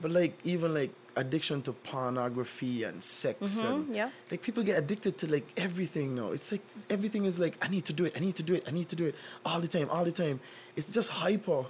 but 0.00 0.10
like 0.10 0.32
even 0.44 0.72
like 0.72 0.92
addiction 1.16 1.62
to 1.62 1.72
pornography 1.72 2.84
and 2.84 3.02
sex 3.02 3.58
mm-hmm, 3.58 3.66
and 3.66 3.96
yeah. 3.96 4.10
like 4.30 4.42
people 4.42 4.62
get 4.62 4.78
addicted 4.78 5.16
to 5.18 5.30
like 5.30 5.46
everything 5.56 6.14
now. 6.14 6.30
It's 6.30 6.52
like 6.52 6.62
everything 6.90 7.24
is 7.24 7.38
like 7.38 7.56
I 7.64 7.68
need 7.68 7.84
to 7.86 7.92
do 7.92 8.04
it. 8.04 8.12
I 8.16 8.20
need 8.20 8.36
to 8.36 8.42
do 8.42 8.54
it. 8.54 8.64
I 8.66 8.70
need 8.70 8.88
to 8.90 8.96
do 8.96 9.06
it 9.06 9.14
all 9.44 9.60
the 9.60 9.68
time. 9.68 9.88
All 9.90 10.04
the 10.04 10.12
time. 10.12 10.40
It's 10.76 10.92
just 10.92 11.08
hyper. 11.08 11.64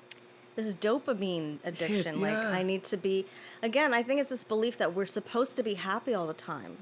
This 0.57 0.75
dopamine 0.75 1.59
addiction. 1.65 2.21
Like 2.21 2.33
yeah. 2.33 2.51
I 2.51 2.63
need 2.63 2.83
to 2.85 2.97
be 2.97 3.27
again, 3.63 3.95
I 3.95 4.03
think 4.03 4.21
it's 4.21 4.31
this 4.31 4.45
belief 4.45 4.79
that 4.79 4.95
we're 4.95 5.07
supposed 5.07 5.57
to 5.57 5.63
be 5.63 5.75
happy 5.75 6.13
all 6.13 6.27
the 6.27 6.35
time. 6.35 6.79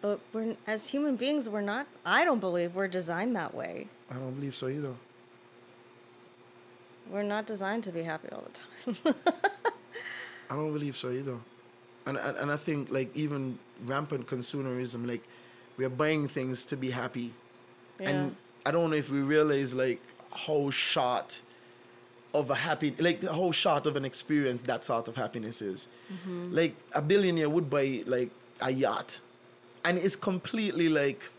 But 0.00 0.20
we're 0.32 0.56
as 0.66 0.88
human 0.88 1.16
beings, 1.16 1.48
we're 1.48 1.62
not 1.62 1.86
I 2.04 2.24
don't 2.24 2.40
believe 2.40 2.76
we're 2.76 2.88
designed 2.88 3.34
that 3.36 3.54
way. 3.54 3.88
I 4.10 4.14
don't 4.14 4.34
believe 4.34 4.54
so 4.54 4.68
either. 4.68 4.94
We're 7.10 7.22
not 7.22 7.46
designed 7.46 7.84
to 7.84 7.92
be 7.92 8.02
happy 8.02 8.28
all 8.30 8.44
the 8.84 8.92
time. 8.92 9.14
I 10.50 10.54
don't 10.54 10.72
believe 10.72 10.96
so 10.96 11.10
either. 11.10 11.38
And, 12.06 12.16
and 12.16 12.36
and 12.36 12.52
I 12.52 12.56
think 12.56 12.90
like 12.90 13.14
even 13.16 13.58
rampant 13.84 14.26
consumerism, 14.26 15.06
like 15.06 15.22
we're 15.76 15.88
buying 15.88 16.28
things 16.28 16.64
to 16.66 16.76
be 16.76 16.90
happy. 16.90 17.32
And 17.98 18.36
I 18.64 18.70
don't 18.70 18.90
know 18.90 18.96
if 18.96 19.10
we 19.10 19.20
realize 19.20 19.74
like 19.74 20.00
how 20.32 20.70
short 20.70 21.40
of 22.34 22.50
a 22.50 22.54
happy 22.54 22.94
like 22.98 23.20
the 23.20 23.32
whole 23.32 23.52
short 23.52 23.86
of 23.86 23.96
an 23.96 24.04
experience 24.04 24.62
that 24.62 24.84
sort 24.84 25.08
of 25.08 25.16
happiness 25.16 25.62
is. 25.62 25.88
Mm-hmm. 26.12 26.54
Like 26.54 26.74
a 26.92 27.02
billionaire 27.02 27.48
would 27.48 27.70
buy 27.70 28.02
like 28.06 28.30
a 28.60 28.70
yacht 28.70 29.20
and 29.84 29.98
is 29.98 30.16
completely 30.16 30.88
like 30.88 31.30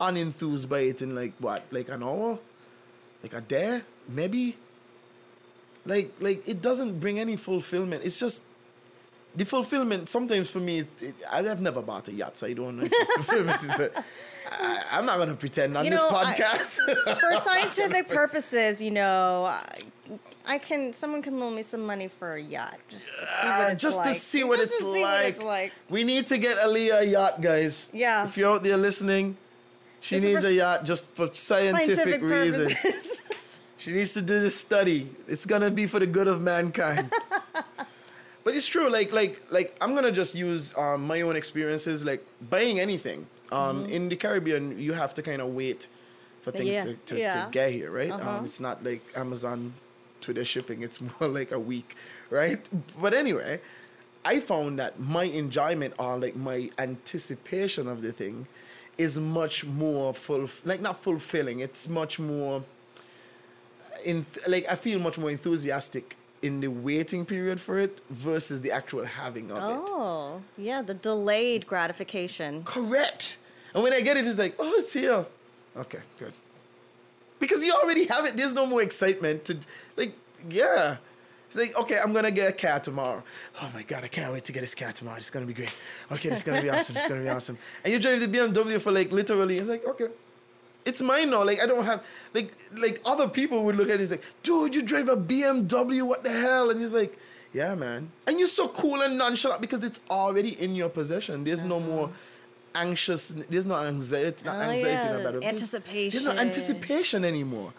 unenthused 0.00 0.68
by 0.68 0.80
it 0.80 1.02
in 1.02 1.14
like 1.14 1.32
what, 1.38 1.64
like 1.70 1.88
an 1.88 2.02
hour? 2.02 2.38
Like 3.22 3.34
a 3.34 3.40
day? 3.40 3.82
Maybe? 4.08 4.56
Like 5.84 6.12
like 6.20 6.46
it 6.48 6.62
doesn't 6.62 7.00
bring 7.00 7.20
any 7.20 7.36
fulfillment. 7.36 8.04
It's 8.04 8.18
just 8.18 8.42
the 9.36 9.44
fulfillment 9.44 10.08
sometimes 10.08 10.50
for 10.50 10.60
me 10.60 10.78
it, 10.80 11.14
I've 11.30 11.60
never 11.60 11.82
bought 11.82 12.08
a 12.08 12.12
yacht, 12.12 12.36
so 12.38 12.46
I 12.46 12.52
don't 12.54 12.76
know 12.76 12.84
if 12.84 12.92
it's 12.92 13.14
fulfillment 13.20 13.62
is 13.62 13.70
a, 13.80 13.90
I, 14.50 14.82
I'm 14.92 15.04
not 15.06 15.18
gonna 15.18 15.34
pretend 15.34 15.76
on 15.76 15.84
You 15.84 15.90
this 15.92 16.00
know, 16.00 16.08
I- 16.10 16.24
podcast. 16.34 17.20
for 17.20 17.40
scientific 17.40 18.08
purposes, 18.08 18.80
you 18.80 18.90
know, 18.92 19.44
I, 19.46 19.82
I 20.46 20.58
can 20.58 20.92
someone 20.92 21.22
can 21.22 21.38
loan 21.40 21.54
me 21.54 21.62
some 21.62 21.84
money 21.84 22.08
for 22.08 22.34
a 22.34 22.40
yacht 22.42 22.78
just 22.88 23.06
to 23.08 23.26
see 23.26 23.46
what 23.46 23.60
Uh, 23.60 23.68
it's 23.72 23.82
just 23.82 23.96
like. 23.98 24.08
to 24.08 24.14
see 24.14 24.44
what 24.44 24.58
Just 24.58 24.72
it's 24.72 24.78
to 24.78 24.84
see 24.94 25.02
like. 25.02 25.20
what 25.22 25.24
it's 25.26 25.42
like. 25.42 25.72
We 25.90 26.04
need 26.04 26.26
to 26.28 26.38
get 26.38 26.58
Aliyah 26.58 27.00
a 27.00 27.04
yacht, 27.06 27.40
guys. 27.40 27.88
Yeah. 27.92 28.26
If 28.28 28.36
you're 28.36 28.50
out 28.52 28.62
there 28.62 28.76
listening, 28.76 29.36
she 30.00 30.16
This 30.16 30.24
needs 30.24 30.44
a 30.44 30.52
yacht 30.52 30.84
just 30.84 31.16
for 31.16 31.28
scientific, 31.34 31.96
Scientific 31.96 32.22
reasons. 32.22 33.22
She 33.78 33.92
needs 33.92 34.14
to 34.14 34.22
do 34.22 34.40
this 34.40 34.56
study. 34.58 35.10
It's 35.28 35.44
gonna 35.44 35.70
be 35.70 35.86
for 35.86 35.98
the 35.98 36.06
good 36.06 36.28
of 36.28 36.40
mankind. 36.40 37.12
But 38.46 38.54
it's 38.54 38.68
true. 38.68 38.88
Like, 38.88 39.10
like, 39.10 39.42
like, 39.50 39.76
I'm 39.80 39.96
gonna 39.96 40.12
just 40.12 40.36
use 40.36 40.72
um, 40.78 41.04
my 41.04 41.22
own 41.22 41.34
experiences. 41.34 42.04
Like 42.04 42.24
buying 42.48 42.78
anything 42.78 43.26
um, 43.50 43.86
in 43.86 44.08
the 44.08 44.14
Caribbean, 44.14 44.78
you 44.78 44.92
have 44.92 45.14
to 45.14 45.22
kind 45.22 45.42
of 45.42 45.48
wait 45.48 45.88
for 46.42 46.52
things 46.52 46.72
Yeah, 46.72 46.84
to, 46.84 46.94
to, 47.06 47.18
yeah. 47.18 47.44
to 47.44 47.50
get 47.50 47.72
here, 47.72 47.90
right? 47.90 48.12
Uh-huh. 48.12 48.38
Um, 48.38 48.44
it's 48.44 48.60
not 48.60 48.84
like 48.84 49.02
Amazon 49.16 49.74
to 50.20 50.32
their 50.32 50.44
shipping. 50.44 50.82
It's 50.82 51.00
more 51.20 51.28
like 51.28 51.50
a 51.50 51.58
week, 51.58 51.96
right? 52.30 52.60
But 53.02 53.14
anyway, 53.14 53.60
I 54.24 54.38
found 54.38 54.78
that 54.78 55.00
my 55.00 55.24
enjoyment 55.24 55.94
or 55.98 56.16
like 56.16 56.36
my 56.36 56.70
anticipation 56.78 57.88
of 57.88 58.00
the 58.00 58.12
thing 58.12 58.46
is 58.96 59.18
much 59.18 59.64
more 59.66 60.14
full, 60.14 60.48
like 60.64 60.80
not 60.80 61.02
fulfilling. 61.02 61.58
It's 61.58 61.88
much 61.88 62.20
more 62.20 62.62
in 64.04 64.24
like 64.46 64.70
I 64.70 64.76
feel 64.76 65.00
much 65.00 65.18
more 65.18 65.30
enthusiastic 65.32 66.16
in 66.46 66.60
the 66.60 66.68
waiting 66.68 67.26
period 67.26 67.60
for 67.60 67.78
it 67.78 67.98
versus 68.10 68.60
the 68.60 68.70
actual 68.70 69.04
having 69.04 69.50
of 69.50 69.58
it. 69.58 69.80
oh, 69.88 70.42
yeah, 70.56 70.80
the 70.82 70.94
delayed 70.94 71.66
gratification. 71.66 72.62
Correct. 72.64 73.38
And 73.74 73.82
when 73.82 73.92
I 73.92 74.00
get 74.00 74.16
it, 74.16 74.26
it's 74.26 74.38
like, 74.38 74.54
oh, 74.58 74.72
it's 74.76 74.92
here. 74.92 75.26
Okay, 75.76 75.98
good. 76.18 76.32
Because 77.38 77.62
you 77.62 77.72
already 77.74 78.06
have 78.06 78.24
it. 78.24 78.36
There's 78.36 78.54
no 78.54 78.64
more 78.64 78.80
excitement 78.82 79.44
to 79.46 79.58
like, 79.96 80.14
yeah. 80.48 80.96
It's 81.48 81.56
like, 81.56 81.78
okay, 81.78 81.98
I'm 82.02 82.12
gonna 82.12 82.30
get 82.30 82.48
a 82.48 82.52
cat 82.52 82.82
tomorrow. 82.84 83.22
Oh 83.60 83.70
my 83.74 83.82
god, 83.82 84.02
I 84.04 84.08
can't 84.08 84.32
wait 84.32 84.44
to 84.44 84.52
get 84.52 84.60
this 84.60 84.74
cat 84.74 84.94
tomorrow. 84.94 85.18
It's 85.18 85.30
gonna 85.30 85.46
be 85.46 85.52
great. 85.54 85.72
Okay, 86.10 86.30
it's 86.30 86.42
gonna 86.42 86.62
be 86.62 86.70
awesome. 86.70 86.96
It's 86.96 87.06
gonna 87.06 87.22
be 87.22 87.28
awesome. 87.28 87.58
And 87.84 87.92
you 87.92 88.00
drive 88.00 88.20
the 88.20 88.28
BMW 88.28 88.80
for 88.80 88.90
like 88.90 89.12
literally, 89.12 89.58
it's 89.58 89.68
like, 89.68 89.86
okay. 89.86 90.08
It's 90.86 91.02
mine 91.02 91.30
now. 91.30 91.44
Like 91.44 91.60
I 91.62 91.66
don't 91.66 91.84
have 91.84 92.02
like 92.32 92.54
like 92.74 93.00
other 93.04 93.28
people 93.28 93.64
would 93.64 93.76
look 93.76 93.88
at 93.88 93.96
it 93.96 94.00
and 94.00 94.08
say, 94.08 94.20
dude, 94.42 94.74
you 94.74 94.82
drive 94.82 95.08
a 95.08 95.16
BMW, 95.16 96.02
what 96.06 96.22
the 96.24 96.30
hell? 96.30 96.70
And 96.70 96.80
he's 96.80 96.94
like, 96.94 97.18
Yeah, 97.52 97.74
man. 97.74 98.10
And 98.26 98.38
you're 98.38 98.48
so 98.48 98.68
cool 98.68 99.02
and 99.02 99.18
nonchalant 99.18 99.60
because 99.60 99.82
it's 99.84 100.00
already 100.08 100.52
in 100.64 100.74
your 100.74 100.88
possession. 100.88 101.44
There's 101.44 101.64
no 101.64 101.80
more 101.80 102.10
anxious 102.74 103.34
there's 103.48 103.64
no 103.66 103.74
anxiety 103.76 104.44
not 104.44 104.56
Oh, 104.56 104.60
anxiety 104.70 105.08
no 105.08 105.16
yeah, 105.18 105.24
better. 105.24 105.40
There's- 105.40 105.70
There's 105.72 106.24
no 106.24 106.30
anticipation. 106.32 106.38
anticipation 106.38 107.24
anymore. 107.24 107.72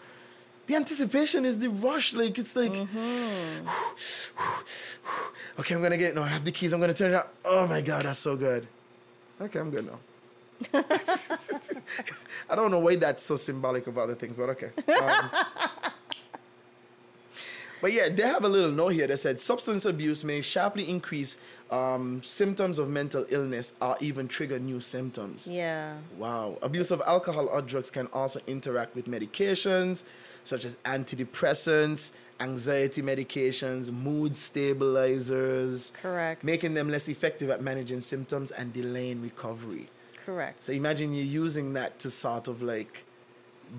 The 0.66 0.74
anticipation 0.74 1.44
is 1.46 1.58
the 1.60 1.70
rush. 1.70 2.12
Like 2.14 2.36
it's 2.38 2.54
like 2.56 2.72
Mm-hmm. 2.72 3.68
Okay, 5.60 5.74
I'm 5.74 5.82
gonna 5.82 5.96
get 5.96 6.10
it 6.10 6.14
now. 6.14 6.22
I 6.24 6.28
have 6.28 6.44
the 6.44 6.52
keys, 6.52 6.72
I'm 6.72 6.80
gonna 6.80 6.94
turn 6.94 7.12
it 7.12 7.16
out. 7.16 7.28
Oh 7.44 7.66
my 7.66 7.80
god, 7.80 8.04
that's 8.06 8.18
so 8.18 8.36
good. 8.36 8.66
Okay, 9.40 9.58
I'm 9.58 9.70
good 9.70 9.86
now. 9.86 9.98
I 12.50 12.54
don't 12.54 12.70
know 12.70 12.80
why 12.80 12.96
that's 12.96 13.22
so 13.22 13.36
symbolic 13.36 13.86
of 13.86 13.98
other 13.98 14.14
things, 14.14 14.36
but 14.36 14.48
okay. 14.50 14.70
Um, 15.00 15.30
but 17.80 17.92
yeah, 17.92 18.08
they 18.08 18.22
have 18.22 18.44
a 18.44 18.48
little 18.48 18.72
note 18.72 18.88
here 18.88 19.06
that 19.06 19.18
said 19.18 19.38
substance 19.40 19.84
abuse 19.84 20.24
may 20.24 20.40
sharply 20.40 20.88
increase 20.88 21.38
um, 21.70 22.22
symptoms 22.22 22.78
of 22.78 22.88
mental 22.88 23.26
illness 23.28 23.72
or 23.80 23.96
even 24.00 24.26
trigger 24.26 24.58
new 24.58 24.80
symptoms. 24.80 25.46
Yeah. 25.46 25.98
Wow. 26.16 26.58
Abuse 26.62 26.90
of 26.90 27.02
alcohol 27.06 27.46
or 27.46 27.62
drugs 27.62 27.90
can 27.90 28.08
also 28.12 28.40
interact 28.46 28.94
with 28.94 29.06
medications 29.06 30.04
such 30.44 30.64
as 30.64 30.76
antidepressants, 30.84 32.12
anxiety 32.40 33.02
medications, 33.02 33.92
mood 33.92 34.36
stabilizers. 34.36 35.92
Correct. 36.00 36.42
Making 36.42 36.74
them 36.74 36.88
less 36.88 37.08
effective 37.08 37.50
at 37.50 37.62
managing 37.62 38.00
symptoms 38.00 38.50
and 38.50 38.72
delaying 38.72 39.20
recovery. 39.22 39.88
Correct. 40.28 40.62
So 40.62 40.74
imagine 40.74 41.14
you're 41.14 41.24
using 41.24 41.72
that 41.72 41.98
to 42.00 42.10
sort 42.10 42.48
of 42.48 42.60
like 42.60 43.06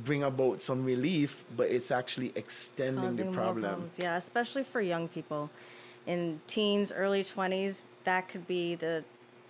bring 0.04 0.24
about 0.24 0.64
some 0.64 0.84
relief, 0.84 1.46
but 1.56 1.70
it's 1.70 1.92
actually 1.92 2.32
extending 2.34 3.04
Causing 3.04 3.30
the 3.30 3.38
problem. 3.38 3.90
Yeah, 4.00 4.18
especially 4.18 4.64
for 4.64 4.82
young 4.82 5.08
people 5.08 5.52
in 6.08 6.42
teens, 6.48 6.92
early 6.92 7.22
20s, 7.22 7.84
that 8.04 8.30
could 8.30 8.48
be 8.48 8.74
the 8.74 9.04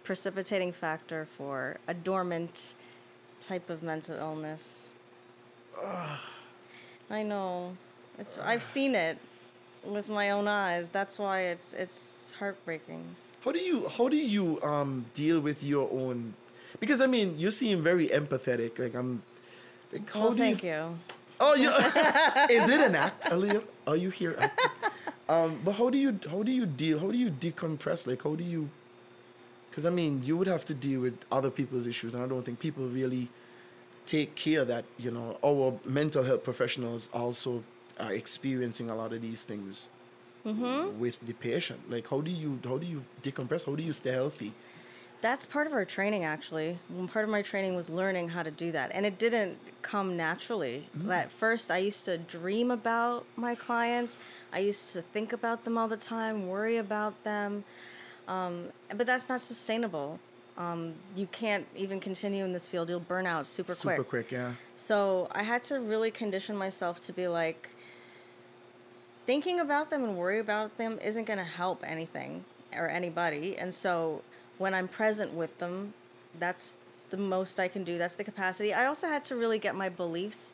precipitating 0.04 0.74
factor 0.74 1.26
for 1.38 1.78
a 1.88 1.94
dormant 1.94 2.76
type 3.40 3.70
of 3.70 3.82
mental 3.82 4.18
illness. 4.18 4.92
I 7.10 7.24
know. 7.24 7.78
It's 8.18 8.38
I've 8.40 8.64
seen 8.64 8.94
it 8.94 9.18
with 9.86 10.10
my 10.10 10.32
own 10.32 10.50
eyes. 10.50 10.90
That's 10.90 11.18
why 11.18 11.44
it's 11.44 11.72
it's 11.72 12.34
heartbreaking. 12.40 13.06
How 13.46 13.54
do 13.54 13.60
you 13.60 13.88
how 13.88 14.10
do 14.10 14.18
you 14.18 14.62
um 14.62 15.06
deal 15.14 15.40
with 15.40 15.64
your 15.64 15.90
own 15.94 16.34
because 16.80 17.02
I 17.02 17.08
mean 17.08 17.40
you 17.40 17.52
seem 17.52 17.84
very 17.84 18.08
empathetic. 18.10 18.80
Like 18.80 18.96
I'm 18.96 19.22
like 19.92 20.10
Well, 20.14 20.32
do 20.32 20.38
thank 20.38 20.64
you, 20.64 20.70
you. 20.70 21.00
Oh 21.40 21.56
you 21.56 21.70
is 22.50 22.70
it 22.70 22.82
an 22.82 22.96
act, 22.96 23.26
Aliyah? 23.26 23.64
Are 23.88 23.96
you 23.98 24.10
here? 24.10 24.52
Um 25.28 25.62
but 25.64 25.74
how 25.74 25.90
do 25.90 25.98
you 25.98 26.20
how 26.30 26.44
do 26.44 26.52
you 26.52 26.66
deal 26.66 27.00
how 27.00 27.12
do 27.12 27.18
you 27.18 27.30
decompress? 27.32 28.08
Like 28.08 28.24
how 28.24 28.36
do 28.36 28.44
you 28.44 28.70
because 29.70 29.86
I 29.86 29.90
mean 29.92 30.24
you 30.24 30.38
would 30.38 30.48
have 30.48 30.66
to 30.66 30.74
deal 30.74 31.02
with 31.02 31.18
other 31.32 31.50
people's 31.52 31.88
issues 31.88 32.14
and 32.14 32.24
I 32.24 32.28
don't 32.28 32.44
think 32.44 32.60
people 32.60 32.88
really 32.88 33.30
take 34.06 34.36
care 34.36 34.66
that, 34.66 34.86
you 34.98 35.12
know, 35.12 35.38
our 35.46 35.80
mental 35.86 36.24
health 36.24 36.44
professionals 36.44 37.10
also 37.14 37.64
are 38.00 38.14
experiencing 38.14 38.90
a 38.90 38.96
lot 38.96 39.14
of 39.14 39.22
these 39.22 39.44
things 39.44 39.88
with 41.00 41.20
the 41.26 41.34
patient. 41.34 41.90
Like 41.92 42.08
how 42.10 42.22
do 42.22 42.32
you 42.32 42.60
how 42.64 42.78
do 42.78 42.88
you 42.88 43.04
decompress? 43.22 43.66
How 43.66 43.76
do 43.76 43.84
you 43.84 43.94
stay 43.94 44.12
healthy? 44.12 44.54
That's 45.22 45.46
part 45.46 45.68
of 45.68 45.74
our 45.74 45.84
training, 45.84 46.24
actually. 46.24 46.80
One 46.88 47.08
part 47.08 47.26
of 47.26 47.32
my 47.32 47.42
training 47.42 47.76
was 47.76 47.90
learning 47.90 48.30
how 48.30 48.44
to 48.44 48.52
do 48.52 48.72
that, 48.72 48.92
and 48.94 49.06
it 49.06 49.20
didn't 49.20 49.58
come 49.82 50.16
naturally. 50.16 50.88
At 51.10 51.32
first, 51.32 51.72
I 51.72 51.78
used 51.80 52.06
to 52.06 52.18
dream 52.18 52.72
about 52.72 53.26
my 53.36 53.54
clients. 53.54 54.18
I 54.54 54.60
used 54.60 54.94
to 54.94 55.02
think 55.02 55.34
about 55.34 55.66
them 55.66 55.78
all 55.78 55.90
the 55.90 55.98
time, 55.98 56.48
worry 56.48 56.78
about 56.78 57.22
them, 57.24 57.66
um, 58.28 58.70
but 58.96 59.06
that's 59.06 59.28
not 59.28 59.42
sustainable. 59.42 60.20
Um, 60.58 60.94
you 61.16 61.28
can't 61.28 61.66
even 61.76 62.00
continue 62.00 62.46
in 62.46 62.54
this 62.54 62.68
field; 62.68 62.90
you'll 62.90 63.00
burn 63.00 63.26
out 63.26 63.46
super 63.46 63.74
quick. 63.76 63.98
Super 63.98 64.04
quick, 64.04 64.32
yeah. 64.32 64.54
So 64.78 65.28
I 65.32 65.44
had 65.44 65.64
to 65.66 65.80
really 65.80 66.12
condition 66.12 66.56
myself 66.56 67.02
to 67.02 67.14
be 67.14 67.28
like, 67.28 67.70
thinking 69.26 69.60
about 69.60 69.90
them 69.90 70.04
and 70.04 70.18
worry 70.18 70.40
about 70.40 70.78
them 70.78 70.98
isn't 71.04 71.26
going 71.26 71.38
to 71.38 71.46
help 71.46 71.84
anything 71.86 72.44
or 72.76 72.88
anybody. 72.88 73.56
And 73.58 73.74
so 73.74 74.24
when 74.60 74.76
I'm 74.76 74.88
present 74.88 75.34
with 75.34 75.58
them, 75.58 75.94
that's 76.38 76.76
the 77.10 77.18
most 77.18 77.60
I 77.60 77.68
can 77.68 77.84
do. 77.84 77.98
That's 77.98 78.16
the 78.16 78.24
capacity. 78.24 78.74
I 78.74 78.86
also 78.86 79.08
had 79.08 79.24
to 79.26 79.36
really 79.36 79.58
get 79.58 79.74
my 79.74 79.90
beliefs 79.90 80.54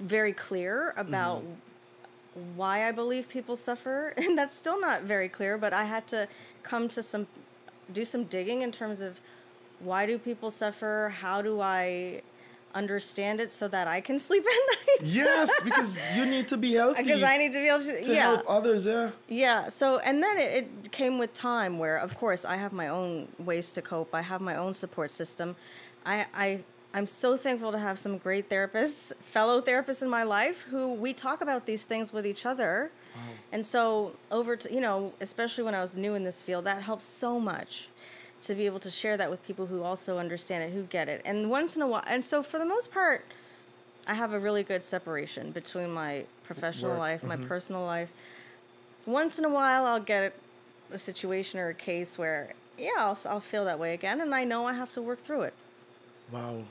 very 0.00 0.32
clear 0.32 0.94
about 0.96 1.42
mm-hmm. 1.42 2.56
why 2.56 2.88
I 2.88 2.92
believe 2.92 3.28
people 3.28 3.56
suffer. 3.56 4.14
And 4.16 4.38
that's 4.38 4.54
still 4.54 4.80
not 4.80 5.02
very 5.02 5.28
clear, 5.28 5.58
but 5.58 5.74
I 5.74 5.84
had 5.84 6.06
to 6.08 6.28
come 6.62 6.88
to 6.88 7.02
some, 7.02 7.26
do 7.92 8.04
some 8.04 8.24
digging 8.24 8.62
in 8.62 8.72
terms 8.72 9.02
of 9.02 9.20
why 9.80 10.06
do 10.06 10.18
people 10.18 10.50
suffer? 10.50 11.12
How 11.20 11.42
do 11.42 11.60
I 11.60 12.22
understand 12.74 13.40
it 13.40 13.52
so 13.52 13.68
that 13.68 13.86
I 13.86 14.00
can 14.00 14.18
sleep 14.28 14.44
at 14.44 14.76
night? 14.76 15.10
Yes, 15.10 15.60
because 15.64 15.98
you 16.14 16.26
need 16.26 16.48
to 16.48 16.56
be 16.56 16.74
healthy 16.74 17.02
Because 17.02 17.22
I 17.22 17.36
need 17.36 17.52
to 17.52 17.58
be 17.60 17.68
able 17.68 17.84
to, 17.84 18.02
to 18.02 18.14
yeah. 18.14 18.20
help 18.22 18.44
others, 18.48 18.86
yeah. 18.86 19.10
Yeah. 19.28 19.68
So, 19.68 19.98
and 19.98 20.22
then 20.22 20.38
it, 20.38 20.52
it 20.84 20.92
came 20.92 21.18
with 21.18 21.34
time 21.34 21.78
where, 21.78 21.98
of 21.98 22.16
course, 22.16 22.44
I 22.44 22.56
have 22.56 22.72
my 22.72 22.88
own 22.88 23.28
ways 23.38 23.72
to 23.72 23.82
cope. 23.82 24.14
I 24.14 24.22
have 24.22 24.40
my 24.40 24.56
own 24.56 24.74
support 24.74 25.10
system. 25.10 25.56
I, 26.04 26.26
I, 26.34 26.60
I'm 26.94 27.06
so 27.06 27.36
thankful 27.36 27.72
to 27.72 27.78
have 27.78 27.98
some 27.98 28.18
great 28.18 28.48
therapists, 28.48 29.12
fellow 29.20 29.60
therapists 29.60 30.02
in 30.02 30.08
my 30.08 30.22
life 30.22 30.62
who 30.70 30.94
we 30.94 31.12
talk 31.12 31.40
about 31.40 31.66
these 31.66 31.84
things 31.84 32.12
with 32.12 32.26
each 32.26 32.46
other. 32.46 32.90
And 33.50 33.66
so, 33.66 34.12
over 34.30 34.54
to, 34.54 34.72
you 34.72 34.80
know, 34.80 35.12
especially 35.20 35.64
when 35.64 35.74
I 35.74 35.80
was 35.80 35.96
new 35.96 36.14
in 36.14 36.22
this 36.22 36.40
field, 36.40 36.66
that 36.66 36.82
helps 36.82 37.04
so 37.04 37.40
much 37.40 37.88
to 38.42 38.54
be 38.54 38.66
able 38.66 38.78
to 38.80 38.90
share 38.90 39.16
that 39.16 39.30
with 39.30 39.44
people 39.46 39.66
who 39.66 39.82
also 39.82 40.18
understand 40.18 40.64
it, 40.64 40.72
who 40.72 40.82
get 40.84 41.08
it. 41.08 41.22
And 41.24 41.50
once 41.50 41.76
in 41.76 41.82
a 41.82 41.86
while, 41.86 42.04
and 42.06 42.24
so 42.24 42.42
for 42.42 42.58
the 42.58 42.64
most 42.64 42.92
part, 42.92 43.24
I 44.06 44.14
have 44.14 44.32
a 44.32 44.38
really 44.38 44.62
good 44.62 44.82
separation 44.82 45.50
between 45.50 45.90
my 45.90 46.24
professional 46.44 46.92
Work, 46.92 47.00
life, 47.00 47.22
my 47.22 47.36
mm-hmm. 47.36 47.46
personal 47.46 47.84
life. 47.84 48.10
Once 49.06 49.38
in 49.38 49.44
a 49.44 49.48
while, 49.50 49.84
I'll 49.84 50.00
get 50.00 50.34
a 50.90 50.98
situation 50.98 51.60
or 51.60 51.68
a 51.68 51.74
case 51.74 52.16
where, 52.16 52.54
yeah, 52.78 52.90
I'll, 52.98 53.18
I'll 53.28 53.40
feel 53.40 53.64
that 53.66 53.78
way 53.78 53.92
again, 53.92 54.20
and 54.20 54.34
I 54.34 54.44
know 54.44 54.66
I 54.66 54.72
have 54.72 54.92
to 54.94 55.02
work 55.02 55.22
through 55.22 55.42
it. 55.42 55.54
Wow. 56.30 56.62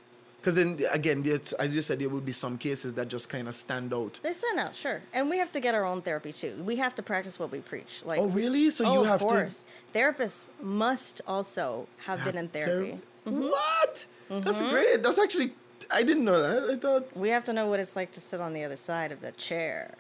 Because 0.48 0.64
then 0.64 0.80
again, 0.94 1.24
it's, 1.26 1.52
as 1.52 1.76
you 1.76 1.82
said, 1.82 2.00
there 2.00 2.08
would 2.08 2.26
be 2.26 2.32
some 2.32 2.58
cases 2.58 2.94
that 2.94 3.10
just 3.10 3.28
kind 3.28 3.50
of 3.50 3.54
stand 3.54 3.94
out. 3.94 4.18
They 4.24 4.32
stand 4.32 4.60
out, 4.60 4.74
sure, 4.74 5.02
and 5.14 5.30
we 5.30 5.40
have 5.40 5.52
to 5.52 5.60
get 5.60 5.76
our 5.76 5.84
own 5.84 6.02
therapy 6.02 6.32
too. 6.32 6.64
We 6.64 6.78
have 6.78 6.96
to 6.96 7.04
practice 7.04 7.38
what 7.38 7.52
we 7.52 7.60
preach. 7.60 8.02
Like, 8.06 8.22
Oh, 8.22 8.28
really? 8.28 8.70
So 8.70 8.86
oh, 8.86 8.94
you 8.94 9.00
of 9.02 9.08
have 9.08 9.20
course. 9.20 9.66
Therapists 9.94 10.48
must 10.62 11.20
also 11.28 11.90
have, 12.06 12.20
to 12.20 12.32
been 12.32 12.38
in 12.38 12.48
therapy. 12.48 13.02
Mm-hmm. 13.28 13.42
What? 13.42 14.06
That's 14.30 14.62
great. 14.62 15.04
That's 15.04 15.20
actually 15.20 15.52
I 15.92 16.04
didn't 16.04 16.24
know 16.24 16.42
that. 16.42 16.70
I 16.70 16.78
thought 16.78 17.18
We 17.18 17.28
have 17.32 17.44
to 17.44 17.52
know 17.52 17.68
what 17.68 17.82
it's 17.82 17.98
like 17.98 18.14
to 18.14 18.22
sit 18.22 18.40
on 18.40 18.54
the 18.54 18.64
other 18.64 18.78
side 18.78 19.12
of 19.12 19.20
the 19.20 19.34
chair. 19.34 19.96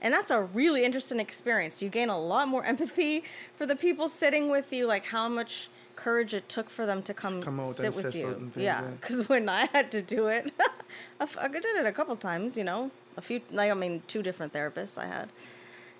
And 0.00 0.14
that's 0.14 0.30
a 0.30 0.40
really 0.40 0.82
interesting 0.82 1.20
experience. 1.20 1.82
You 1.82 1.90
gain 1.90 2.08
a 2.08 2.18
lot 2.18 2.48
more 2.48 2.64
empathy 2.64 3.24
for 3.54 3.66
the 3.66 3.76
people 3.76 4.08
sitting 4.08 4.48
with 4.48 4.72
you, 4.72 4.86
like 4.86 5.04
how 5.04 5.28
much 5.28 5.68
courage 5.96 6.34
it 6.34 6.48
took 6.48 6.70
for 6.70 6.86
them 6.86 7.02
to 7.02 7.14
come, 7.14 7.42
come 7.42 7.60
out 7.60 7.74
sit 7.74 7.94
with 7.94 8.14
you. 8.14 8.34
things, 8.34 8.56
yeah, 8.56 8.82
yeah. 8.82 8.90
because 9.00 9.28
when 9.28 9.48
I 9.48 9.66
had 9.66 9.90
to 9.92 10.02
do 10.02 10.26
it, 10.28 10.52
I 11.20 11.26
I 11.40 11.48
did 11.48 11.64
it 11.64 11.86
a 11.86 11.92
couple 11.92 12.16
times. 12.16 12.56
You 12.56 12.64
know, 12.64 12.90
a 13.16 13.20
few. 13.20 13.40
Like 13.50 13.70
I 13.70 13.74
mean, 13.74 14.02
two 14.06 14.22
different 14.22 14.52
therapists 14.52 14.98
I 14.98 15.06
had. 15.06 15.28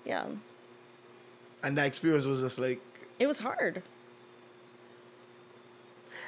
Yeah, 0.05 0.25
and 1.63 1.77
that 1.77 1.85
experience 1.85 2.25
was 2.25 2.41
just 2.41 2.59
like 2.59 2.81
it 3.19 3.27
was 3.27 3.39
hard. 3.39 3.83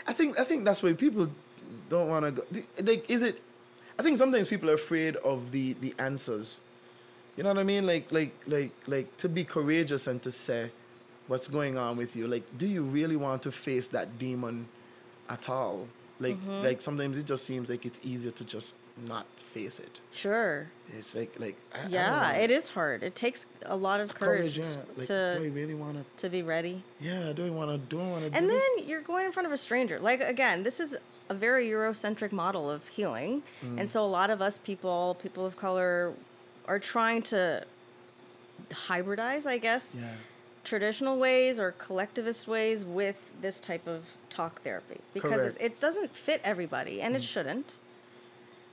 I 0.05 0.14
think 0.14 0.39
I 0.39 0.43
think 0.43 0.66
that's 0.66 0.84
why 0.84 0.93
people 0.93 1.30
don't 1.89 2.09
want 2.09 2.26
to 2.26 2.32
go. 2.32 2.43
Like, 2.82 3.09
is 3.09 3.22
it? 3.22 3.41
I 3.97 4.03
think 4.03 4.18
sometimes 4.18 4.47
people 4.47 4.70
are 4.70 4.76
afraid 4.76 5.16
of 5.18 5.51
the 5.51 5.74
the 5.74 5.93
answers. 5.97 6.59
You 7.36 7.43
know 7.43 7.49
what 7.49 7.59
I 7.59 7.64
mean? 7.64 7.86
Like 7.86 8.11
like 8.11 8.34
like 8.47 8.72
like 8.88 9.18
to 9.18 9.30
be 9.30 9.43
courageous 9.43 10.07
and 10.07 10.22
to 10.24 10.32
say 10.32 10.72
what's 11.28 11.47
going 11.47 11.78
on 11.78 11.97
with 11.97 12.15
you. 12.15 12.28
Like, 12.28 12.43
do 12.57 12.67
you 12.67 12.84
really 12.84 13.15
want 13.15 13.41
to 13.43 13.51
face 13.51 13.88
that 13.89 14.17
demon 14.19 14.67
at 15.30 15.49
all? 15.49 15.88
Like 16.19 16.36
Mm-hmm. 16.38 16.63
like 16.63 16.80
sometimes 16.82 17.17
it 17.17 17.26
just 17.26 17.43
seems 17.45 17.69
like 17.69 17.86
it's 17.86 17.99
easier 18.03 18.32
to 18.32 18.43
just 18.45 18.76
not 19.07 19.26
face 19.53 19.80
it. 19.80 19.99
Sure. 20.11 20.67
It's 20.97 21.15
like 21.15 21.39
like 21.39 21.57
I, 21.74 21.80
I 21.86 21.88
Yeah, 21.88 22.32
know. 22.34 22.39
it 22.43 22.51
is 22.51 22.69
hard. 22.69 23.01
It 23.03 23.15
takes 23.15 23.45
a 23.65 23.76
lot 23.76 23.99
of 23.99 24.13
courage, 24.13 24.55
courage. 24.55 24.67
Yeah. 24.76 24.95
Like, 24.97 25.07
to 25.07 25.36
do 25.39 25.45
I 25.45 25.47
really 25.49 25.74
want 25.74 25.97
to? 25.97 26.03
to 26.24 26.30
be 26.30 26.43
ready. 26.43 26.84
Yeah. 27.01 27.34
Do 27.34 27.45
I 27.45 27.49
want 27.49 27.71
to? 27.71 27.78
Do 27.78 27.99
I 27.99 28.07
want 28.07 28.32
to? 28.32 28.38
And 28.38 28.47
do 28.47 28.53
this? 28.53 28.63
then 28.78 28.88
you're 28.88 29.01
going 29.01 29.26
in 29.26 29.32
front 29.32 29.47
of 29.47 29.51
a 29.53 29.57
stranger. 29.57 29.99
Like 29.99 30.21
again, 30.21 30.63
this 30.63 30.80
is 30.80 30.95
a 31.30 31.34
very 31.34 31.65
Eurocentric 31.67 32.32
model 32.32 32.69
of 32.69 32.88
healing, 32.89 33.41
Mm. 33.65 33.80
and 33.80 33.89
so 33.89 34.05
a 34.05 34.11
lot 34.19 34.30
of 34.30 34.39
us 34.41 34.59
people, 34.59 35.17
people 35.24 35.45
of 35.45 35.57
color, 35.57 36.13
are 36.67 36.80
trying 36.80 37.21
to 37.34 37.63
hybridize, 38.88 39.45
I 39.47 39.57
guess, 39.57 39.95
Yeah. 39.99 40.13
Traditional 40.64 41.18
ways 41.18 41.59
or 41.59 41.72
collectivist 41.74 42.47
ways 42.47 42.86
with 42.86 43.20
this 43.41 43.59
type 43.59 43.86
of 43.88 44.05
talk 44.30 44.61
therapy 44.61 44.99
because 45.14 45.43
it, 45.43 45.53
Mm. 45.59 45.66
it 45.66 45.80
doesn't 45.80 46.16
fit 46.16 46.39
everybody, 46.43 47.01
and 47.01 47.16
it 47.16 47.24
shouldn't. 47.24 47.76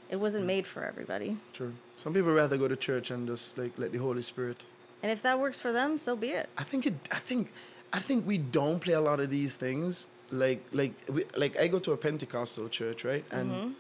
It 0.09 0.17
wasn't 0.17 0.45
made 0.47 0.67
for 0.67 0.85
everybody, 0.85 1.37
True. 1.53 1.73
Some 1.97 2.15
people 2.15 2.33
rather 2.33 2.57
go 2.57 2.67
to 2.69 2.77
church 2.77 3.11
and 3.11 3.29
just 3.29 3.57
like 3.59 3.73
let 3.79 3.93
the 3.93 3.99
Holy 3.99 4.23
Spirit 4.23 4.65
and 5.03 5.11
if 5.11 5.23
that 5.23 5.39
works 5.41 5.59
for 5.59 5.73
them, 5.73 5.99
so 5.99 6.15
be 6.17 6.29
it. 6.31 6.49
I 6.59 6.63
think 6.65 6.87
it. 6.87 6.95
I 7.11 7.17
think. 7.19 7.53
I 7.93 8.01
think 8.01 8.27
we 8.27 8.37
don't 8.39 8.79
play 8.81 8.93
a 8.95 9.01
lot 9.01 9.19
of 9.19 9.31
these 9.31 9.57
things. 9.57 10.07
Like 10.31 10.63
like 10.73 10.93
we, 11.09 11.25
like 11.37 11.59
I 11.59 11.69
go 11.69 11.79
to 11.81 11.93
a 11.93 11.97
Pentecostal 11.97 12.69
church, 12.69 13.05
right? 13.05 13.25
And 13.31 13.51
Mm-hmm. 13.51 13.71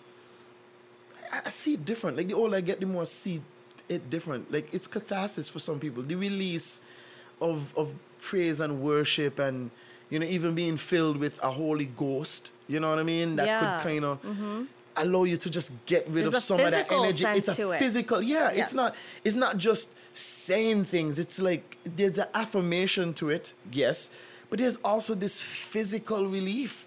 I, 1.33 1.41
I 1.47 1.49
see 1.51 1.75
it 1.75 1.85
different. 1.85 2.17
Like 2.17 2.29
the 2.29 2.35
older 2.35 2.57
I 2.57 2.61
get, 2.61 2.81
the 2.81 2.87
more 2.87 3.03
I 3.03 3.05
see 3.05 3.43
it 3.89 4.09
different. 4.11 4.51
Like 4.51 4.73
it's 4.73 4.87
catharsis 4.87 5.49
for 5.49 5.59
some 5.59 5.79
people. 5.79 6.03
The 6.03 6.15
release 6.17 6.81
of 7.41 7.72
of 7.76 7.88
praise 8.20 8.61
and 8.61 8.80
worship 8.82 9.38
and 9.38 9.70
You 10.12 10.18
know, 10.18 10.26
even 10.26 10.57
being 10.57 10.76
filled 10.76 11.16
with 11.18 11.38
a 11.41 11.51
Holy 11.51 11.86
Ghost. 11.86 12.51
You 12.66 12.80
know 12.80 12.91
what 12.91 12.99
I 12.99 13.05
mean? 13.05 13.36
That 13.36 13.47
Yeah. 13.47 13.61
could 13.61 13.91
kind 13.91 14.05
of 14.05 14.18
mm-hmm. 14.22 14.64
allow 14.97 15.22
you 15.22 15.36
to 15.36 15.49
just 15.49 15.70
get 15.86 16.03
rid 16.09 16.24
There's 16.24 16.34
of 16.34 16.43
some 16.43 16.59
of 16.59 16.70
that 16.72 16.91
energy. 16.91 17.24
It's 17.24 17.49
a 17.49 17.55
to 17.55 17.70
it. 17.70 17.78
physical, 17.78 18.20
yeah. 18.20 18.51
Yes. 18.51 18.59
It's 18.61 18.74
not. 18.74 18.91
It's 19.26 19.36
not 19.36 19.57
just 19.68 19.91
saying 20.12 20.86
things. 20.86 21.18
It's 21.18 21.38
like 21.41 21.78
there's 21.84 22.18
an 22.18 22.26
affirmation 22.34 23.14
to 23.14 23.30
it, 23.30 23.55
yes, 23.70 24.11
but 24.49 24.59
there's 24.59 24.78
also 24.82 25.14
this 25.14 25.36
physical 25.43 26.26
relief. 26.26 26.86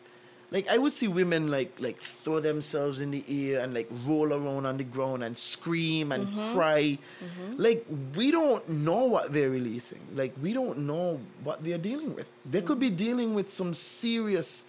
Like 0.54 0.68
I 0.70 0.78
would 0.78 0.94
see 0.94 1.08
women 1.10 1.50
like 1.50 1.72
like 1.80 1.98
throw 2.00 2.40
themselves 2.40 3.02
in 3.02 3.10
the 3.10 3.24
air 3.28 3.60
and 3.62 3.74
like 3.74 3.90
roll 4.06 4.32
around 4.32 4.66
on 4.68 4.78
the 4.78 4.84
ground 4.86 5.24
and 5.24 5.36
scream 5.36 6.12
and 6.14 6.28
Mm-hmm. 6.28 6.54
cry. 6.56 6.98
Like 7.58 7.86
we 8.16 8.30
don't 8.32 8.64
know 8.70 9.06
what 9.06 9.34
they're 9.34 9.50
releasing. 9.50 10.00
Like 10.14 10.34
we 10.42 10.54
don't 10.54 10.80
know 10.86 11.20
what 11.44 11.64
they're 11.64 11.80
dealing 11.82 12.14
with. 12.16 12.28
They 12.50 12.62
could 12.62 12.80
be 12.80 12.92
dealing 12.92 13.34
with 13.34 13.50
some 13.50 13.74
serious 13.74 14.66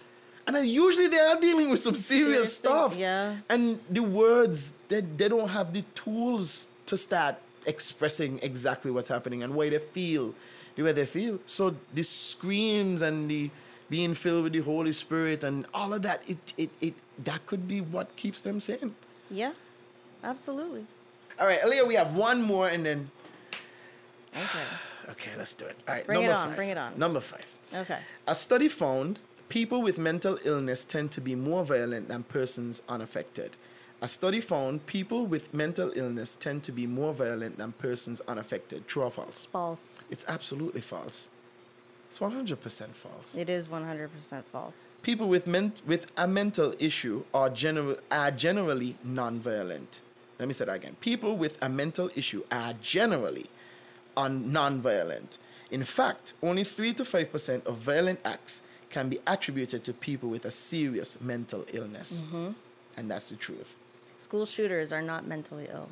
and 0.47 0.57
usually 0.67 1.07
they 1.07 1.19
are 1.19 1.39
dealing 1.39 1.69
with 1.71 1.79
some 1.81 1.95
serious, 1.95 2.57
thing, 2.57 2.69
stuff. 2.71 2.95
yeah. 2.95 3.37
And 3.49 3.79
the 3.89 4.01
words 4.03 4.73
they, 4.89 5.01
they 5.01 5.27
don't 5.29 5.49
have 5.49 5.71
the 5.73 5.83
tools 5.93 6.67
to 6.87 6.97
start 6.97 7.35
expressing 7.65 8.39
exactly 8.41 8.91
what's 8.91 9.09
happening 9.09 9.41
and 9.43 9.53
why 9.55 9.69
they 9.69 9.79
feel 9.79 10.33
the 10.75 10.83
way 10.83 10.91
they 10.93 11.05
feel. 11.05 11.39
So 11.47 11.75
the 11.93 12.03
screams 12.03 13.01
and 13.01 13.29
the 13.29 13.49
being 13.95 14.13
filled 14.23 14.43
with 14.45 14.53
the 14.53 14.63
Holy 14.73 14.91
Spirit 14.91 15.39
and 15.47 15.55
all 15.73 15.91
of 15.97 16.01
that, 16.07 16.19
it 16.33 16.37
it, 16.63 16.69
it 16.87 16.93
that 17.29 17.41
could 17.49 17.63
be 17.73 17.79
what 17.95 18.07
keeps 18.21 18.39
them 18.41 18.57
sane. 18.59 18.91
Yeah, 19.41 19.53
absolutely. 20.31 20.83
All 21.39 21.47
right, 21.49 21.61
Aliyah, 21.65 21.87
we 21.91 21.95
have 22.01 22.11
one 22.27 22.39
more 22.53 22.67
and 22.73 22.81
then 22.85 22.99
Okay. 24.35 24.65
okay, 25.13 25.31
let's 25.37 25.55
do 25.61 25.65
it. 25.65 25.77
All 25.87 25.93
right, 25.95 26.05
Bring 26.05 26.23
it 26.23 26.31
on, 26.31 26.47
five. 26.49 26.55
bring 26.59 26.69
it 26.75 26.77
on. 26.85 26.91
Number 27.05 27.21
five. 27.21 27.47
Okay. 27.83 27.99
A 28.27 28.35
study 28.35 28.67
found 28.67 29.19
people 29.47 29.79
with 29.87 29.97
mental 29.97 30.37
illness 30.43 30.83
tend 30.85 31.07
to 31.11 31.21
be 31.21 31.35
more 31.35 31.63
violent 31.63 32.05
than 32.09 32.23
persons 32.23 32.81
unaffected. 32.95 33.51
A 34.01 34.07
study 34.07 34.41
found 34.41 34.85
people 34.85 35.25
with 35.33 35.53
mental 35.53 35.89
illness 35.95 36.35
tend 36.35 36.63
to 36.67 36.71
be 36.79 36.85
more 36.85 37.13
violent 37.13 37.57
than 37.57 37.71
persons 37.87 38.19
unaffected. 38.27 38.79
True 38.89 39.03
or 39.03 39.11
false? 39.11 39.39
False. 39.51 40.03
It's 40.13 40.25
absolutely 40.27 40.81
false. 40.81 41.29
It's 42.07 42.19
100% 42.19 42.89
false. 42.93 43.35
It 43.35 43.49
is 43.49 43.67
100% 43.67 44.43
false. 44.51 44.93
People 45.01 45.27
with, 45.27 45.47
men- 45.47 45.73
with 45.85 46.11
a 46.15 46.27
mental 46.27 46.73
issue 46.79 47.23
are, 47.33 47.49
gener- 47.49 47.99
are 48.11 48.31
generally 48.31 48.95
non-violent. 49.03 50.01
Let 50.39 50.47
me 50.47 50.53
say 50.53 50.65
that 50.65 50.73
again. 50.75 50.95
People 50.99 51.35
with 51.37 51.57
a 51.61 51.69
mental 51.69 52.09
issue 52.15 52.43
are 52.51 52.73
generally 52.81 53.47
un- 54.15 54.51
non-violent. 54.51 55.37
In 55.71 55.83
fact, 55.83 56.33
only 56.43 56.63
3 56.63 56.93
to 56.93 57.03
5% 57.03 57.65
of 57.65 57.77
violent 57.77 58.19
acts 58.23 58.61
can 58.89 59.09
be 59.09 59.19
attributed 59.27 59.83
to 59.83 59.93
people 59.93 60.29
with 60.29 60.45
a 60.45 60.51
serious 60.51 61.19
mental 61.19 61.65
illness. 61.73 62.21
Mm-hmm. 62.21 62.51
And 62.97 63.11
that's 63.11 63.29
the 63.29 63.35
truth. 63.35 63.75
School 64.19 64.45
shooters 64.45 64.93
are 64.93 65.01
not 65.01 65.27
mentally 65.27 65.67
ill. 65.71 65.89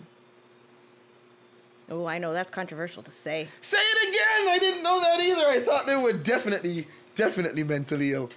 Oh, 1.90 2.06
I 2.06 2.18
know 2.18 2.34
that's 2.34 2.52
controversial 2.52 3.04
to 3.04 3.12
say. 3.12 3.48
Say 3.62 3.78
it 3.78 4.10
again! 4.10 4.50
I 4.50 4.58
didn't 4.60 4.84
know 4.84 5.00
that 5.00 5.20
either. 5.20 5.48
I 5.48 5.60
thought 5.60 5.86
they 5.86 5.96
were 5.96 6.14
definitely, 6.14 6.88
definitely 7.16 7.64
mentally 7.64 8.14
ill. 8.14 8.30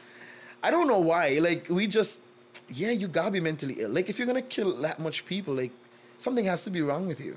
I 0.62 0.70
don't 0.70 0.88
know 0.88 0.98
why. 0.98 1.38
Like, 1.40 1.68
we 1.68 1.86
just, 1.86 2.20
yeah, 2.68 2.90
you 2.90 3.08
gotta 3.08 3.30
be 3.30 3.40
mentally 3.40 3.76
ill. 3.78 3.90
Like, 3.90 4.08
if 4.08 4.18
you're 4.18 4.26
gonna 4.26 4.42
kill 4.42 4.76
that 4.78 4.98
much 4.98 5.24
people, 5.26 5.54
like, 5.54 5.70
something 6.18 6.44
has 6.46 6.64
to 6.64 6.70
be 6.70 6.82
wrong 6.82 7.06
with 7.06 7.20
you. 7.20 7.36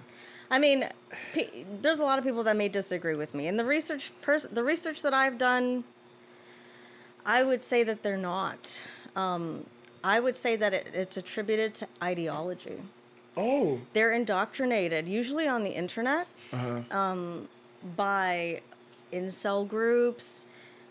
I 0.52 0.58
mean, 0.58 0.90
pe- 1.34 1.64
there's 1.82 2.00
a 2.00 2.04
lot 2.04 2.18
of 2.18 2.26
people 2.26 2.44
that 2.44 2.58
may 2.58 2.70
disagree 2.70 3.16
with 3.16 3.36
me. 3.36 3.48
And 3.48 3.60
the 3.60 3.66
research, 3.66 4.12
pers- 4.22 4.48
the 4.52 4.64
research 4.64 5.04
that 5.04 5.14
I've 5.14 5.38
done, 5.38 5.84
I 7.26 7.44
would 7.44 7.62
say 7.62 7.84
that 7.84 8.02
they're 8.02 8.18
not. 8.18 8.82
Um, 9.16 9.66
I 10.04 10.20
would 10.20 10.36
say 10.36 10.56
that 10.56 10.74
it, 10.74 10.90
it's 10.94 11.18
attributed 11.18 11.76
to 11.76 11.88
ideology. 12.02 12.82
Oh, 13.38 13.80
They're 13.94 14.12
indoctrinated, 14.12 15.08
usually 15.08 15.48
on 15.48 15.64
the 15.64 15.72
internet, 15.72 16.28
Uh-huh. 16.52 16.82
um, 16.98 17.48
by 17.96 18.62
incel 19.14 19.68
groups, 19.68 20.46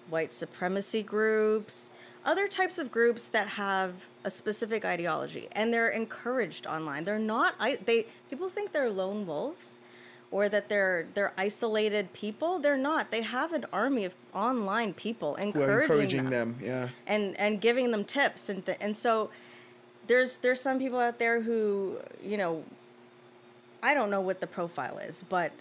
white 0.09 0.33
supremacy 0.33 1.03
groups, 1.03 1.91
other 2.25 2.49
types 2.49 2.79
of 2.79 2.91
groups 2.91 3.29
that 3.29 3.49
have 3.49 4.07
a 4.25 4.31
specific 4.31 4.85
ideology, 4.85 5.49
and 5.53 5.73
they're 5.73 5.89
encouraged 5.89 6.67
online. 6.67 7.05
They're 7.05 7.19
not. 7.19 7.55
I, 7.61 7.77
they 7.77 8.07
people 8.31 8.49
think 8.49 8.73
they're 8.73 8.91
lone 8.91 9.27
wolves, 9.27 9.79
or 10.31 10.49
that 10.49 10.69
they're 10.69 11.07
they're 11.15 11.33
isolated 11.39 12.13
people. 12.13 12.59
They're 12.59 12.77
not. 12.77 13.11
They 13.11 13.23
have 13.23 13.53
an 13.53 13.65
army 13.73 14.05
of 14.05 14.15
online 14.35 14.93
people 14.95 15.37
encouraging, 15.37 15.83
encouraging 15.91 16.25
them 16.31 16.57
them. 16.59 16.59
Yeah. 16.63 16.89
and 17.07 17.39
and 17.39 17.61
giving 17.61 17.93
them 17.93 18.05
tips 18.05 18.49
and 18.49 18.65
th- 18.67 18.79
and 18.81 18.97
so 18.97 19.31
there's 20.09 20.39
there's 20.39 20.61
some 20.61 20.79
people 20.79 20.99
out 20.99 21.19
there 21.19 21.41
who 21.41 21.99
you 22.23 22.37
know 22.37 22.65
I 23.83 23.95
don't 23.95 24.11
know 24.11 24.21
what 24.21 24.41
the 24.41 24.47
profile 24.47 24.99
is, 24.99 25.25
but 25.29 25.53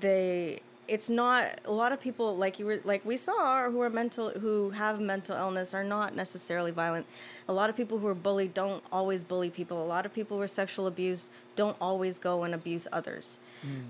they 0.00 0.60
it's 0.88 1.08
not 1.08 1.60
a 1.64 1.70
lot 1.70 1.92
of 1.92 2.00
people 2.00 2.36
like 2.36 2.58
you 2.58 2.66
were 2.66 2.80
like 2.84 3.04
we 3.04 3.16
saw 3.16 3.70
who 3.70 3.80
are 3.80 3.88
mental 3.90 4.30
who 4.30 4.70
have 4.70 5.00
mental 5.00 5.36
illness 5.36 5.72
are 5.72 5.84
not 5.84 6.16
necessarily 6.16 6.72
violent. 6.72 7.06
A 7.46 7.52
lot 7.52 7.70
of 7.70 7.76
people 7.76 7.98
who 7.98 8.08
are 8.08 8.14
bullied 8.14 8.52
don't 8.54 8.82
always 8.90 9.22
bully 9.22 9.50
people. 9.50 9.82
A 9.82 9.86
lot 9.86 10.04
of 10.04 10.12
people 10.12 10.36
who 10.36 10.42
are 10.42 10.48
sexual 10.48 10.88
abused 10.88 11.28
don't 11.54 11.76
always 11.80 12.18
go 12.18 12.42
and 12.42 12.54
abuse 12.54 12.88
others. 12.92 13.38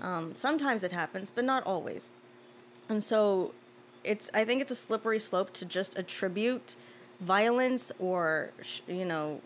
Um, 0.01 0.35
sometimes 0.35 0.83
it 0.83 0.91
happens, 0.91 1.31
but 1.31 1.43
not 1.43 1.65
always. 1.65 2.11
And 2.87 3.03
so 3.03 3.53
it's 4.03 4.29
I 4.33 4.45
think 4.45 4.61
it's 4.61 4.71
a 4.71 4.75
slippery 4.75 5.19
slope 5.19 5.53
to 5.53 5.65
just 5.65 5.97
attribute 5.97 6.75
violence 7.19 7.91
or 7.99 8.51
sh- 8.61 8.81
you 8.87 9.05
know 9.05 9.41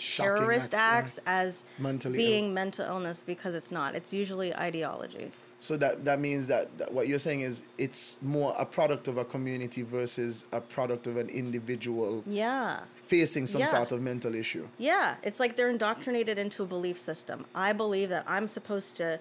Shocking 0.00 0.36
terrorist 0.36 0.74
acts, 0.74 1.18
acts 1.18 1.20
as 1.26 1.64
Mentally 1.78 2.18
being 2.18 2.46
ill. 2.46 2.50
mental 2.52 2.86
illness 2.86 3.22
because 3.26 3.54
it's 3.54 3.70
not. 3.72 3.94
It's 3.94 4.12
usually 4.12 4.54
ideology. 4.54 5.30
So 5.58 5.76
that 5.78 6.04
that 6.04 6.20
means 6.20 6.46
that, 6.48 6.76
that 6.78 6.92
what 6.92 7.08
you're 7.08 7.18
saying 7.18 7.40
is 7.40 7.62
it's 7.78 8.18
more 8.20 8.54
a 8.58 8.66
product 8.66 9.08
of 9.08 9.16
a 9.16 9.24
community 9.24 9.82
versus 9.82 10.44
a 10.52 10.60
product 10.60 11.06
of 11.06 11.16
an 11.16 11.28
individual 11.30 12.22
Yeah. 12.26 12.80
facing 13.06 13.46
some 13.46 13.60
Yeah. 13.62 13.66
sort 13.68 13.90
of 13.92 14.02
mental 14.02 14.34
issue. 14.34 14.68
Yeah, 14.78 15.16
it's 15.22 15.40
like 15.40 15.56
they're 15.56 15.70
indoctrinated 15.70 16.38
into 16.38 16.62
a 16.62 16.66
belief 16.66 16.98
system. 16.98 17.46
I 17.54 17.72
believe 17.72 18.10
that 18.10 18.24
I'm 18.28 18.46
supposed 18.46 18.96
to 18.96 19.18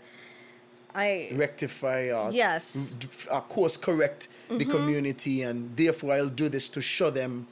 I 0.93 1.29
rectify 1.33 2.09
or 2.11 2.31
Yes. 2.31 2.95
d- 2.99 3.07
uh, 3.29 3.41
course 3.41 3.75
correct 3.75 4.27
the 4.47 4.63
Mhm. 4.65 4.71
community 4.71 5.41
and 5.41 5.75
therefore 5.75 6.13
I'll 6.13 6.29
do 6.29 6.47
this 6.49 6.69
to 6.69 6.81
show 6.81 7.09
them 7.09 7.47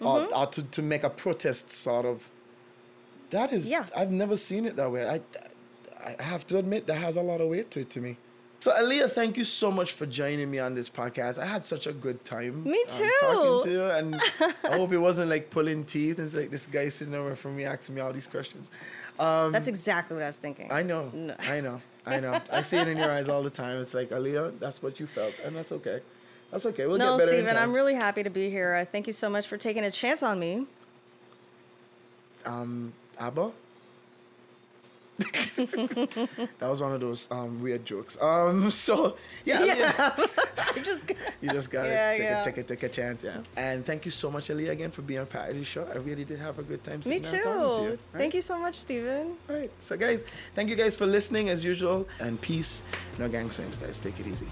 or, 0.00 0.20
Mhm. 0.20 0.36
or 0.38 0.46
to, 0.46 0.62
to 0.62 0.82
make 0.82 1.02
a 1.04 1.10
protest 1.10 1.70
sort 1.70 2.06
of 2.06 2.28
that 3.30 3.52
is 3.52 3.70
Yeah. 3.70 3.86
I've 3.96 4.10
never 4.10 4.36
seen 4.36 4.64
it 4.66 4.76
that 4.76 4.90
way 4.90 5.08
I 5.08 5.20
I 6.18 6.22
have 6.22 6.46
to 6.48 6.56
admit 6.58 6.86
that 6.86 6.96
has 6.96 7.16
a 7.16 7.22
lot 7.22 7.40
of 7.40 7.48
weight 7.48 7.70
to 7.72 7.80
it 7.80 7.90
to 7.90 8.00
me 8.00 8.16
so 8.58 8.72
Aliyah 8.72 9.10
thank 9.10 9.36
you 9.36 9.44
so 9.44 9.70
much 9.70 9.92
for 9.92 10.06
joining 10.06 10.50
me 10.50 10.58
on 10.58 10.74
this 10.74 10.88
podcast 10.88 11.38
I 11.38 11.46
had 11.46 11.64
such 11.64 11.86
a 11.86 11.92
good 11.92 12.24
time 12.24 12.64
Me 12.64 12.82
um, 12.82 13.10
talking 13.20 13.62
to 13.64 13.70
you 13.70 13.84
and 13.84 14.14
I 14.64 14.76
hope 14.76 14.92
it 14.92 14.98
wasn't 14.98 15.28
like 15.30 15.50
pulling 15.50 15.84
teeth 15.84 16.18
it's 16.18 16.34
like 16.34 16.50
this 16.50 16.66
guy 16.66 16.88
sitting 16.88 17.14
over 17.14 17.36
from 17.36 17.56
me 17.56 17.64
asking 17.64 17.94
me 17.94 18.00
all 18.00 18.12
these 18.12 18.26
questions 18.26 18.70
um, 19.18 19.52
That's 19.52 19.68
exactly 19.68 20.16
what 20.16 20.22
I 20.24 20.28
was 20.28 20.38
thinking. 20.38 20.68
I 20.72 20.82
know. 20.82 21.10
No. 21.12 21.34
I 21.40 21.60
know. 21.60 21.82
I 22.06 22.20
know. 22.20 22.40
I 22.50 22.62
see 22.62 22.78
it 22.78 22.88
in 22.88 22.96
your 22.96 23.10
eyes 23.12 23.28
all 23.28 23.42
the 23.42 23.50
time. 23.50 23.78
It's 23.78 23.92
like, 23.92 24.08
Aliyah, 24.08 24.58
that's 24.58 24.82
what 24.82 24.98
you 24.98 25.06
felt. 25.06 25.34
And 25.44 25.54
that's 25.56 25.72
okay. 25.72 26.00
That's 26.50 26.66
okay. 26.66 26.86
We'll 26.86 26.98
no, 26.98 27.16
get 27.16 27.26
better 27.26 27.38
in 27.38 27.44
Stephen. 27.46 27.62
I'm 27.62 27.72
really 27.72 27.94
happy 27.94 28.22
to 28.22 28.30
be 28.30 28.50
here. 28.50 28.74
I 28.74 28.84
thank 28.84 29.06
you 29.06 29.12
so 29.12 29.30
much 29.30 29.46
for 29.46 29.56
taking 29.56 29.84
a 29.84 29.90
chance 29.90 30.22
on 30.22 30.38
me. 30.38 30.66
um, 32.44 32.92
Abba? 33.18 33.52
that 35.20 36.48
was 36.62 36.80
one 36.80 36.92
of 36.94 37.00
those 37.00 37.28
um, 37.30 37.60
weird 37.62 37.84
jokes. 37.84 38.16
Um, 38.22 38.70
so, 38.86 39.16
yeah, 39.44 39.58
Aliyah, 39.60 40.76
You 40.76 40.82
just 40.82 41.10
you 41.42 41.50
just 41.50 41.70
got 41.70 41.82
to 41.82 41.88
Yeah, 41.90 42.10
take, 42.12 42.20
yeah. 42.22 42.40
A, 42.40 42.44
take, 42.44 42.56
a, 42.58 42.62
take 42.62 42.82
a 42.84 42.88
chance. 42.88 43.24
Yeah. 43.24 43.42
And 43.56 43.84
thank 43.84 44.06
you 44.06 44.10
so 44.10 44.30
much, 44.30 44.48
Aliyah, 44.48 44.70
again, 44.70 44.90
for 44.90 45.02
being 45.02 45.20
a 45.20 45.26
part 45.26 45.50
of 45.50 45.56
the 45.56 45.64
show. 45.64 45.86
I 45.92 45.98
really 45.98 46.24
did 46.24 46.38
have 46.40 46.58
a 46.58 46.62
good 46.62 46.82
time 46.82 47.00
Me 47.04 47.20
talking 47.20 47.42
to 47.42 47.82
you. 47.82 47.90
too. 47.90 47.98
Thank 48.14 48.32
you 48.34 48.40
so 48.40 48.58
much, 48.58 48.76
Stephen. 48.76 49.36
All 49.48 49.56
right. 49.56 49.70
So, 49.78 49.96
guys, 49.98 50.24
thank 50.54 50.70
you 50.70 50.76
guys 50.76 50.96
for 50.96 51.04
listening 51.04 51.50
as 51.50 51.64
usual. 51.64 52.08
And 52.18 52.40
peace. 52.40 52.82
No 53.18 53.28
gang 53.28 53.50
signs, 53.50 53.76
guys. 53.76 53.98
Take 53.98 54.18
it 54.20 54.26
easy. 54.26 54.46